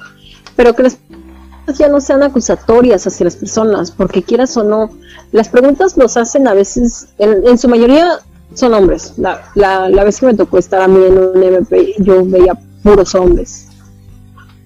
pero 0.56 0.76
que 0.76 0.84
las 0.84 0.96
preguntas 0.96 1.78
ya 1.78 1.88
no 1.88 2.02
sean 2.02 2.24
acusatorias 2.24 3.06
hacia 3.06 3.24
las 3.24 3.36
personas, 3.36 3.92
porque 3.92 4.24
quieras 4.24 4.58
o 4.58 4.64
no, 4.64 4.90
las 5.32 5.48
preguntas 5.48 5.96
nos 5.96 6.18
hacen 6.18 6.48
a 6.48 6.54
veces, 6.54 7.10
en, 7.20 7.58
su 7.58 7.70
mayoría 7.70 8.20
son 8.56 8.74
hombres. 8.74 9.14
La, 9.18 9.44
la, 9.56 9.90
la, 9.90 10.04
vez 10.04 10.20
que 10.20 10.26
me 10.26 10.34
tocó 10.34 10.58
estar 10.58 10.82
a 10.82 10.88
mí 10.88 11.04
en 11.06 11.18
un 11.18 11.44
MP, 11.44 11.96
yo 12.00 12.26
veía 12.26 12.58
puros 12.82 13.14
hombres. 13.14 13.68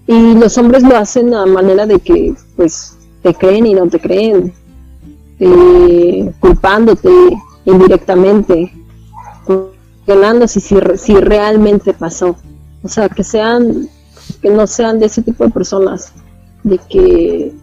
Y 0.08 0.36
los 0.36 0.58
hombres 0.58 0.84
lo 0.84 0.96
hacen 0.96 1.34
a 1.34 1.46
manera 1.46 1.86
de 1.86 2.00
que, 2.00 2.34
pues, 2.56 2.96
te 3.24 3.34
creen 3.34 3.66
y 3.66 3.74
no 3.74 3.88
te 3.88 4.00
creen, 4.00 4.54
eh, 5.40 6.32
culpándote 6.40 7.10
indirectamente 7.66 8.72
si, 10.48 10.60
si 10.60 11.16
realmente 11.16 11.94
pasó. 11.94 12.36
O 12.84 12.88
sea, 12.88 13.10
que 13.10 13.24
sean, 13.24 13.88
que 14.42 14.50
no 14.50 14.66
sean 14.68 15.00
de 15.00 15.06
ese 15.06 15.22
tipo 15.22 15.44
de 15.44 15.52
personas, 15.52 16.14
de 16.64 16.78
que, 16.78 17.54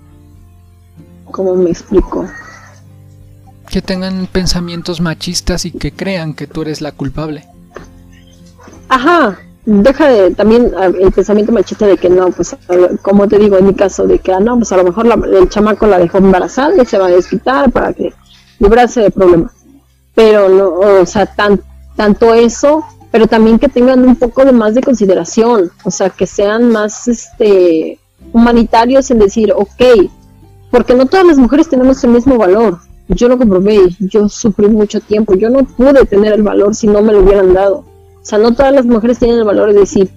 ¿cómo 1.30 1.54
me 1.54 1.70
explico? 1.70 2.26
Que 3.68 3.82
tengan 3.82 4.26
pensamientos 4.26 5.00
machistas 5.00 5.64
y 5.64 5.72
que 5.72 5.92
crean 5.92 6.34
que 6.34 6.46
tú 6.46 6.62
eres 6.62 6.80
la 6.80 6.92
culpable. 6.92 7.46
Ajá, 8.88 9.38
deja 9.66 10.08
de 10.08 10.30
también 10.34 10.72
ah, 10.78 10.86
el 10.86 11.12
pensamiento 11.12 11.52
machista 11.52 11.86
de 11.86 11.98
que 11.98 12.08
no, 12.08 12.30
pues 12.30 12.56
como 13.02 13.28
te 13.28 13.38
digo 13.38 13.58
en 13.58 13.66
mi 13.66 13.74
caso, 13.74 14.06
de 14.06 14.18
que 14.18 14.32
ah, 14.32 14.40
no, 14.40 14.56
pues 14.56 14.72
a 14.72 14.78
lo 14.78 14.84
mejor 14.84 15.06
el 15.26 15.48
chamaco 15.50 15.86
la 15.86 15.98
dejó 15.98 16.18
embarazada 16.18 16.82
y 16.82 16.86
se 16.86 16.96
va 16.96 17.06
a 17.06 17.10
desquitar 17.10 17.70
para 17.70 17.92
que 17.92 18.14
librarse 18.58 19.02
de 19.02 19.10
problemas. 19.10 19.52
Pero 20.14 20.48
no, 20.48 21.00
o 21.00 21.06
sea, 21.06 21.26
tan, 21.26 21.60
tanto 21.98 22.32
eso, 22.32 22.84
pero 23.10 23.26
también 23.26 23.58
que 23.58 23.68
tengan 23.68 24.06
un 24.06 24.14
poco 24.14 24.44
de 24.44 24.52
más 24.52 24.72
de 24.76 24.82
consideración, 24.82 25.72
o 25.82 25.90
sea, 25.90 26.10
que 26.10 26.28
sean 26.28 26.70
más 26.70 27.08
este 27.08 27.98
humanitarios 28.32 29.10
en 29.10 29.18
decir, 29.18 29.52
ok, 29.52 30.08
porque 30.70 30.94
no 30.94 31.06
todas 31.06 31.26
las 31.26 31.38
mujeres 31.38 31.68
tenemos 31.68 32.02
el 32.04 32.10
mismo 32.10 32.38
valor. 32.38 32.78
Yo 33.08 33.28
lo 33.28 33.36
comprobé, 33.36 33.96
yo 33.98 34.28
sufrí 34.28 34.68
mucho 34.68 35.00
tiempo, 35.00 35.34
yo 35.34 35.50
no 35.50 35.64
pude 35.64 36.06
tener 36.06 36.34
el 36.34 36.44
valor 36.44 36.72
si 36.76 36.86
no 36.86 37.02
me 37.02 37.12
lo 37.12 37.20
hubieran 37.20 37.52
dado. 37.52 37.78
O 37.78 38.24
sea, 38.24 38.38
no 38.38 38.54
todas 38.54 38.72
las 38.72 38.86
mujeres 38.86 39.18
tienen 39.18 39.38
el 39.38 39.44
valor 39.44 39.72
de 39.72 39.80
decir, 39.80 40.08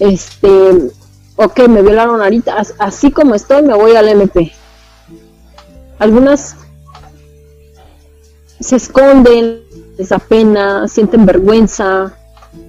este, 0.00 0.90
ok, 1.36 1.68
me 1.68 1.80
violaron 1.80 2.20
ahorita, 2.20 2.54
así 2.78 3.10
como 3.10 3.34
estoy, 3.34 3.62
me 3.62 3.74
voy 3.74 3.96
al 3.96 4.08
MP. 4.08 4.52
Algunas 5.98 6.56
se 8.60 8.76
esconden, 8.76 9.63
esa 9.98 10.18
pena, 10.18 10.88
sienten 10.88 11.26
vergüenza, 11.26 12.14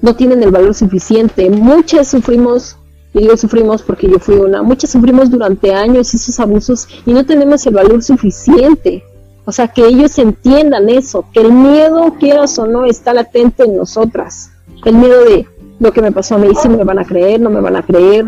no 0.01 0.15
tienen 0.15 0.43
el 0.43 0.51
valor 0.51 0.73
suficiente. 0.73 1.49
Muchas 1.49 2.07
sufrimos, 2.07 2.77
y 3.13 3.19
digo 3.19 3.37
sufrimos 3.37 3.81
porque 3.81 4.09
yo 4.09 4.19
fui 4.19 4.35
una, 4.35 4.61
muchas 4.61 4.91
sufrimos 4.91 5.29
durante 5.29 5.73
años 5.73 6.13
esos 6.13 6.39
abusos 6.39 6.87
y 7.05 7.13
no 7.13 7.25
tenemos 7.25 7.65
el 7.65 7.73
valor 7.73 8.03
suficiente. 8.03 9.03
O 9.45 9.51
sea, 9.51 9.67
que 9.67 9.85
ellos 9.85 10.17
entiendan 10.17 10.89
eso, 10.89 11.25
que 11.31 11.41
el 11.41 11.51
miedo, 11.51 12.15
quieras 12.19 12.57
o 12.57 12.65
no, 12.65 12.85
está 12.85 13.13
latente 13.13 13.63
en 13.63 13.77
nosotras. 13.77 14.49
El 14.83 14.95
miedo 14.95 15.23
de 15.23 15.47
lo 15.79 15.91
que 15.91 16.01
me 16.01 16.11
pasó 16.11 16.35
a 16.35 16.37
mí, 16.39 16.47
si 16.55 16.67
me 16.67 16.83
van 16.83 16.97
a 16.97 17.05
creer, 17.05 17.39
no 17.39 17.51
me 17.51 17.61
van 17.61 17.75
a 17.75 17.83
creer, 17.83 18.25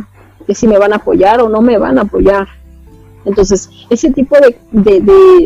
de 0.47 0.53
si 0.53 0.67
me 0.67 0.77
van 0.77 0.93
a 0.93 0.97
apoyar 0.97 1.41
o 1.41 1.49
no 1.49 1.61
me 1.61 1.77
van 1.79 1.97
a 1.97 2.03
apoyar. 2.03 2.47
Entonces, 3.25 3.67
ese 3.89 4.11
tipo 4.11 4.35
de, 4.39 4.57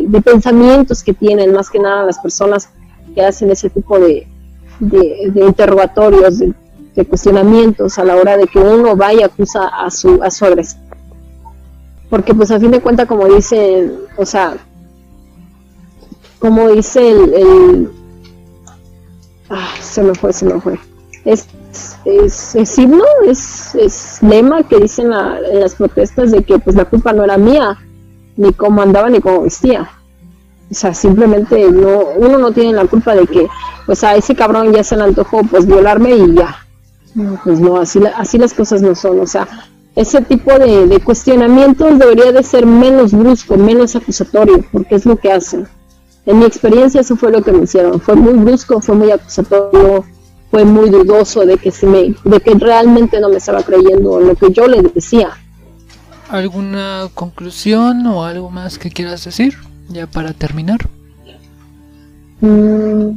de 0.06 0.20
pensamientos 0.20 1.02
que 1.02 1.14
tienen 1.14 1.52
más 1.52 1.70
que 1.70 1.78
nada 1.78 2.04
las 2.04 2.18
personas 2.18 2.68
que 3.12 3.22
hacen 3.22 3.50
ese 3.50 3.70
tipo 3.70 3.98
de, 3.98 4.26
de, 4.80 5.44
interrogatorios, 5.46 6.38
de, 6.38 6.54
cuestionamientos 7.08 7.98
a 7.98 8.04
la 8.04 8.16
hora 8.16 8.36
de 8.36 8.46
que 8.46 8.58
uno 8.58 8.96
vaya 8.96 9.20
y 9.20 9.22
acusa 9.24 9.68
a 9.68 9.90
su, 9.90 10.22
a 10.22 10.30
su 10.30 10.44
agresor. 10.44 10.80
Porque 12.10 12.34
pues 12.34 12.50
a 12.50 12.60
fin 12.60 12.70
de 12.70 12.80
cuentas, 12.80 13.06
como 13.08 13.26
dice, 13.26 13.90
o 14.16 14.26
sea, 14.26 14.56
como 16.38 16.68
dice 16.68 17.10
el, 17.10 17.34
el 17.34 17.92
ah, 19.48 19.70
se 19.80 20.02
me 20.02 20.14
fue, 20.14 20.32
se 20.32 20.44
me 20.44 20.60
fue. 20.60 20.78
Es, 21.24 21.46
es, 22.04 22.54
es 22.54 22.78
es, 23.26 23.74
es 23.76 24.22
lema 24.22 24.62
que 24.64 24.78
dicen 24.78 25.06
en 25.06 25.60
las 25.60 25.74
protestas 25.76 26.32
de 26.32 26.42
que 26.42 26.58
pues 26.58 26.76
la 26.76 26.84
culpa 26.84 27.12
no 27.12 27.24
era 27.24 27.38
mía, 27.38 27.78
ni 28.36 28.52
cómo 28.52 28.82
andaba 28.82 29.08
ni 29.08 29.20
cómo 29.20 29.42
vestía. 29.42 29.88
O 30.72 30.74
sea, 30.74 30.94
simplemente 30.94 31.70
no, 31.70 31.98
uno 32.16 32.38
no 32.38 32.50
tiene 32.50 32.72
la 32.72 32.86
culpa 32.86 33.14
de 33.14 33.26
que, 33.26 33.46
pues 33.84 34.02
a 34.04 34.16
ese 34.16 34.34
cabrón 34.34 34.72
ya 34.72 34.82
se 34.82 34.96
le 34.96 35.02
antojó, 35.02 35.42
pues 35.44 35.66
violarme 35.66 36.16
y 36.16 36.34
ya. 36.34 36.66
pues 37.44 37.60
no, 37.60 37.76
así, 37.76 38.00
así 38.16 38.38
las 38.38 38.54
cosas 38.54 38.80
no 38.80 38.94
son. 38.94 39.20
O 39.20 39.26
sea, 39.26 39.46
ese 39.94 40.22
tipo 40.22 40.50
de, 40.58 40.98
cuestionamientos 41.04 41.98
debería 41.98 42.32
de 42.32 42.42
ser 42.42 42.64
menos 42.64 43.12
brusco, 43.12 43.58
menos 43.58 43.94
acusatorio, 43.94 44.64
porque 44.72 44.94
es 44.94 45.04
lo 45.04 45.16
que 45.16 45.30
hacen. 45.30 45.68
En 46.24 46.38
mi 46.38 46.46
experiencia 46.46 47.02
eso 47.02 47.16
fue 47.16 47.30
lo 47.30 47.42
que 47.42 47.52
me 47.52 47.64
hicieron. 47.64 48.00
Fue 48.00 48.16
muy 48.16 48.32
brusco, 48.32 48.80
fue 48.80 48.94
muy 48.94 49.10
acusatorio, 49.10 50.06
fue 50.50 50.64
muy 50.64 50.88
dudoso 50.88 51.44
de 51.44 51.58
que, 51.58 51.70
si 51.70 51.84
me, 51.84 52.14
de 52.24 52.40
que 52.40 52.54
realmente 52.54 53.20
no 53.20 53.28
me 53.28 53.36
estaba 53.36 53.62
creyendo 53.62 54.20
lo 54.20 54.34
que 54.36 54.50
yo 54.50 54.66
le 54.66 54.80
decía. 54.80 55.32
¿Alguna 56.30 57.10
conclusión 57.12 58.06
o 58.06 58.24
algo 58.24 58.48
más 58.48 58.78
que 58.78 58.88
quieras 58.88 59.22
decir? 59.22 59.54
Ya 59.88 60.06
para 60.06 60.32
terminar. 60.32 60.88
Mm, 62.40 63.16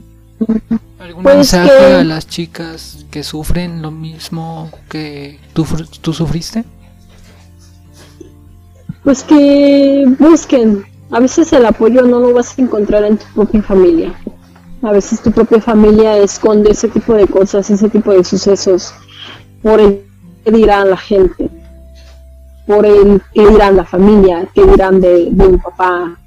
¿Algún 1.00 1.24
pues 1.24 1.36
mensaje 1.36 1.96
a 1.96 2.04
las 2.04 2.28
chicas 2.28 3.06
que 3.12 3.24
sufren 3.24 3.82
lo 3.82 3.92
mismo 3.92 4.70
que 4.90 5.40
tú, 5.54 5.66
tú 6.02 6.14
sufriste? 6.14 6.64
Pues 9.04 9.24
que 9.24 10.06
busquen. 10.20 10.86
A 11.12 11.20
veces 11.20 11.54
el 11.54 11.66
apoyo 11.66 12.02
no 12.02 12.20
lo 12.20 12.34
vas 12.34 12.58
a 12.58 12.62
encontrar 12.62 13.04
en 13.04 13.18
tu 13.18 13.26
propia 13.34 13.62
familia. 13.62 14.14
A 14.82 14.92
veces 14.92 15.22
tu 15.22 15.32
propia 15.32 15.62
familia 15.62 16.18
esconde 16.18 16.72
ese 16.72 16.88
tipo 16.90 17.14
de 17.14 17.28
cosas, 17.28 17.70
ese 17.70 17.90
tipo 17.90 18.12
de 18.12 18.24
sucesos 18.24 18.94
por 19.62 19.80
el 19.80 20.04
que 20.44 20.52
dirán 20.52 20.90
la 20.90 20.98
gente, 20.98 21.50
por 22.68 22.86
el 22.86 23.22
que 23.34 23.48
dirán 23.48 23.78
la 23.78 23.86
familia, 23.86 24.48
que 24.54 24.64
dirán 24.64 25.02
de, 25.02 25.30
de 25.32 25.48
un 25.48 25.60
papá, 25.60 26.20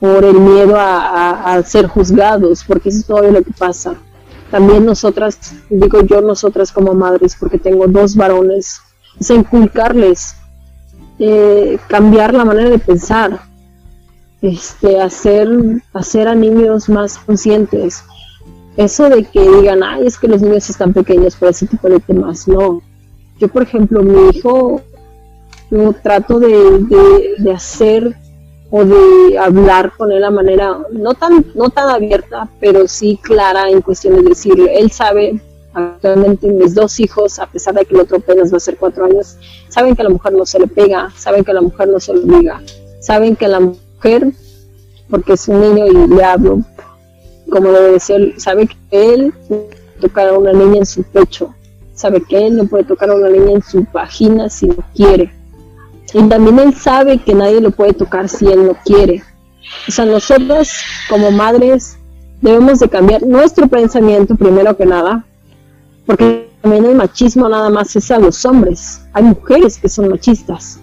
por 0.00 0.24
el 0.24 0.38
miedo 0.38 0.76
a, 0.78 1.60
ser 1.64 1.86
juzgados, 1.86 2.62
porque 2.64 2.88
eso 2.88 2.98
es 2.98 3.06
todo 3.06 3.22
lo 3.22 3.42
que 3.42 3.52
pasa. 3.52 3.96
También 4.50 4.86
nosotras, 4.86 5.54
digo 5.68 6.00
yo 6.02 6.20
nosotras 6.20 6.72
como 6.72 6.94
madres, 6.94 7.36
porque 7.38 7.58
tengo 7.58 7.86
dos 7.86 8.14
varones, 8.14 8.80
es 9.18 9.30
inculcarles, 9.30 10.36
eh, 11.18 11.78
cambiar 11.88 12.32
la 12.32 12.44
manera 12.44 12.70
de 12.70 12.78
pensar, 12.78 13.40
este, 14.40 15.00
hacer, 15.00 15.48
hacer 15.92 16.28
a 16.28 16.34
niños 16.34 16.88
más 16.88 17.18
conscientes. 17.18 18.04
Eso 18.76 19.10
de 19.10 19.24
que 19.24 19.40
digan, 19.40 19.82
ay, 19.82 20.06
es 20.06 20.16
que 20.16 20.28
los 20.28 20.40
niños 20.40 20.70
están 20.70 20.92
pequeños 20.92 21.34
para 21.34 21.50
ese 21.50 21.66
tipo 21.66 21.88
de 21.88 21.98
temas, 21.98 22.46
no. 22.46 22.80
Yo, 23.40 23.48
por 23.48 23.62
ejemplo, 23.62 24.02
mi 24.02 24.30
hijo, 24.30 24.80
yo 25.70 25.92
trato 26.00 26.38
de, 26.38 26.48
de, 26.48 27.34
de 27.38 27.52
hacer 27.52 28.16
o 28.70 28.84
de 28.84 29.38
hablar 29.38 29.92
con 29.96 30.12
él 30.12 30.24
a 30.24 30.30
manera 30.30 30.78
no 30.92 31.14
tan 31.14 31.44
no 31.54 31.70
tan 31.70 31.88
abierta 31.88 32.48
pero 32.60 32.86
sí 32.86 33.18
clara 33.22 33.70
en 33.70 33.80
cuestión 33.80 34.16
de 34.16 34.28
decirle 34.28 34.78
él 34.78 34.90
sabe 34.90 35.40
actualmente 35.72 36.48
mis 36.48 36.74
dos 36.74 37.00
hijos 37.00 37.38
a 37.38 37.46
pesar 37.46 37.74
de 37.74 37.84
que 37.84 37.94
el 37.94 38.00
otro 38.00 38.18
apenas 38.18 38.52
va 38.52 38.58
a 38.58 38.60
ser 38.60 38.76
cuatro 38.76 39.06
años 39.06 39.36
saben 39.68 39.96
que 39.96 40.02
a 40.02 40.04
la 40.04 40.10
mujer 40.10 40.32
no 40.34 40.44
se 40.44 40.58
le 40.58 40.66
pega 40.66 41.10
saben 41.16 41.44
que 41.44 41.50
a 41.50 41.54
la 41.54 41.62
mujer 41.62 41.88
no 41.88 41.98
se 41.98 42.12
le 42.12 42.20
obliga 42.20 42.60
saben 43.00 43.36
que 43.36 43.48
la 43.48 43.60
mujer 43.60 44.32
porque 45.08 45.32
es 45.32 45.48
un 45.48 45.60
niño 45.60 45.86
y 45.86 46.08
le 46.08 46.24
hablo 46.24 46.60
como 47.50 47.72
debe 47.72 47.98
ser 48.00 48.38
sabe 48.38 48.66
que 48.66 48.76
él 49.14 49.32
tocar 50.00 50.28
a 50.28 50.38
una 50.38 50.52
niña 50.52 50.78
en 50.78 50.86
su 50.86 51.02
pecho 51.04 51.54
sabe 51.94 52.22
que 52.22 52.46
él 52.46 52.56
no 52.56 52.66
puede 52.66 52.84
tocar 52.84 53.08
a 53.10 53.14
una 53.14 53.30
niña 53.30 53.52
en 53.52 53.62
su 53.62 53.86
vagina 53.92 54.50
si 54.50 54.68
no 54.68 54.76
quiere 54.94 55.37
y 56.14 56.28
también 56.28 56.58
él 56.58 56.74
sabe 56.74 57.18
que 57.18 57.34
nadie 57.34 57.60
lo 57.60 57.70
puede 57.70 57.92
tocar 57.92 58.28
si 58.28 58.46
él 58.46 58.66
no 58.66 58.76
quiere. 58.84 59.22
O 59.86 59.92
sea, 59.92 60.06
nosotros 60.06 60.70
como 61.08 61.30
madres 61.30 61.98
debemos 62.40 62.78
de 62.78 62.88
cambiar 62.88 63.22
nuestro 63.22 63.68
pensamiento 63.68 64.34
primero 64.34 64.76
que 64.76 64.86
nada, 64.86 65.24
porque 66.06 66.50
también 66.62 66.86
el 66.86 66.94
machismo 66.94 67.48
nada 67.48 67.68
más 67.68 67.94
es 67.96 68.10
a 68.10 68.18
los 68.18 68.44
hombres. 68.44 69.02
Hay 69.12 69.24
mujeres 69.24 69.78
que 69.78 69.88
son 69.88 70.08
machistas. 70.08 70.80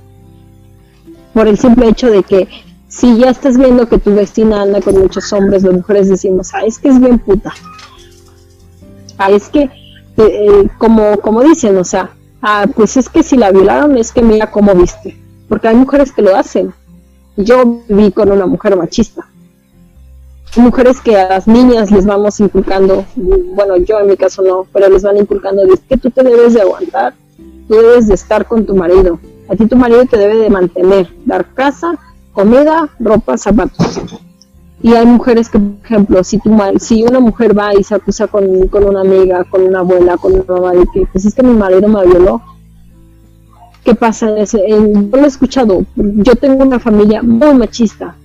Por 1.33 1.47
el 1.47 1.57
simple 1.57 1.89
hecho 1.89 2.09
de 2.09 2.23
que 2.23 2.47
si 2.87 3.17
ya 3.17 3.29
estás 3.29 3.57
viendo 3.57 3.89
que 3.89 3.97
tu 3.97 4.13
vecina 4.13 4.61
anda 4.61 4.79
con 4.81 4.97
muchos 4.97 5.33
hombres, 5.33 5.63
las 5.63 5.73
mujeres 5.73 6.09
decimos, 6.09 6.53
ah, 6.53 6.63
es 6.65 6.79
que 6.79 6.89
es 6.89 6.99
bien 6.99 7.19
puta. 7.19 7.51
Ah, 9.17 9.31
es 9.31 9.49
que, 9.49 9.63
eh, 9.63 9.71
eh, 10.17 10.69
como, 10.77 11.17
como 11.17 11.41
dicen, 11.41 11.77
o 11.77 11.83
sea, 11.83 12.14
ah, 12.45 12.65
pues 12.73 12.95
es 12.95 13.09
que 13.09 13.23
si 13.23 13.35
la 13.35 13.51
violaron 13.51 13.97
es 13.97 14.11
que 14.11 14.21
mira 14.21 14.51
cómo 14.51 14.73
viste. 14.73 15.17
Porque 15.49 15.67
hay 15.67 15.75
mujeres 15.75 16.11
que 16.11 16.21
lo 16.21 16.35
hacen. 16.35 16.73
Yo 17.35 17.81
viví 17.87 18.11
con 18.11 18.31
una 18.31 18.45
mujer 18.45 18.77
machista 18.77 19.27
mujeres 20.57 21.01
que 21.01 21.17
a 21.17 21.27
las 21.27 21.47
niñas 21.47 21.91
les 21.91 22.05
vamos 22.05 22.39
inculcando, 22.39 23.05
bueno, 23.15 23.77
yo 23.77 23.99
en 23.99 24.07
mi 24.07 24.17
caso 24.17 24.41
no, 24.41 24.65
pero 24.71 24.89
les 24.89 25.03
van 25.03 25.17
inculcando, 25.17 25.63
es 25.63 25.81
que 25.81 25.97
tú 25.97 26.09
te 26.09 26.23
debes 26.23 26.53
de 26.53 26.61
aguantar, 26.61 27.13
tú 27.67 27.75
debes 27.75 28.07
de 28.07 28.15
estar 28.15 28.45
con 28.45 28.65
tu 28.65 28.75
marido, 28.75 29.19
a 29.49 29.55
ti 29.55 29.65
tu 29.67 29.75
marido 29.75 30.05
te 30.05 30.17
debe 30.17 30.37
de 30.37 30.49
mantener, 30.49 31.09
dar 31.25 31.45
casa, 31.53 31.97
comida, 32.33 32.89
ropa, 32.99 33.37
zapatos. 33.37 33.99
Y 34.85 34.93
hay 34.93 35.07
mujeres 35.07 35.49
que, 35.49 35.57
por 35.57 35.83
ejemplo, 35.83 36.23
si, 36.23 36.37
tu, 36.37 36.55
si 36.77 37.01
una 37.01 37.19
mujer 37.19 37.57
va 37.57 37.73
y 37.73 37.83
se 37.83 37.95
acusa 37.95 38.27
con, 38.27 38.67
con 38.67 38.83
una 38.83 39.01
amiga, 39.01 39.43
con 39.45 39.63
una 39.63 39.79
abuela, 39.79 40.15
con 40.15 40.33
una 40.33 40.43
mamá, 40.47 40.73
de 40.73 40.85
que 40.93 41.07
pues 41.11 41.25
es 41.25 41.33
que 41.33 41.41
mi 41.41 41.55
marido 41.55 41.87
me 41.87 42.05
violó, 42.05 42.39
¿qué 43.83 43.95
pasa? 43.95 44.27
yo 44.27 44.59
lo 45.11 45.23
he 45.23 45.25
escuchado, 45.25 45.85
yo 45.95 46.35
tengo 46.35 46.63
una 46.63 46.77
familia 46.77 47.23
muy 47.23 47.55
machista, 47.55 48.15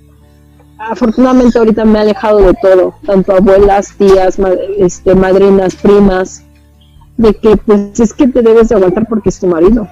afortunadamente 0.79 1.59
ahorita 1.59 1.87
me 1.87 1.99
he 1.99 2.03
alejado 2.03 2.41
de 2.41 2.53
todo, 2.61 2.93
tanto 3.07 3.33
abuelas, 3.33 3.95
tías, 3.97 4.39
este, 4.77 5.15
madrinas, 5.15 5.75
primas, 5.77 6.45
de 7.17 7.33
que 7.37 7.57
pues 7.57 7.99
es 7.99 8.13
que 8.13 8.29
te 8.29 8.43
debes 8.43 8.69
de 8.69 8.75
aguantar 8.75 9.09
porque 9.09 9.31
es 9.31 9.41
tu 9.41 9.47
marido. 9.47 9.89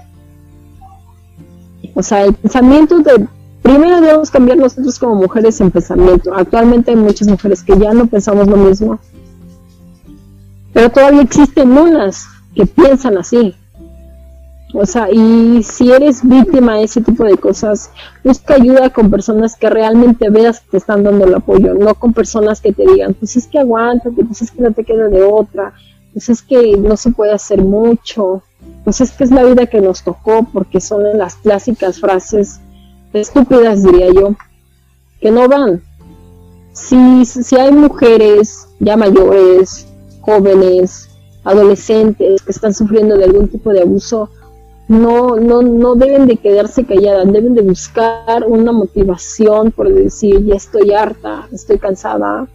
O 1.94 2.02
sea, 2.02 2.26
el 2.26 2.34
pensamiento 2.34 2.98
de, 2.98 3.26
primero 3.62 4.00
debemos 4.00 4.30
cambiar 4.30 4.59
nosotros 4.59 4.98
como 4.98 5.14
mujeres 5.14 5.61
en 5.61 5.70
pensamiento. 5.70 6.34
Actualmente 6.34 6.90
hay 6.90 6.96
muchas 6.96 7.28
mujeres 7.28 7.62
que 7.62 7.78
ya 7.78 7.92
no 7.92 8.06
pensamos 8.06 8.48
lo 8.48 8.56
mismo, 8.56 8.98
pero 10.72 10.90
todavía 10.90 11.22
existen 11.22 11.72
unas 11.72 12.26
que 12.54 12.66
piensan 12.66 13.18
así. 13.18 13.54
O 14.74 14.84
sea, 14.84 15.11
y 15.11 15.62
si 15.62 15.90
eres 15.90 16.20
víctima 16.22 16.76
de 16.76 16.84
ese 16.84 17.00
tipo 17.00 17.24
de 17.24 17.38
cosas, 17.38 17.90
busca 18.22 18.54
ayuda 18.54 18.90
con 18.90 19.11
personas 19.11 19.56
que 19.56 19.70
realmente 19.70 20.28
veas 20.28 20.61
que 20.61 20.72
te 20.72 20.76
están 20.76 21.04
dando 21.04 21.24
el 21.24 21.34
apoyo, 21.34 21.72
no 21.72 21.94
con 21.94 22.12
personas 22.12 22.61
que 22.61 22.72
te 22.72 22.84
digan, 22.86 23.14
pues 23.14 23.36
es 23.36 23.46
que 23.46 23.59
aguanta, 23.59 24.11
pues 24.11 24.42
es 24.42 24.50
que 24.50 24.62
no 24.62 24.72
te 24.72 24.84
queda 24.84 25.09
de 25.09 25.22
otra, 25.22 25.72
pues 26.12 26.28
es 26.28 26.42
que 26.42 26.76
no 26.76 26.98
se 26.98 27.12
puede 27.12 27.32
hacer 27.32 27.62
mucho, 27.62 28.42
pues 28.84 29.00
es 29.00 29.12
que 29.12 29.24
es 29.24 29.30
la 29.30 29.44
vida 29.44 29.66
que 29.66 29.80
nos 29.80 30.02
tocó, 30.02 30.46
porque 30.52 30.80
son 30.80 31.16
las 31.16 31.36
clásicas 31.36 31.98
frases 31.98 32.61
estúpidas, 33.20 33.82
diría 33.82 34.10
yo, 34.12 34.34
que 35.20 35.30
no 35.30 35.48
van. 35.48 35.82
Si, 36.72 37.24
si 37.24 37.56
hay 37.56 37.72
mujeres 37.72 38.68
ya 38.78 38.96
mayores, 38.96 39.86
jóvenes, 40.20 41.08
adolescentes 41.44 42.42
que 42.42 42.52
están 42.52 42.74
sufriendo 42.74 43.16
de 43.16 43.24
algún 43.24 43.48
tipo 43.48 43.70
de 43.70 43.82
abuso, 43.82 44.30
no, 44.88 45.36
no, 45.36 45.60
no 45.62 45.94
deben 45.94 46.26
de 46.26 46.36
quedarse 46.36 46.84
calladas, 46.84 47.30
deben 47.30 47.54
de 47.54 47.62
buscar 47.62 48.44
una 48.46 48.72
motivación 48.72 49.70
por 49.70 49.92
decir, 49.92 50.44
ya 50.44 50.54
estoy 50.54 50.92
harta, 50.92 51.46
estoy 51.52 51.78
cansada 51.78 52.48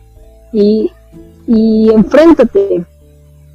y, 0.51 0.91
y 1.45 1.91
enfréntate, 1.91 2.85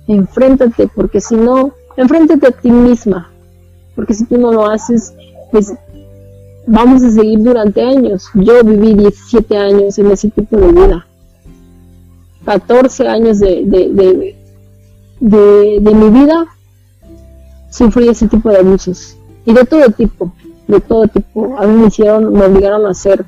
enfréntate, 0.06 0.88
porque 0.94 1.20
si 1.20 1.34
no, 1.34 1.72
enfréntate 1.96 2.46
a 2.46 2.52
ti 2.52 2.70
misma, 2.70 3.30
porque 3.96 4.14
si 4.14 4.24
tú 4.26 4.38
no 4.38 4.52
lo 4.52 4.66
haces, 4.66 5.12
pues 5.50 5.72
vamos 6.68 7.02
a 7.02 7.10
seguir 7.10 7.42
durante 7.42 7.82
años. 7.82 8.28
Yo 8.34 8.62
viví 8.62 8.94
17 8.94 9.56
años 9.56 9.98
en 9.98 10.10
ese 10.10 10.30
tipo 10.30 10.56
de 10.56 10.72
vida, 10.72 11.06
14 12.44 13.08
años 13.08 13.38
de, 13.40 13.64
de, 13.64 14.34
de, 15.20 15.80
de, 15.80 15.94
mi 15.94 16.10
vida 16.10 16.46
sufrí 17.70 18.08
ese 18.08 18.28
tipo 18.28 18.50
de 18.50 18.58
abusos. 18.58 19.16
Y 19.44 19.52
de 19.52 19.64
todo 19.64 19.90
tipo, 19.90 20.32
de 20.66 20.80
todo 20.80 21.08
tipo. 21.08 21.58
A 21.58 21.66
mí 21.66 21.80
me 21.80 21.88
hicieron, 21.88 22.32
me 22.32 22.44
obligaron 22.44 22.86
a 22.86 22.90
hacer 22.90 23.24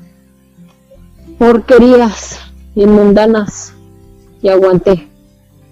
porquerías 1.37 2.39
mundanas 2.75 3.73
y 4.41 4.49
aguanté. 4.49 5.07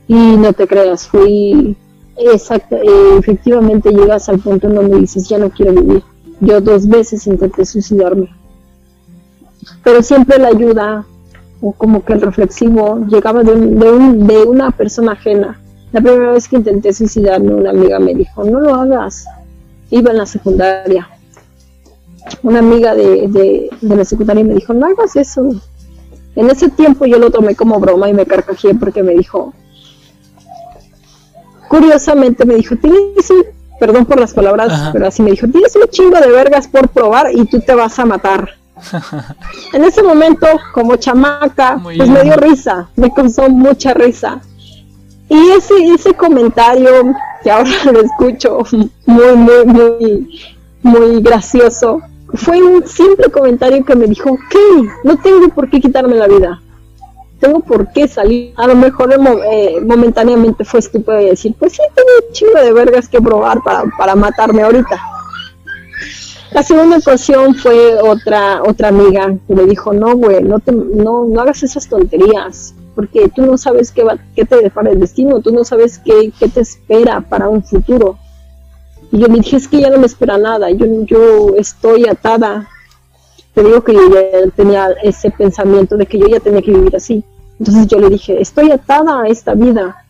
Y 0.07 0.15
no 0.15 0.53
te 0.53 0.67
creas, 0.67 1.07
fui 1.07 1.77
exacto, 2.17 2.75
eh, 2.75 3.17
efectivamente 3.19 3.91
llegas 3.91 4.27
al 4.27 4.39
punto 4.39 4.67
en 4.67 4.75
donde 4.75 4.97
dices, 4.97 5.29
ya 5.29 5.37
no 5.37 5.51
quiero 5.51 5.73
vivir. 5.73 6.03
Yo 6.41 6.61
dos 6.61 6.87
veces 6.87 7.27
intenté 7.27 7.65
suicidarme. 7.65 8.29
Pero 9.83 10.01
siempre 10.01 10.37
la 10.37 10.49
ayuda, 10.49 11.05
o 11.61 11.73
como 11.73 12.03
que 12.03 12.13
el 12.13 12.21
reflexivo, 12.21 12.99
llegaba 13.07 13.43
de, 13.43 13.51
un, 13.51 14.27
de 14.27 14.43
una 14.43 14.71
persona 14.71 15.13
ajena 15.13 15.59
la 15.91 16.01
primera 16.01 16.31
vez 16.31 16.47
que 16.47 16.57
intenté 16.57 16.93
suicidarme, 16.93 17.53
una 17.53 17.71
amiga 17.71 17.99
me 17.99 18.13
dijo, 18.13 18.43
no 18.43 18.59
lo 18.59 18.75
hagas. 18.75 19.25
Iba 19.89 20.11
en 20.11 20.17
la 20.17 20.25
secundaria. 20.27 21.09
Una 22.43 22.59
amiga 22.59 22.93
de, 22.93 23.27
de, 23.27 23.69
la 23.81 24.05
secundaria 24.05 24.43
me 24.43 24.53
dijo, 24.53 24.73
no 24.73 24.85
hagas 24.85 25.15
eso. 25.15 25.49
En 26.35 26.49
ese 26.49 26.69
tiempo 26.69 27.05
yo 27.07 27.17
lo 27.17 27.31
tomé 27.31 27.55
como 27.55 27.79
broma 27.79 28.07
y 28.07 28.13
me 28.13 28.27
carcajé 28.27 28.75
porque 28.75 29.01
me 29.01 29.13
dijo, 29.13 29.51
curiosamente 31.67 32.45
me 32.45 32.53
dijo, 32.55 32.75
tienes 32.75 33.29
un, 33.31 33.45
perdón 33.79 34.05
por 34.05 34.19
las 34.19 34.33
palabras, 34.33 34.89
pero 34.91 35.07
así 35.07 35.21
me 35.21 35.31
dijo, 35.31 35.47
tienes 35.47 35.75
un 35.75 35.87
chingo 35.89 36.19
de 36.19 36.29
vergas 36.29 36.67
por 36.67 36.89
probar 36.89 37.27
y 37.33 37.45
tú 37.45 37.59
te 37.61 37.73
vas 37.73 37.97
a 37.99 38.05
matar. 38.05 38.49
en 39.73 39.83
ese 39.83 40.03
momento, 40.03 40.47
como 40.73 40.95
chamaca, 40.95 41.79
pues 41.81 42.09
me 42.09 42.23
dio 42.23 42.35
risa, 42.35 42.89
me 42.95 43.11
causó 43.13 43.49
mucha 43.49 43.93
risa. 43.93 44.41
Y 45.27 45.51
ese, 45.51 45.75
ese 45.93 46.13
comentario 46.13 47.13
que 47.43 47.51
ahora 47.51 47.69
lo 47.91 48.01
escucho 48.01 48.59
muy, 49.05 49.35
muy, 49.35 49.65
muy, 49.65 50.29
muy 50.81 51.21
gracioso, 51.21 52.01
fue 52.33 52.61
un 52.61 52.87
simple 52.87 53.29
comentario 53.31 53.83
que 53.83 53.95
me 53.95 54.07
dijo, 54.07 54.31
ok, 54.31 54.55
no 55.03 55.17
tengo 55.17 55.49
por 55.49 55.69
qué 55.69 55.79
quitarme 55.79 56.15
la 56.15 56.27
vida, 56.27 56.61
tengo 57.39 57.59
por 57.61 57.91
qué 57.91 58.07
salir. 58.07 58.53
A 58.57 58.67
lo 58.67 58.75
mejor 58.75 59.13
eh, 59.13 59.79
momentáneamente 59.81 60.63
fue 60.65 60.79
estúpido 60.79 61.17
decir, 61.17 61.55
pues 61.57 61.73
sí, 61.73 61.81
tengo 61.95 62.09
un 62.27 62.33
chingo 62.33 62.59
de 62.59 62.73
vergas 62.73 63.07
que 63.07 63.21
probar 63.21 63.61
para, 63.63 63.83
para 63.97 64.15
matarme 64.15 64.63
ahorita. 64.63 64.99
La 66.51 66.63
segunda 66.63 66.97
ocasión 66.97 67.53
fue 67.53 68.01
otra 68.01 68.63
otra 68.63 68.87
amiga 68.87 69.35
que 69.47 69.53
me 69.53 69.65
dijo, 69.65 69.93
no, 69.93 70.15
güey, 70.15 70.41
no, 70.43 70.59
no, 70.65 71.25
no 71.25 71.41
hagas 71.41 71.61
esas 71.61 71.87
tonterías 71.87 72.73
porque 72.99 73.29
tú 73.33 73.45
no 73.45 73.57
sabes 73.57 73.93
qué, 73.93 74.03
va, 74.03 74.17
qué 74.35 74.43
te 74.43 74.57
depara 74.57 74.91
el 74.91 74.99
destino, 74.99 75.39
tú 75.39 75.53
no 75.53 75.63
sabes 75.63 75.99
qué, 75.99 76.33
qué, 76.37 76.49
te 76.49 76.59
espera 76.59 77.21
para 77.21 77.47
un 77.47 77.63
futuro. 77.63 78.17
Y 79.09 79.19
yo 79.19 79.29
me 79.29 79.37
dije, 79.37 79.55
es 79.55 79.69
que 79.69 79.79
ya 79.79 79.89
no 79.89 79.99
me 79.99 80.05
espera 80.05 80.37
nada, 80.37 80.69
yo, 80.71 80.85
yo 81.05 81.55
estoy 81.55 82.09
atada. 82.09 82.67
Te 83.53 83.63
digo 83.63 83.83
que 83.83 83.93
yo 83.93 84.09
ya 84.09 84.49
tenía 84.55 84.89
ese 85.03 85.31
pensamiento 85.31 85.97
de 85.97 86.05
que 86.05 86.19
yo 86.19 86.27
ya 86.27 86.39
tenía 86.39 86.61
que 86.61 86.71
vivir 86.71 86.95
así. 86.95 87.23
Entonces 87.59 87.87
yo 87.87 87.99
le 87.99 88.09
dije, 88.09 88.41
estoy 88.41 88.71
atada 88.71 89.21
a 89.21 89.27
esta 89.27 89.53
vida, 89.53 90.05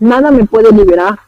nada 0.00 0.30
me 0.30 0.44
puede 0.44 0.72
liberar. 0.72 1.18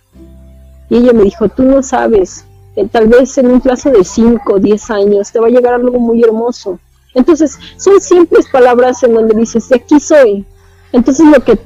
Y 0.88 0.98
ella 0.98 1.12
me 1.12 1.24
dijo, 1.24 1.48
tú 1.48 1.64
no 1.64 1.82
sabes, 1.82 2.44
eh, 2.76 2.86
tal 2.90 3.08
vez 3.08 3.36
en 3.38 3.50
un 3.50 3.60
plazo 3.60 3.90
de 3.90 4.04
5 4.04 4.52
o 4.52 4.58
10 4.58 4.90
años 4.90 5.32
te 5.32 5.40
va 5.40 5.48
a 5.48 5.50
llegar 5.50 5.74
algo 5.74 5.98
muy 5.98 6.22
hermoso. 6.22 6.78
Entonces, 7.14 7.58
son 7.76 8.00
simples 8.00 8.46
palabras 8.50 9.02
en 9.02 9.14
donde 9.14 9.34
dices, 9.34 9.68
de 9.68 9.76
aquí 9.76 9.98
soy, 9.98 10.44
entonces 10.92 11.26
lo 11.26 11.42
que 11.42 11.58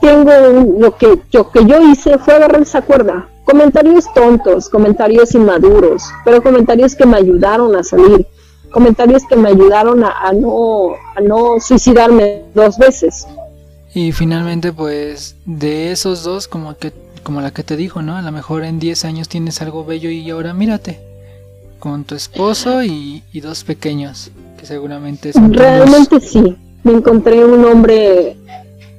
tengo, 0.00 0.32
lo 0.78 0.96
que 0.96 1.20
yo, 1.30 1.50
que 1.50 1.64
yo 1.64 1.80
hice 1.90 2.18
fue 2.18 2.34
agarrar 2.34 2.62
esa 2.62 2.82
cuerda. 2.82 3.28
Comentarios 3.44 4.12
tontos, 4.14 4.68
comentarios 4.68 5.34
inmaduros, 5.34 6.04
pero 6.24 6.42
comentarios 6.42 6.94
que 6.94 7.06
me 7.06 7.16
ayudaron 7.16 7.74
a 7.76 7.82
salir, 7.82 8.26
comentarios 8.70 9.22
que 9.28 9.36
me 9.36 9.50
ayudaron 9.50 10.04
a, 10.04 10.32
no, 10.32 10.92
a 11.16 11.20
no 11.20 11.60
suicidarme 11.60 12.44
dos 12.54 12.78
veces. 12.78 13.26
Y 13.94 14.12
finalmente, 14.12 14.72
pues, 14.72 15.36
de 15.44 15.92
esos 15.92 16.22
dos, 16.22 16.46
como 16.46 16.76
que 16.76 16.92
como 17.28 17.42
la 17.42 17.50
que 17.50 17.62
te 17.62 17.76
dijo, 17.76 18.00
¿no? 18.00 18.16
A 18.16 18.22
lo 18.22 18.32
mejor 18.32 18.64
en 18.64 18.78
10 18.78 19.04
años 19.04 19.28
tienes 19.28 19.60
algo 19.60 19.84
bello 19.84 20.08
y 20.08 20.30
ahora 20.30 20.54
mírate, 20.54 20.98
con 21.78 22.04
tu 22.04 22.14
esposo 22.14 22.82
y, 22.82 23.22
dos 23.42 23.64
pequeños, 23.64 24.30
que 24.58 24.64
seguramente 24.64 25.34
son 25.34 25.52
Realmente 25.52 26.20
sí, 26.20 26.56
me 26.84 26.92
encontré 26.92 27.44
un 27.44 27.64
hombre, 27.66 28.34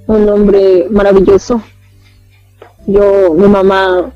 un 0.06 0.30
hombre 0.30 0.86
maravilloso. 0.92 1.62
Yo, 2.86 3.34
mi 3.34 3.48
mamá 3.48 4.12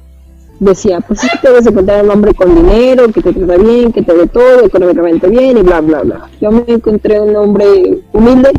decía, 0.59 1.01
pues 1.01 1.23
es 1.23 1.31
que 1.31 1.37
te 1.39 1.49
debes 1.49 1.67
encontrar 1.67 2.03
un 2.03 2.11
hombre 2.11 2.33
con 2.33 2.55
dinero, 2.55 3.07
que 3.11 3.21
te 3.21 3.33
trata 3.33 3.57
bien, 3.57 3.91
que 3.91 4.01
te 4.01 4.13
dé 4.13 4.27
todo, 4.27 4.65
económicamente 4.65 5.27
bien 5.27 5.57
y 5.57 5.61
bla, 5.61 5.81
bla, 5.81 6.01
bla. 6.01 6.29
Yo 6.41 6.51
me 6.51 6.63
encontré 6.67 7.19
un 7.19 7.35
hombre 7.35 8.01
humilde, 8.11 8.51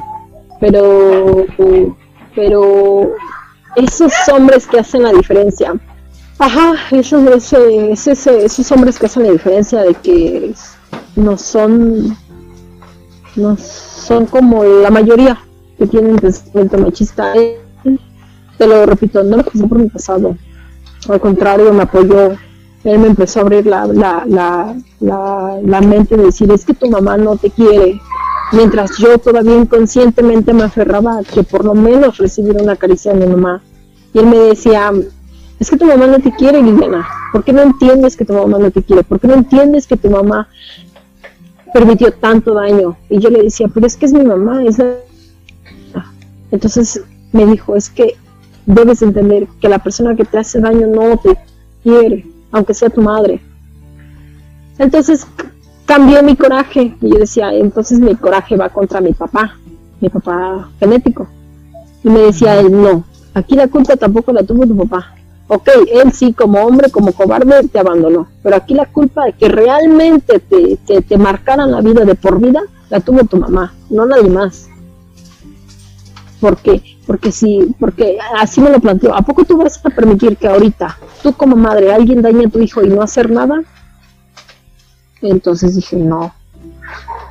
pero, 0.61 1.47
pero 2.34 3.12
esos 3.76 4.12
hombres 4.32 4.66
que 4.66 4.80
hacen 4.80 5.03
la 5.03 5.12
diferencia, 5.12 5.74
Ajá, 6.38 6.74
esos, 6.90 7.24
ese, 7.28 7.92
ese, 7.92 8.45
esos 8.45 8.72
hombres 8.72 8.99
que 8.99 9.07
hacen 9.07 9.22
la 9.22 9.30
diferencia 9.30 9.82
de 9.82 9.95
que 9.95 10.53
no 11.14 11.38
son, 11.38 12.16
no 13.36 13.57
son 13.57 14.26
como 14.26 14.64
la 14.64 14.90
mayoría 14.90 15.38
que 15.78 15.86
tienen 15.86 16.16
pensamiento 16.16 16.78
machista. 16.78 17.32
Te 18.59 18.66
lo 18.66 18.84
repito, 18.84 19.22
no 19.22 19.38
lo 19.38 19.45
pasó 19.45 19.68
por 19.68 19.78
mi 19.78 19.88
pasado. 19.88 20.36
Al 21.09 21.20
contrario, 21.20 21.72
me 21.72 21.82
apoyó. 21.82 22.32
Él 22.84 22.98
me 22.98 23.07
empezó 23.09 23.38
a 23.38 23.42
abrir 23.42 23.66
la, 23.66 23.86
la, 23.86 24.24
la, 24.26 24.76
la, 25.62 25.80
mente 25.80 26.16
de 26.16 26.24
decir, 26.24 26.50
es 26.52 26.64
que 26.64 26.74
tu 26.74 26.90
mamá 26.90 27.16
no 27.16 27.36
te 27.36 27.50
quiere. 27.50 28.00
Mientras 28.52 28.98
yo 28.98 29.18
todavía 29.18 29.57
inconscientemente 29.57 30.52
me 30.52 30.64
aferraba 30.64 31.18
a 31.18 31.22
que 31.22 31.42
por 31.42 31.64
lo 31.64 31.74
menos 31.74 32.18
recibiera 32.18 32.62
una 32.62 32.76
caricia 32.76 33.14
de 33.14 33.26
mi 33.26 33.32
mamá. 33.34 33.62
Y 34.12 34.18
él 34.18 34.26
me 34.26 34.36
decía, 34.36 34.92
es 35.59 35.70
que 35.70 35.76
tu 35.76 35.86
mamá 35.86 36.07
no 36.07 36.20
te 36.20 36.30
quiere, 36.32 36.62
Liliana. 36.62 37.09
¿Por 37.32 37.42
qué 37.42 37.52
no 37.52 37.62
entiendes 37.62 38.16
que 38.16 38.24
tu 38.24 38.34
mamá 38.34 38.59
no 38.59 38.70
te 38.70 38.82
quiere? 38.82 39.02
¿Por 39.02 39.18
qué 39.18 39.28
no 39.28 39.34
entiendes 39.34 39.86
que 39.86 39.96
tu 39.96 40.11
mamá 40.11 40.48
permitió 41.72 42.12
tanto 42.12 42.52
daño? 42.52 42.96
Y 43.09 43.18
yo 43.18 43.30
le 43.30 43.44
decía, 43.44 43.68
pero 43.72 43.86
es 43.86 43.96
que 43.96 44.07
es 44.07 44.12
mi 44.12 44.24
mamá, 44.24 44.62
es 44.64 44.76
Entonces 46.50 47.02
me 47.32 47.46
dijo, 47.46 47.76
es 47.76 47.88
que 47.88 48.16
debes 48.66 49.02
entender 49.02 49.46
que 49.60 49.68
la 49.68 49.78
persona 49.78 50.14
que 50.16 50.24
te 50.24 50.38
hace 50.38 50.60
daño 50.60 50.86
no 50.86 51.16
te 51.18 51.36
quiere, 51.82 52.26
aunque 52.52 52.74
sea 52.74 52.90
tu 52.90 53.02
madre. 53.02 53.40
Entonces 54.78 55.26
cambió 55.86 56.22
mi 56.22 56.36
coraje 56.36 56.96
y 57.00 57.10
yo 57.10 57.18
decía, 57.18 57.52
entonces 57.54 58.00
mi 58.00 58.14
coraje 58.14 58.56
va 58.56 58.68
contra 58.68 59.00
mi 59.00 59.12
papá, 59.12 59.56
mi 60.00 60.08
papá 60.08 60.70
genético. 60.80 61.26
Y 62.02 62.08
me 62.08 62.20
decía 62.20 62.58
él, 62.58 62.70
no, 62.70 63.04
aquí 63.34 63.54
la 63.54 63.68
culpa 63.68 63.96
tampoco 63.96 64.32
la 64.32 64.42
tuvo 64.42 64.66
tu 64.66 64.76
papá. 64.76 65.14
Ok, 65.46 65.68
él 65.92 66.10
sí 66.12 66.32
como 66.32 66.64
hombre, 66.64 66.90
como 66.90 67.12
cobarde, 67.12 67.68
te 67.68 67.78
abandonó. 67.78 68.26
Pero 68.42 68.56
aquí 68.56 68.72
la 68.72 68.86
culpa 68.86 69.26
de 69.26 69.34
que 69.34 69.48
realmente 69.48 70.38
te, 70.40 70.78
te, 70.86 71.02
te 71.02 71.18
marcaran 71.18 71.70
la 71.70 71.82
vida 71.82 72.04
de 72.04 72.14
por 72.14 72.40
vida, 72.40 72.62
la 72.88 73.00
tuvo 73.00 73.24
tu 73.24 73.36
mamá, 73.36 73.74
no 73.90 74.06
nadie 74.06 74.30
más. 74.30 74.68
¿Por 76.45 76.59
qué? 76.59 76.82
Porque 77.07 77.32
si, 77.32 77.74
porque 77.80 78.18
así 78.36 78.61
me 78.61 78.68
lo 78.68 78.78
planteo. 78.78 79.14
¿A 79.14 79.22
poco 79.22 79.47
tú 79.47 79.57
vas 79.57 79.80
a 79.82 79.88
permitir 79.88 80.36
que 80.36 80.47
ahorita, 80.47 80.99
tú 81.22 81.32
como 81.32 81.57
madre, 81.57 81.90
alguien 81.90 82.20
dañe 82.20 82.45
a 82.45 82.51
tu 82.51 82.59
hijo 82.59 82.84
y 82.84 82.88
no 82.90 83.01
hacer 83.01 83.30
nada? 83.30 83.62
Entonces 85.22 85.74
dije, 85.74 85.97
no. 85.97 86.34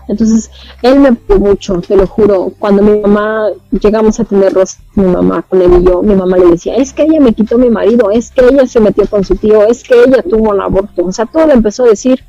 Entonces, 0.07 0.49
él 0.82 0.99
me 0.99 1.09
apoyó 1.09 1.39
mucho, 1.39 1.80
te 1.82 1.95
lo 1.95 2.07
juro. 2.07 2.53
Cuando 2.57 2.82
mi 2.82 3.01
mamá, 3.01 3.49
llegamos 3.70 4.20
a 4.20 4.24
tener 4.24 4.51
mi 4.95 5.05
mamá 5.05 5.43
con 5.43 5.61
él 5.61 5.82
y 5.82 5.84
yo, 5.86 6.01
mi 6.01 6.16
mamá 6.16 6.39
le 6.39 6.47
decía, 6.47 6.76
es 6.78 6.91
que 6.91 7.03
ella 7.03 7.20
me 7.20 7.34
quitó 7.34 7.59
mi 7.59 7.70
marido, 7.70 8.09
es 8.09 8.32
que 8.32 8.43
ella 8.43 8.66
se 8.66 8.80
metió 8.80 9.05
con 9.05 9.24
su 9.24 9.36
tío, 9.36 9.64
es 9.68 9.84
que 9.84 9.93
ella 9.93 10.24
tuvo 10.24 10.49
un 10.49 10.59
aborto. 10.59 11.05
O 11.05 11.11
sea, 11.11 11.28
todo 11.28 11.45
le 11.45 11.53
empezó 11.53 11.84
a 11.84 11.89
decir. 11.89 12.24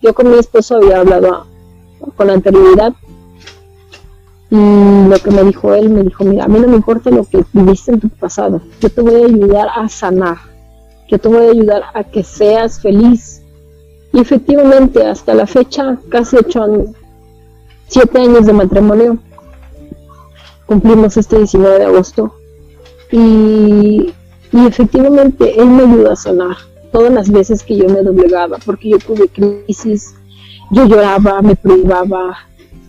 Yo 0.00 0.14
con 0.14 0.30
mi 0.30 0.38
esposo 0.38 0.76
había 0.76 1.00
hablado 1.00 1.46
con 2.16 2.30
anterioridad 2.30 2.94
y 4.54 5.08
lo 5.08 5.18
que 5.18 5.32
me 5.32 5.42
dijo 5.42 5.74
él, 5.74 5.88
me 5.90 6.04
dijo, 6.04 6.22
mira, 6.22 6.44
a 6.44 6.48
mí 6.48 6.60
no 6.60 6.68
me 6.68 6.76
importa 6.76 7.10
lo 7.10 7.24
que 7.24 7.44
viviste 7.52 7.90
en 7.90 7.98
tu 7.98 8.08
pasado, 8.08 8.60
yo 8.80 8.88
te 8.88 9.00
voy 9.00 9.22
a 9.22 9.26
ayudar 9.26 9.68
a 9.74 9.88
sanar, 9.88 10.36
yo 11.08 11.18
te 11.18 11.28
voy 11.28 11.46
a 11.46 11.50
ayudar 11.50 11.82
a 11.92 12.04
que 12.04 12.22
seas 12.22 12.80
feliz. 12.80 13.42
Y 14.12 14.20
efectivamente, 14.20 15.04
hasta 15.04 15.34
la 15.34 15.48
fecha, 15.48 15.98
casi 16.08 16.36
ocho 16.36 16.62
años, 16.62 16.90
siete 17.88 18.20
años 18.20 18.46
de 18.46 18.52
matrimonio, 18.52 19.18
cumplimos 20.66 21.16
este 21.16 21.38
19 21.38 21.80
de 21.80 21.84
agosto, 21.86 22.32
y, 23.10 24.12
y 24.52 24.66
efectivamente 24.68 25.60
él 25.60 25.66
me 25.66 25.82
ayuda 25.82 26.12
a 26.12 26.16
sanar 26.16 26.56
todas 26.92 27.12
las 27.12 27.28
veces 27.28 27.64
que 27.64 27.76
yo 27.76 27.88
me 27.88 28.02
doblegaba, 28.02 28.58
porque 28.64 28.90
yo 28.90 28.98
tuve 29.00 29.26
crisis, 29.26 30.14
yo 30.70 30.84
lloraba, 30.86 31.42
me 31.42 31.56
privaba, 31.56 32.36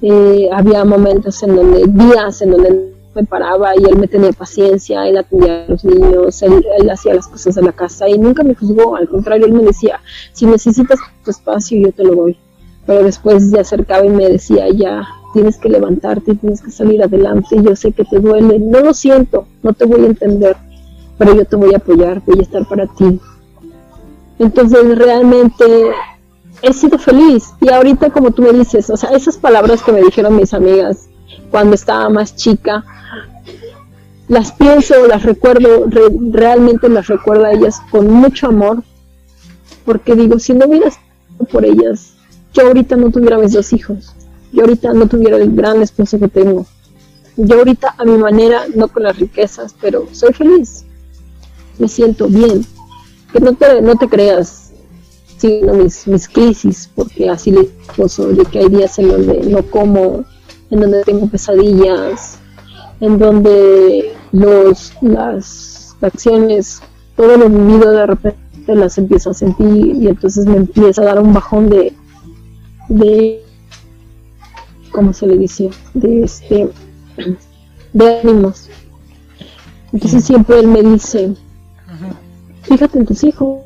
eh, 0.02 0.50
había 0.52 0.84
momentos 0.86 1.42
en 1.44 1.56
donde, 1.56 1.86
días 1.88 2.42
en 2.42 2.52
donde 2.52 2.96
me 3.16 3.24
paraba 3.24 3.72
y 3.76 3.84
él 3.86 3.98
me 3.98 4.08
tenía 4.08 4.32
paciencia, 4.34 5.08
él 5.08 5.18
atendía 5.18 5.64
a 5.64 5.70
los 5.70 5.86
niños, 5.86 6.42
él, 6.42 6.90
hacía 6.92 7.14
las 7.14 7.28
cosas 7.28 7.56
de 7.56 7.62
la 7.62 7.72
casa 7.72 8.10
y 8.10 8.18
nunca 8.18 8.44
me 8.44 8.56
juzgó, 8.56 8.96
al 8.96 9.08
contrario, 9.08 9.46
él 9.46 9.54
me 9.54 9.64
decía, 9.64 10.02
si 10.34 10.46
necesitas 10.46 11.00
tu 11.24 11.32
espacio 11.32 11.80
yo 11.80 11.92
te 11.92 12.04
lo 12.04 12.16
doy. 12.16 12.38
Pero 12.86 13.04
después 13.04 13.50
se 13.50 13.60
acercaba 13.60 14.06
y 14.06 14.10
me 14.10 14.30
decía, 14.30 14.70
ya 14.70 15.08
tienes 15.34 15.58
que 15.58 15.70
levantarte, 15.70 16.36
tienes 16.36 16.62
que 16.62 16.72
salir 16.72 17.02
adelante, 17.02 17.58
yo 17.62 17.76
sé 17.76 17.94
que 17.94 18.04
te 18.04 18.20
duele, 18.20 18.60
no 18.60 18.82
lo 18.82 18.94
siento, 18.94 19.48
no 19.64 19.74
te 19.74 19.86
voy 19.86 20.04
a 20.04 20.08
entender, 20.08 20.56
pero 21.18 21.34
yo 21.34 21.46
te 21.46 21.56
voy 21.56 21.74
a 21.74 21.78
apoyar, 21.78 22.22
voy 22.26 22.40
a 22.40 22.44
estar 22.44 22.68
para 22.68 22.86
ti. 22.86 23.20
Entonces 24.38 24.98
realmente 24.98 25.66
he 26.66 26.74
sido 26.74 26.98
feliz. 26.98 27.54
Y 27.62 27.70
ahorita, 27.70 28.10
como 28.10 28.32
tú 28.32 28.42
me 28.42 28.52
dices, 28.52 28.90
o 28.90 28.98
sea, 28.98 29.12
esas 29.12 29.38
palabras 29.38 29.84
que 29.84 29.92
me 29.92 30.02
dijeron 30.02 30.36
mis 30.36 30.54
amigas 30.54 31.08
cuando 31.52 31.76
estaba 31.76 32.10
más 32.10 32.36
chica, 32.36 32.84
las 34.28 34.52
pienso, 34.52 35.08
las 35.08 35.24
recuerdo, 35.24 35.86
realmente 36.32 36.90
las 36.90 37.08
recuerdo 37.08 37.46
a 37.46 37.52
ellas 37.52 37.80
con 37.92 38.12
mucho 38.12 38.48
amor, 38.48 38.84
porque 39.86 40.16
digo, 40.16 40.40
si 40.40 40.54
no 40.54 40.66
hubieras 40.66 40.98
por 41.52 41.64
ellas, 41.64 42.14
yo 42.54 42.66
ahorita 42.66 42.96
no 42.96 43.12
tuviera 43.12 43.38
mis 43.38 43.54
dos 43.54 43.72
hijos, 43.72 44.16
yo 44.52 44.62
ahorita 44.62 44.94
no 44.94 45.08
tuviera 45.08 45.38
el 45.38 45.54
gran 45.56 45.82
esposo 45.84 46.18
que 46.18 46.28
tengo, 46.28 46.66
yo 47.38 47.60
ahorita 47.60 47.94
a 47.98 48.06
mi 48.06 48.18
manera, 48.18 48.64
no 48.74 48.88
con 48.88 49.04
las 49.04 49.20
riquezas, 49.20 49.76
pero 49.80 50.08
soy 50.12 50.34
feliz, 50.34 50.86
me 51.78 51.88
siento 51.88 52.28
bien, 52.28 52.66
que 53.32 53.40
no 53.40 53.54
te, 53.54 53.80
no 53.82 53.96
te 53.96 54.10
creas, 54.10 54.65
mis, 55.48 56.08
mis 56.08 56.28
crisis, 56.28 56.90
porque 56.96 57.30
así 57.30 57.52
le 57.52 57.70
poso 57.96 58.28
de 58.28 58.46
que 58.46 58.60
hay 58.60 58.70
días 58.70 58.98
en 59.00 59.10
donde 59.10 59.40
no 59.42 59.62
como, 59.64 60.26
en 60.72 60.80
donde 60.80 61.04
tengo 61.04 61.28
pesadillas, 61.28 62.40
en 63.00 63.18
donde 63.18 64.14
los, 64.32 64.94
las 65.02 65.96
acciones, 66.02 66.82
todo 67.16 67.38
lo 67.38 67.50
vivido 67.50 67.92
de 67.92 68.06
repente 68.06 68.40
las 68.68 68.98
empiezo 68.98 69.30
a 69.30 69.34
sentir 69.34 69.96
y 69.96 70.08
entonces 70.08 70.46
me 70.46 70.58
empieza 70.58 71.02
a 71.02 71.06
dar 71.06 71.20
un 71.20 71.34
bajón 71.34 71.70
de, 71.70 71.94
de 72.90 73.42
¿cómo 74.92 75.14
se 75.14 75.28
le 75.28 75.38
dice? 75.38 75.70
De 75.94 76.24
este, 76.24 76.70
de 77.94 78.20
ánimos. 78.20 78.70
Entonces 79.94 80.24
siempre 80.26 80.60
él 80.60 80.68
me 80.68 80.82
dice, 80.82 81.34
fíjate 82.64 82.98
en 82.98 83.06
tus 83.06 83.24
hijos, 83.24 83.65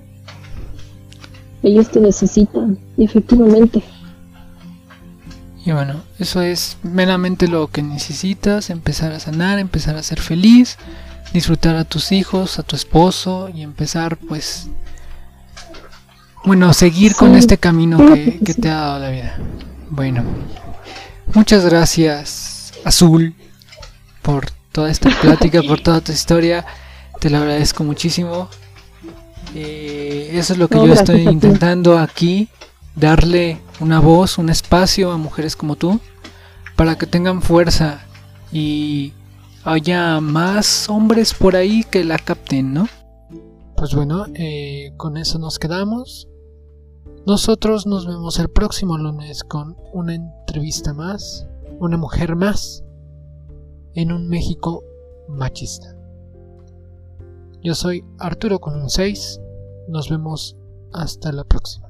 ellos 1.64 1.90
te 1.90 2.00
necesitan, 2.00 2.78
y 2.98 3.06
efectivamente. 3.06 3.84
Y 5.66 5.72
bueno, 5.72 6.02
eso 6.18 6.42
es 6.42 6.78
meramente 6.84 7.48
lo 7.48 7.68
que 7.68 7.84
necesitas, 7.84 8.70
empezar 8.70 9.12
a 9.12 9.20
sanar, 9.20 9.60
empezar 9.60 9.98
a 9.98 10.04
ser 10.04 10.20
feliz, 10.20 10.78
disfrutar 11.34 11.76
a 11.76 11.84
tus 11.84 12.12
hijos, 12.12 12.60
a 12.60 12.64
tu 12.64 12.76
esposo 12.76 13.50
y 13.54 13.62
empezar 13.62 14.18
pues, 14.18 14.68
bueno, 16.46 16.74
seguir 16.74 17.14
con 17.16 17.36
este 17.36 17.58
camino 17.58 17.98
que, 18.14 18.40
que 18.40 18.54
te 18.54 18.70
ha 18.70 18.76
dado 18.76 19.00
la 19.00 19.10
vida. 19.10 19.38
Bueno, 19.90 20.24
muchas 21.34 21.66
gracias 21.66 22.74
Azul 22.86 23.36
por 24.22 24.50
toda 24.72 24.90
esta 24.90 25.10
plática, 25.22 25.62
por 25.62 25.82
toda 25.82 26.02
tu 26.02 26.12
historia, 26.12 26.66
te 27.20 27.30
lo 27.30 27.38
agradezco 27.38 27.84
muchísimo. 27.84 28.50
Eh, 29.56 30.32
eso 30.34 30.54
es 30.54 30.60
lo 30.60 30.68
que 30.68 30.76
yo 30.76 30.94
estoy 30.94 31.22
intentando 31.22 31.98
aquí, 31.98 32.50
darle 32.96 33.62
una 33.80 34.00
voz, 34.00 34.38
un 34.38 34.50
espacio 34.50 35.12
a 35.12 35.18
mujeres 35.18 35.56
como 35.56 35.76
tú, 35.76 36.00
para 36.76 36.98
que 36.98 37.08
tengan 37.08 37.42
fuerza 37.42 38.06
y 38.52 39.14
haya 39.64 40.20
más 40.20 40.90
hombres 40.90 41.34
por 41.34 41.56
ahí 41.56 41.84
que 41.84 42.04
la 42.04 42.18
capten, 42.18 42.74
¿no? 42.74 42.88
Pues 43.76 43.96
bueno, 43.96 44.26
eh, 44.34 44.94
con 44.98 45.18
eso 45.18 45.40
nos 45.40 45.60
quedamos. 45.60 46.28
Nosotros 47.26 47.86
nos 47.86 48.08
vemos 48.08 48.40
el 48.40 48.50
próximo 48.50 48.98
lunes 48.98 49.44
con 49.44 49.78
una 49.94 50.16
entrevista 50.16 50.94
más, 50.94 51.48
una 51.80 51.98
mujer 51.98 52.36
más, 52.36 52.84
en 53.94 54.12
un 54.12 54.28
México 54.28 54.84
machista. 55.28 55.99
Yo 57.62 57.76
soy 57.76 58.06
Arturo 58.20 58.60
con 58.60 58.80
un 58.82 58.90
6. 58.90 59.42
Nos 59.90 60.10
vemos 60.10 60.58
hasta 60.94 61.32
la 61.34 61.44
próxima. 61.44 61.89